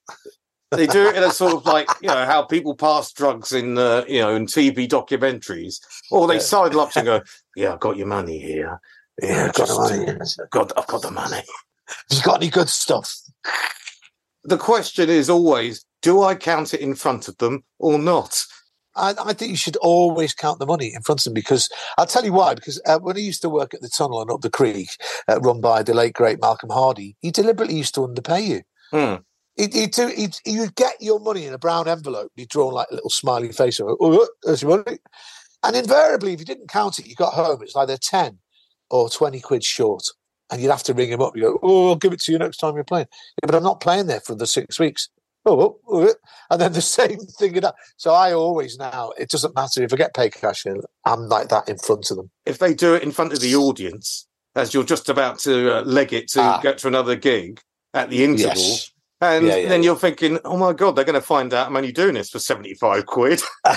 They 0.70 0.87
do 0.87 1.09
it 1.09 1.16
in 1.16 1.24
a 1.24 1.33
sort 1.33 1.52
of 1.55 1.66
like, 1.66 1.88
you 2.00 2.07
know, 2.09 2.24
how 2.33 2.42
people 2.44 2.76
pass 2.76 3.12
drugs 3.12 3.52
in, 3.52 3.76
uh, 3.76 4.05
you 4.07 4.20
know, 4.20 4.37
in 4.37 4.46
TV 4.46 4.87
documentaries, 4.88 5.81
or 6.12 6.28
they 6.28 6.35
Yeah. 6.35 6.40
sidle 6.40 6.81
up 6.81 6.92
to 6.92 7.02
you 7.02 7.12
and 7.12 7.24
go, 7.24 7.31
Yeah, 7.57 7.72
I've 7.74 7.81
got 7.81 7.96
your 7.96 8.07
money 8.07 8.38
here. 8.38 8.81
Yeah, 9.20 9.46
I've 9.46 9.55
got 9.55 9.66
the 9.68 9.74
money. 9.74 10.18
got, 10.52 10.78
I've 10.78 10.87
got 10.87 11.02
the 11.02 11.11
money. 11.11 11.42
Have 11.88 12.05
you 12.18 12.22
got 12.22 12.37
any 12.37 12.50
good 12.50 12.68
stuff? 12.68 13.12
The 14.44 14.59
question 14.59 15.09
is 15.09 15.31
always 15.31 15.85
do 16.02 16.22
I 16.22 16.35
count 16.35 16.74
it 16.74 16.81
in 16.81 16.94
front 16.94 17.28
of 17.28 17.38
them 17.38 17.62
or 17.78 17.98
not? 17.98 18.44
I, 18.94 19.14
I 19.24 19.33
think 19.33 19.50
you 19.50 19.57
should 19.57 19.76
always 19.76 20.35
count 20.35 20.59
the 20.59 20.66
money 20.66 20.92
in 20.94 21.02
front 21.02 21.20
of 21.20 21.24
them 21.24 21.35
because 21.35 21.70
I'll 21.96 22.07
tell 22.07 22.24
you 22.24 22.33
why. 22.33 22.55
Because 22.55 22.81
uh, 22.87 22.98
when 22.98 23.16
I 23.16 23.20
used 23.20 23.42
to 23.42 23.48
work 23.48 23.72
at 23.72 23.81
the 23.81 23.88
tunnel 23.88 24.20
and 24.20 24.31
up 24.31 24.40
the 24.40 24.50
creek, 24.50 24.88
uh, 25.28 25.40
run 25.40 25.61
by 25.61 25.83
the 25.83 25.94
late 25.94 26.12
great 26.12 26.40
Malcolm 26.40 26.70
Hardee, 26.70 27.16
he 27.20 27.31
deliberately 27.31 27.76
used 27.76 27.94
to 27.94 28.05
underpay 28.05 28.40
you. 28.40 28.62
Hmm. 28.90 29.14
He'd, 29.57 29.74
he'd, 29.74 29.92
do, 29.92 30.09
he'd, 30.09 30.37
you'd 30.44 30.74
get 30.74 30.94
your 31.00 31.20
money 31.20 31.46
in 31.46 31.55
a 31.55 31.59
brown 31.59 31.88
envelope. 31.88 32.33
He'd 32.35 32.48
draw 32.48 32.68
like 32.68 32.88
a 32.90 32.94
little 32.94 33.11
smiley 33.11 33.52
face. 33.52 33.81
Or, 33.81 33.96
oh, 34.00 34.28
there's 34.42 34.62
your 34.62 34.78
money. 34.78 34.98
And 35.62 35.76
invariably, 35.76 36.33
if 36.33 36.40
you 36.40 36.46
didn't 36.46 36.68
count 36.68 36.98
it, 36.98 37.07
you 37.07 37.14
got 37.14 37.35
home, 37.35 37.62
it's 37.62 37.76
either 37.76 37.96
10 37.96 38.38
or 38.90 39.09
20 39.09 39.40
quid 39.40 39.62
short. 39.62 40.05
And 40.53 40.61
you'd 40.61 40.71
have 40.71 40.83
to 40.85 40.95
ring 40.95 41.11
him 41.11 41.23
up. 41.23 41.35
You 41.35 41.43
go, 41.43 41.59
oh, 41.62 41.88
I'll 41.88 41.97
give 41.97 42.12
it 42.12 42.21
to 42.21 42.33
you 42.33 42.38
next 42.38 42.59
time 42.59 42.75
you're 42.75 42.85
playing. 42.85 43.07
Yeah, 43.43 43.47
but 43.47 43.55
I'm 43.55 43.62
not 43.62 43.81
playing 43.81 44.07
there 44.07 44.21
for 44.21 44.35
the 44.35 44.47
six 44.47 44.79
weeks. 44.79 45.09
Oh, 45.47 45.61
oh, 45.61 45.79
oh, 45.88 46.15
and 46.51 46.61
then 46.61 46.73
the 46.75 46.83
same 46.83 47.19
thing. 47.19 47.57
in. 47.57 47.65
So 47.97 48.12
I 48.12 48.35
always 48.35 48.77
now, 48.79 49.12
it 49.19 49.31
doesn't 49.31 49.57
matter 49.57 49.83
if 49.83 49.93
I 49.93 49.97
get 49.97 50.15
paid 50.15 50.35
cash 50.35 50.67
in, 50.67 50.83
I'm 51.07 51.27
like 51.27 51.49
that 51.49 51.68
in 51.70 51.79
front 51.79 52.11
of 52.11 52.18
them. 52.18 52.31
If 52.45 52.59
they 52.59 52.74
do 52.74 52.95
it 52.95 53.03
in 53.03 53.12
front 53.12 53.33
of 53.33 53.41
the 53.41 53.57
audience, 53.57 54.29
as 54.55 54.74
you're 54.74 54.85
just 54.85 55.09
about 55.09 55.39
to 55.41 55.79
uh, 55.79 55.83
leg 55.83 56.12
it 56.12 56.29
to 56.33 56.41
Ah. 56.43 56.61
get 56.62 56.76
to 56.79 56.89
another 56.89 57.16
gig 57.16 57.61
at 57.95 58.11
the 58.11 58.22
interval, 58.22 58.62
Yes. 58.62 58.93
and 59.22 59.47
Yeah, 59.47 59.57
yeah, 59.57 59.68
then 59.70 59.83
you're 59.83 59.97
thinking, 59.97 60.39
oh 60.45 60.59
my 60.59 60.74
God, 60.74 60.95
they're 60.97 61.07
going 61.07 61.14
to 61.14 61.26
find 61.26 61.55
out 61.55 61.68
I'm 61.68 61.76
only 61.76 61.93
doing 61.93 62.14
this 62.14 62.29
for 62.29 62.39
75 62.39 63.07
quid. 63.07 63.41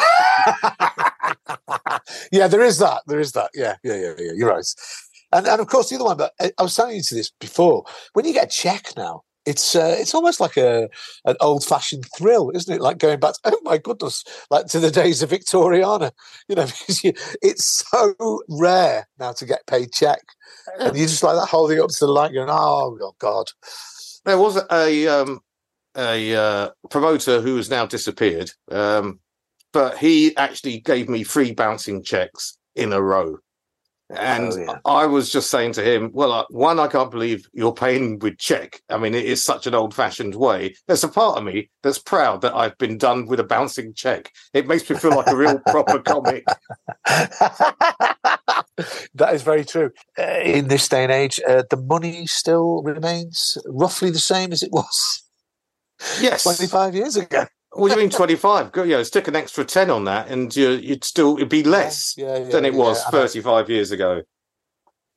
yeah, 2.32 2.48
there 2.48 2.62
is 2.62 2.78
that. 2.80 3.02
There 3.08 3.20
is 3.20 3.32
that. 3.32 3.52
Yeah, 3.54 3.76
yeah, 3.84 3.96
yeah, 3.96 4.14
yeah. 4.20 4.32
You're 4.36 4.50
right. 4.50 4.66
And 5.36 5.48
and 5.48 5.60
of 5.60 5.68
course 5.68 5.90
the 5.90 5.96
other 5.96 6.06
one. 6.06 6.18
But 6.18 6.34
I, 6.40 6.52
I 6.58 6.64
was 6.64 6.76
telling 6.76 6.96
you 6.96 7.04
to 7.04 7.16
this 7.16 7.32
before. 7.40 7.84
When 8.14 8.26
you 8.26 8.34
get 8.34 8.46
a 8.46 8.50
check 8.50 8.94
now, 8.96 9.24
it's 9.46 9.76
uh, 9.76 9.96
it's 10.00 10.16
almost 10.16 10.40
like 10.40 10.56
a 10.56 10.90
an 11.26 11.36
old 11.42 11.66
fashioned 11.66 12.06
thrill, 12.18 12.52
isn't 12.56 12.74
it? 12.74 12.82
Like 12.82 12.98
going 12.98 13.20
back. 13.20 13.34
To, 13.34 13.40
oh 13.46 13.60
my 13.64 13.78
goodness, 13.78 14.24
like 14.50 14.68
to 14.68 14.80
the 14.80 14.92
days 14.92 15.22
of 15.22 15.30
Victoriana. 15.30 16.12
You 16.48 16.56
know, 16.56 16.66
because 16.80 17.04
you, 17.04 17.14
it's 17.42 17.84
so 17.90 18.14
rare 18.48 19.08
now 19.20 19.32
to 19.34 19.46
get 19.46 19.66
paid 19.66 19.92
check, 19.92 20.22
and 20.80 20.96
you 20.96 21.08
just 21.08 21.24
like 21.24 21.36
that 21.36 21.50
holding 21.50 21.82
up 21.82 21.90
to 21.90 22.06
the 22.06 22.12
light, 22.12 22.34
going, 22.34 22.50
"Oh, 22.50 22.98
oh 23.02 23.16
God." 23.20 23.48
There 24.26 24.38
was 24.38 24.62
a 24.72 25.08
um, 25.08 25.40
a 25.98 26.36
uh, 26.36 26.70
promoter 26.92 27.42
who 27.42 27.58
has 27.58 27.70
now 27.70 27.88
disappeared, 27.88 28.52
um, 28.70 29.20
but 29.74 29.98
he 29.98 30.38
actually 30.38 30.82
gave 30.82 31.10
me 31.10 31.24
free 31.24 31.52
bouncing 31.52 32.04
checks 32.04 32.60
in 32.76 32.94
a 32.94 33.02
row. 33.02 33.38
And 34.12 34.54
Oh, 34.54 34.58
yeah. 34.58 34.78
I 34.86 35.06
was 35.08 35.32
just 35.32 35.50
saying 35.50 35.72
to 35.74 35.82
him, 35.84 36.12
well, 36.14 36.46
one, 36.52 36.80
I 36.80 36.88
can't 36.88 37.10
believe 37.10 37.48
you're 37.54 37.74
paying 37.74 38.20
with 38.20 38.38
check. 38.38 38.82
I 38.90 38.98
mean, 39.00 39.16
it 39.16 39.26
is 39.26 39.44
such 39.44 39.66
an 39.66 39.74
old 39.74 39.96
fashioned 39.96 40.36
way. 40.36 40.76
There's 40.88 41.04
a 41.04 41.08
part 41.08 41.38
of 41.40 41.44
me 41.44 41.72
that's 41.82 41.98
proud 41.98 42.42
that 42.42 42.54
I've 42.56 42.78
been 42.78 43.00
done 43.00 43.26
with 43.26 43.40
a 43.40 43.44
bouncing 43.44 43.94
check. 43.96 44.32
It 44.54 44.68
makes 44.68 44.88
me 44.90 44.96
feel 44.96 45.16
like 45.16 45.26
a 45.28 45.36
real 45.36 45.60
proper 45.70 45.98
comic. 46.06 46.46
that 49.16 49.34
is 49.34 49.42
very 49.42 49.66
true. 49.66 49.90
Uh, 50.18 50.40
in 50.44 50.68
this 50.68 50.88
day 50.88 51.04
and 51.04 51.12
age, 51.12 51.40
uh, 51.48 51.64
the 51.70 51.78
money 51.78 52.28
still 52.28 52.84
remains 52.84 53.58
roughly 53.66 54.12
the 54.12 54.20
same 54.20 54.52
as 54.52 54.62
it 54.62 54.72
was 54.72 55.24
Yes. 56.20 56.44
25 56.44 56.94
years 56.94 57.16
ago. 57.16 57.46
What 57.76 57.90
do 57.90 57.96
you 57.96 58.00
mean 58.02 58.10
25? 58.10 58.72
Go, 58.72 58.84
you 58.84 58.92
know, 58.96 59.04
stick 59.04 59.28
an 59.28 59.36
extra 59.36 59.66
10 59.66 59.90
on 59.90 60.06
that 60.06 60.30
and 60.30 60.56
you, 60.56 60.72
you'd 60.72 61.04
still, 61.04 61.36
it'd 61.38 61.50
be 61.50 61.64
less 61.64 62.14
Yeah, 62.18 62.38
yeah, 62.38 62.44
than 62.50 62.66
it 62.66 62.74
was 62.74 63.04
I 63.06 63.12
35 63.12 63.70
years 63.70 63.92
ago. 63.92 64.22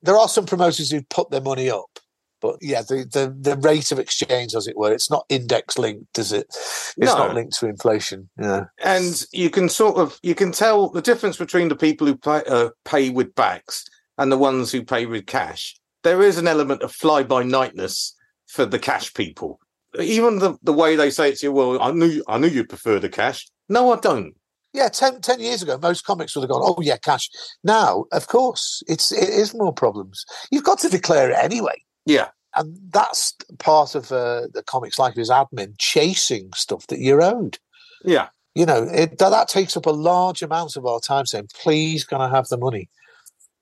there 0.02 0.16
are 0.16 0.28
some 0.28 0.44
promoters 0.46 0.90
who 0.90 1.02
put 1.02 1.30
their 1.30 1.40
money 1.40 1.70
up, 1.70 1.98
but 2.40 2.56
yeah, 2.60 2.82
the, 2.82 3.04
the, 3.12 3.34
the 3.38 3.56
rate 3.56 3.90
of 3.92 3.98
exchange, 3.98 4.54
as 4.54 4.66
it 4.66 4.76
were, 4.76 4.92
it's 4.92 5.10
not 5.10 5.24
index 5.28 5.78
linked, 5.78 6.18
is 6.18 6.32
it? 6.32 6.46
It's 6.50 6.96
No. 6.98 7.16
not 7.16 7.34
linked 7.34 7.54
to 7.58 7.66
inflation. 7.68 8.28
Yeah. 8.40 8.64
and 8.82 9.24
you 9.32 9.50
can 9.50 9.68
sort 9.68 9.96
of 9.96 10.18
you 10.22 10.34
can 10.34 10.52
tell 10.52 10.88
the 10.90 11.02
difference 11.02 11.36
between 11.36 11.68
the 11.68 11.76
people 11.76 12.06
who 12.06 12.16
pay, 12.16 12.42
uh, 12.48 12.70
pay 12.84 13.10
with 13.10 13.34
BACS 13.34 13.84
and 14.18 14.30
the 14.32 14.38
ones 14.38 14.72
who 14.72 14.82
pay 14.84 15.06
with 15.06 15.26
cash. 15.26 15.76
There 16.04 16.22
is 16.22 16.38
an 16.38 16.46
element 16.48 16.82
of 16.82 16.92
fly 16.92 17.22
by 17.22 17.42
nightness 17.44 18.14
for 18.46 18.64
the 18.66 18.78
cash 18.78 19.12
people. 19.14 19.60
Even 19.98 20.38
the, 20.38 20.56
the 20.62 20.72
way 20.72 20.96
they 20.96 21.10
say 21.10 21.30
it 21.30 21.38
to 21.38 21.46
you, 21.46 21.52
well, 21.52 21.80
I 21.82 21.92
knew 21.92 22.22
I 22.28 22.38
knew 22.38 22.48
you 22.48 22.64
prefer 22.64 22.98
the 22.98 23.08
cash. 23.08 23.48
No, 23.68 23.92
I 23.92 23.98
don't. 24.00 24.34
Yeah, 24.74 24.88
10, 24.88 25.22
10 25.22 25.40
years 25.40 25.62
ago, 25.62 25.78
most 25.80 26.04
comics 26.04 26.36
would 26.36 26.42
have 26.42 26.50
gone, 26.50 26.60
oh, 26.62 26.80
yeah, 26.82 26.98
cash. 26.98 27.30
Now, 27.64 28.04
of 28.12 28.26
course, 28.26 28.82
it's 28.86 29.10
it 29.10 29.30
is 29.30 29.54
more 29.54 29.72
problems. 29.72 30.24
You've 30.50 30.64
got 30.64 30.78
to 30.80 30.90
declare 30.90 31.30
it 31.30 31.38
anyway. 31.40 31.82
Yeah, 32.04 32.28
And 32.54 32.76
that's 32.90 33.34
part 33.58 33.94
of 33.94 34.12
uh, 34.12 34.48
the 34.52 34.62
comics 34.66 34.98
life 34.98 35.16
is 35.16 35.30
admin 35.30 35.74
chasing 35.78 36.50
stuff 36.54 36.86
that 36.88 37.00
you're 37.00 37.22
owed. 37.22 37.58
yeah, 38.04 38.28
You 38.54 38.66
know, 38.66 38.84
it, 38.92 39.18
that, 39.18 39.30
that 39.30 39.48
takes 39.48 39.76
up 39.76 39.86
a 39.86 39.90
large 39.90 40.42
amount 40.42 40.76
of 40.76 40.84
our 40.86 41.00
time 41.00 41.26
saying, 41.26 41.48
please, 41.62 42.04
can 42.04 42.20
I 42.20 42.28
have 42.28 42.48
the 42.48 42.58
money? 42.58 42.88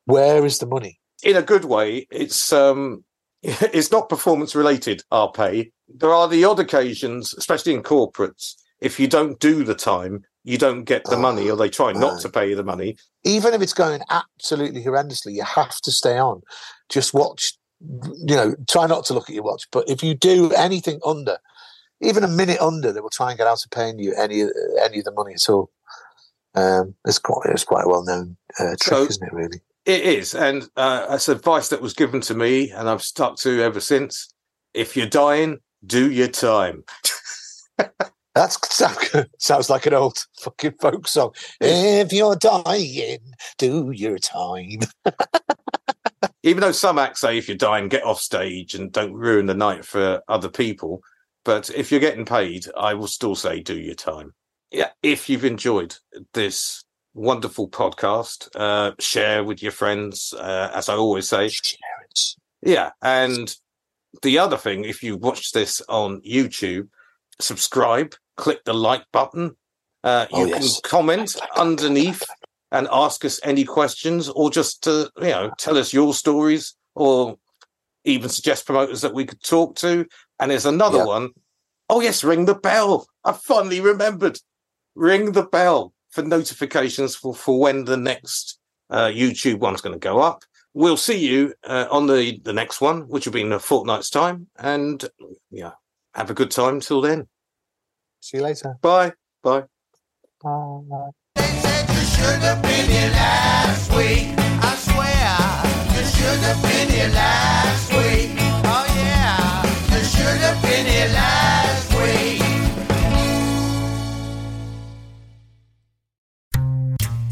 Where 0.07 0.45
is 0.45 0.59
the 0.59 0.67
money? 0.67 0.99
in 1.23 1.35
a 1.37 1.43
good 1.43 1.65
way. 1.65 2.07
It's 2.11 2.53
um, 2.53 3.05
it's 3.43 3.93
not 3.93 4.09
performance 4.09 4.55
related. 4.55 5.03
Our 5.11 5.31
pay. 5.31 5.73
There 5.89 6.13
are 6.13 6.29
the 6.29 6.45
odd 6.45 6.59
occasions, 6.59 7.35
especially 7.35 7.75
in 7.75 7.83
corporates, 7.83 8.55
if 8.81 9.01
you 9.01 9.09
don't 9.09 9.39
do 9.41 9.65
the 9.65 9.75
time, 9.75 10.25
you 10.45 10.59
don't 10.59 10.85
get 10.85 11.05
the 11.05 11.17
money, 11.17 11.51
or 11.51 11.57
they 11.57 11.69
try 11.69 11.93
not 11.93 12.13
right. 12.15 12.21
to 12.23 12.29
pay 12.29 12.49
you 12.51 12.57
the 12.57 12.63
money. 12.63 12.97
Even 13.25 13.55
if 13.55 13.63
it's 13.63 13.73
going 13.73 14.01
absolutely 14.11 14.85
horrendously, 14.85 15.33
you 15.33 15.43
have 15.43 15.81
to 15.81 15.91
stay 15.91 16.19
on. 16.19 16.43
Just 16.89 17.15
watch, 17.15 17.55
you 17.81 18.37
know, 18.37 18.55
try 18.71 18.87
not 18.87 19.05
to 19.07 19.15
look 19.15 19.29
at 19.29 19.35
your 19.35 19.45
watch. 19.45 19.67
But 19.73 19.89
if 19.89 20.03
you 20.03 20.15
do 20.15 20.53
anything 20.53 21.01
under, 21.05 21.39
even 22.01 22.23
a 22.23 22.29
minute 22.29 22.61
under, 22.61 22.93
they 22.93 23.01
will 23.01 23.11
try 23.11 23.31
and 23.31 23.39
get 23.39 23.47
out 23.47 23.65
of 23.65 23.71
paying 23.71 23.99
you 23.99 24.15
any 24.15 24.43
any 24.83 24.99
of 24.99 25.05
the 25.05 25.13
money 25.13 25.35
at 25.35 25.49
all. 25.49 25.71
Um, 26.55 26.95
it's 27.05 27.19
quite 27.19 27.47
it's 27.47 27.65
quite 27.65 27.85
a 27.85 27.89
well 27.89 28.05
known 28.05 28.37
uh, 28.61 28.77
trick, 28.81 28.83
So- 28.83 29.05
isn't 29.05 29.27
it? 29.27 29.33
Really. 29.33 29.61
It 29.87 30.03
is, 30.03 30.35
and 30.35 30.69
uh, 30.77 31.07
that's 31.07 31.29
advice 31.29 31.69
that 31.69 31.81
was 31.81 31.95
given 31.95 32.21
to 32.23 32.35
me, 32.35 32.71
and 32.73 32.89
I've 32.89 33.03
stuck 33.03 33.37
to 33.39 33.63
ever 33.63 33.81
since. 33.81 34.29
If 34.75 34.97
you're 34.97 35.07
dying, 35.07 35.61
do 35.87 36.11
your 36.11 36.29
time. 36.29 36.85
That's 38.37 38.59
sounds 39.39 39.71
like 39.71 39.87
an 39.87 39.95
old 39.95 40.19
fucking 40.39 40.75
folk 40.79 41.09
song. 41.09 41.31
If 41.59 42.13
you're 42.13 42.37
dying, 42.37 43.33
do 43.57 43.91
your 43.93 44.19
time. 44.19 44.81
Even 46.43 46.61
though 46.61 46.73
some 46.73 46.99
acts 46.99 47.23
say 47.23 47.39
if 47.39 47.49
you're 47.49 47.57
dying, 47.57 47.89
get 47.89 48.05
off 48.05 48.21
stage 48.21 48.75
and 48.75 48.93
don't 48.93 49.15
ruin 49.15 49.47
the 49.47 49.55
night 49.55 49.87
for 49.87 50.21
other 50.29 50.51
people. 50.51 51.01
But 51.47 51.71
if 51.71 51.91
you're 51.91 51.99
getting 51.99 52.27
paid, 52.27 52.67
I 52.77 52.93
will 52.93 53.07
still 53.07 53.37
say 53.37 53.61
do 53.61 53.79
your 53.81 53.95
time. 53.95 54.35
Yeah, 54.71 54.91
if 55.03 55.31
you've 55.31 55.47
enjoyed 55.47 55.97
this 56.35 56.85
wonderful 57.17 57.69
podcast, 57.69 58.49
uh, 58.55 58.93
share 59.01 59.43
with 59.43 59.63
your 59.63 59.73
friends, 59.73 60.35
uh, 60.39 60.71
as 60.75 60.89
I 60.89 60.95
always 60.95 61.29
say. 61.29 61.51
Yeah, 62.63 62.91
and 63.03 63.55
the 64.23 64.39
other 64.39 64.57
thing, 64.57 64.85
if 64.85 65.03
you 65.03 65.17
watch 65.17 65.53
this 65.53 65.81
on 65.89 66.21
YouTube, 66.23 66.89
subscribe, 67.41 68.15
click 68.37 68.65
the 68.65 68.75
like 68.75 69.05
button. 69.13 69.57
Uh, 70.05 70.27
Oh, 70.33 70.45
you 70.45 70.49
yes. 70.51 70.81
can 70.81 70.91
comment 70.91 71.37
Like, 71.41 71.49
underneath 71.57 72.21
like. 72.29 72.39
and 72.73 72.89
ask 72.93 73.25
us 73.25 73.41
any 73.43 73.65
questions, 73.65 74.29
or 74.29 74.51
just 74.51 74.83
to 74.85 75.11
you 75.19 75.29
know 75.29 75.51
tell 75.59 75.79
us 75.79 75.93
your 75.93 76.15
stories, 76.15 76.75
or 76.95 77.37
even 78.05 78.29
suggest 78.29 78.67
promoters 78.67 79.01
that 79.01 79.15
we 79.15 79.25
could 79.25 79.43
talk 79.43 79.75
to. 79.77 80.07
And 80.39 80.51
there's 80.51 80.67
another 80.67 80.99
Yeah. 80.99 81.05
one. 81.05 81.31
Oh 81.89 82.01
yes, 82.01 82.23
ring 82.25 82.45
the 82.45 82.55
bell. 82.55 83.07
I 83.25 83.33
finally 83.33 83.81
remembered. 83.81 84.39
Ring 84.95 85.33
the 85.33 85.43
bell 85.45 85.93
for 86.17 86.23
notifications 86.23 87.15
for, 87.15 87.35
for 87.35 87.61
when 87.61 87.85
the 87.85 87.97
next 87.97 88.59
uh, 88.89 89.09
YouTube 89.09 89.59
one's 89.59 89.83
going 89.83 89.93
to 89.93 89.99
go 89.99 90.19
up. 90.19 90.45
We'll 90.73 90.97
see 90.97 91.19
you 91.19 91.55
uh, 91.65 91.87
on 91.91 92.07
the 92.07 92.41
the 92.43 92.53
next 92.53 92.81
one, 92.81 93.03
which 93.09 93.27
will 93.27 93.33
be 93.33 93.43
in 93.43 93.53
a 93.53 93.59
fortnight's 93.59 94.11
time. 94.11 94.49
And 94.59 95.05
yeah, 95.51 95.73
have 96.15 96.31
a 96.31 96.35
good 96.35 96.51
time 96.51 96.81
till 96.81 97.01
then. 97.03 97.29
See 98.21 98.39
you 98.39 98.43
later. 98.43 98.77
Bye. 98.81 99.13
Bye. 99.43 99.65
Bye. 100.43 101.11
They 101.37 101.43
said 101.43 101.89
you 101.89 102.05
should 102.15 102.43
have 102.49 102.63
been 102.63 102.91
here 102.91 103.11
last 103.11 103.91
week. 103.97 104.35
I 104.39 104.73
swear 104.89 105.97
you 105.97 106.05
should 106.17 106.41
have 106.49 106.63
been 106.63 106.89
here 106.89 107.09
last 107.09 107.93
week. 107.93 108.46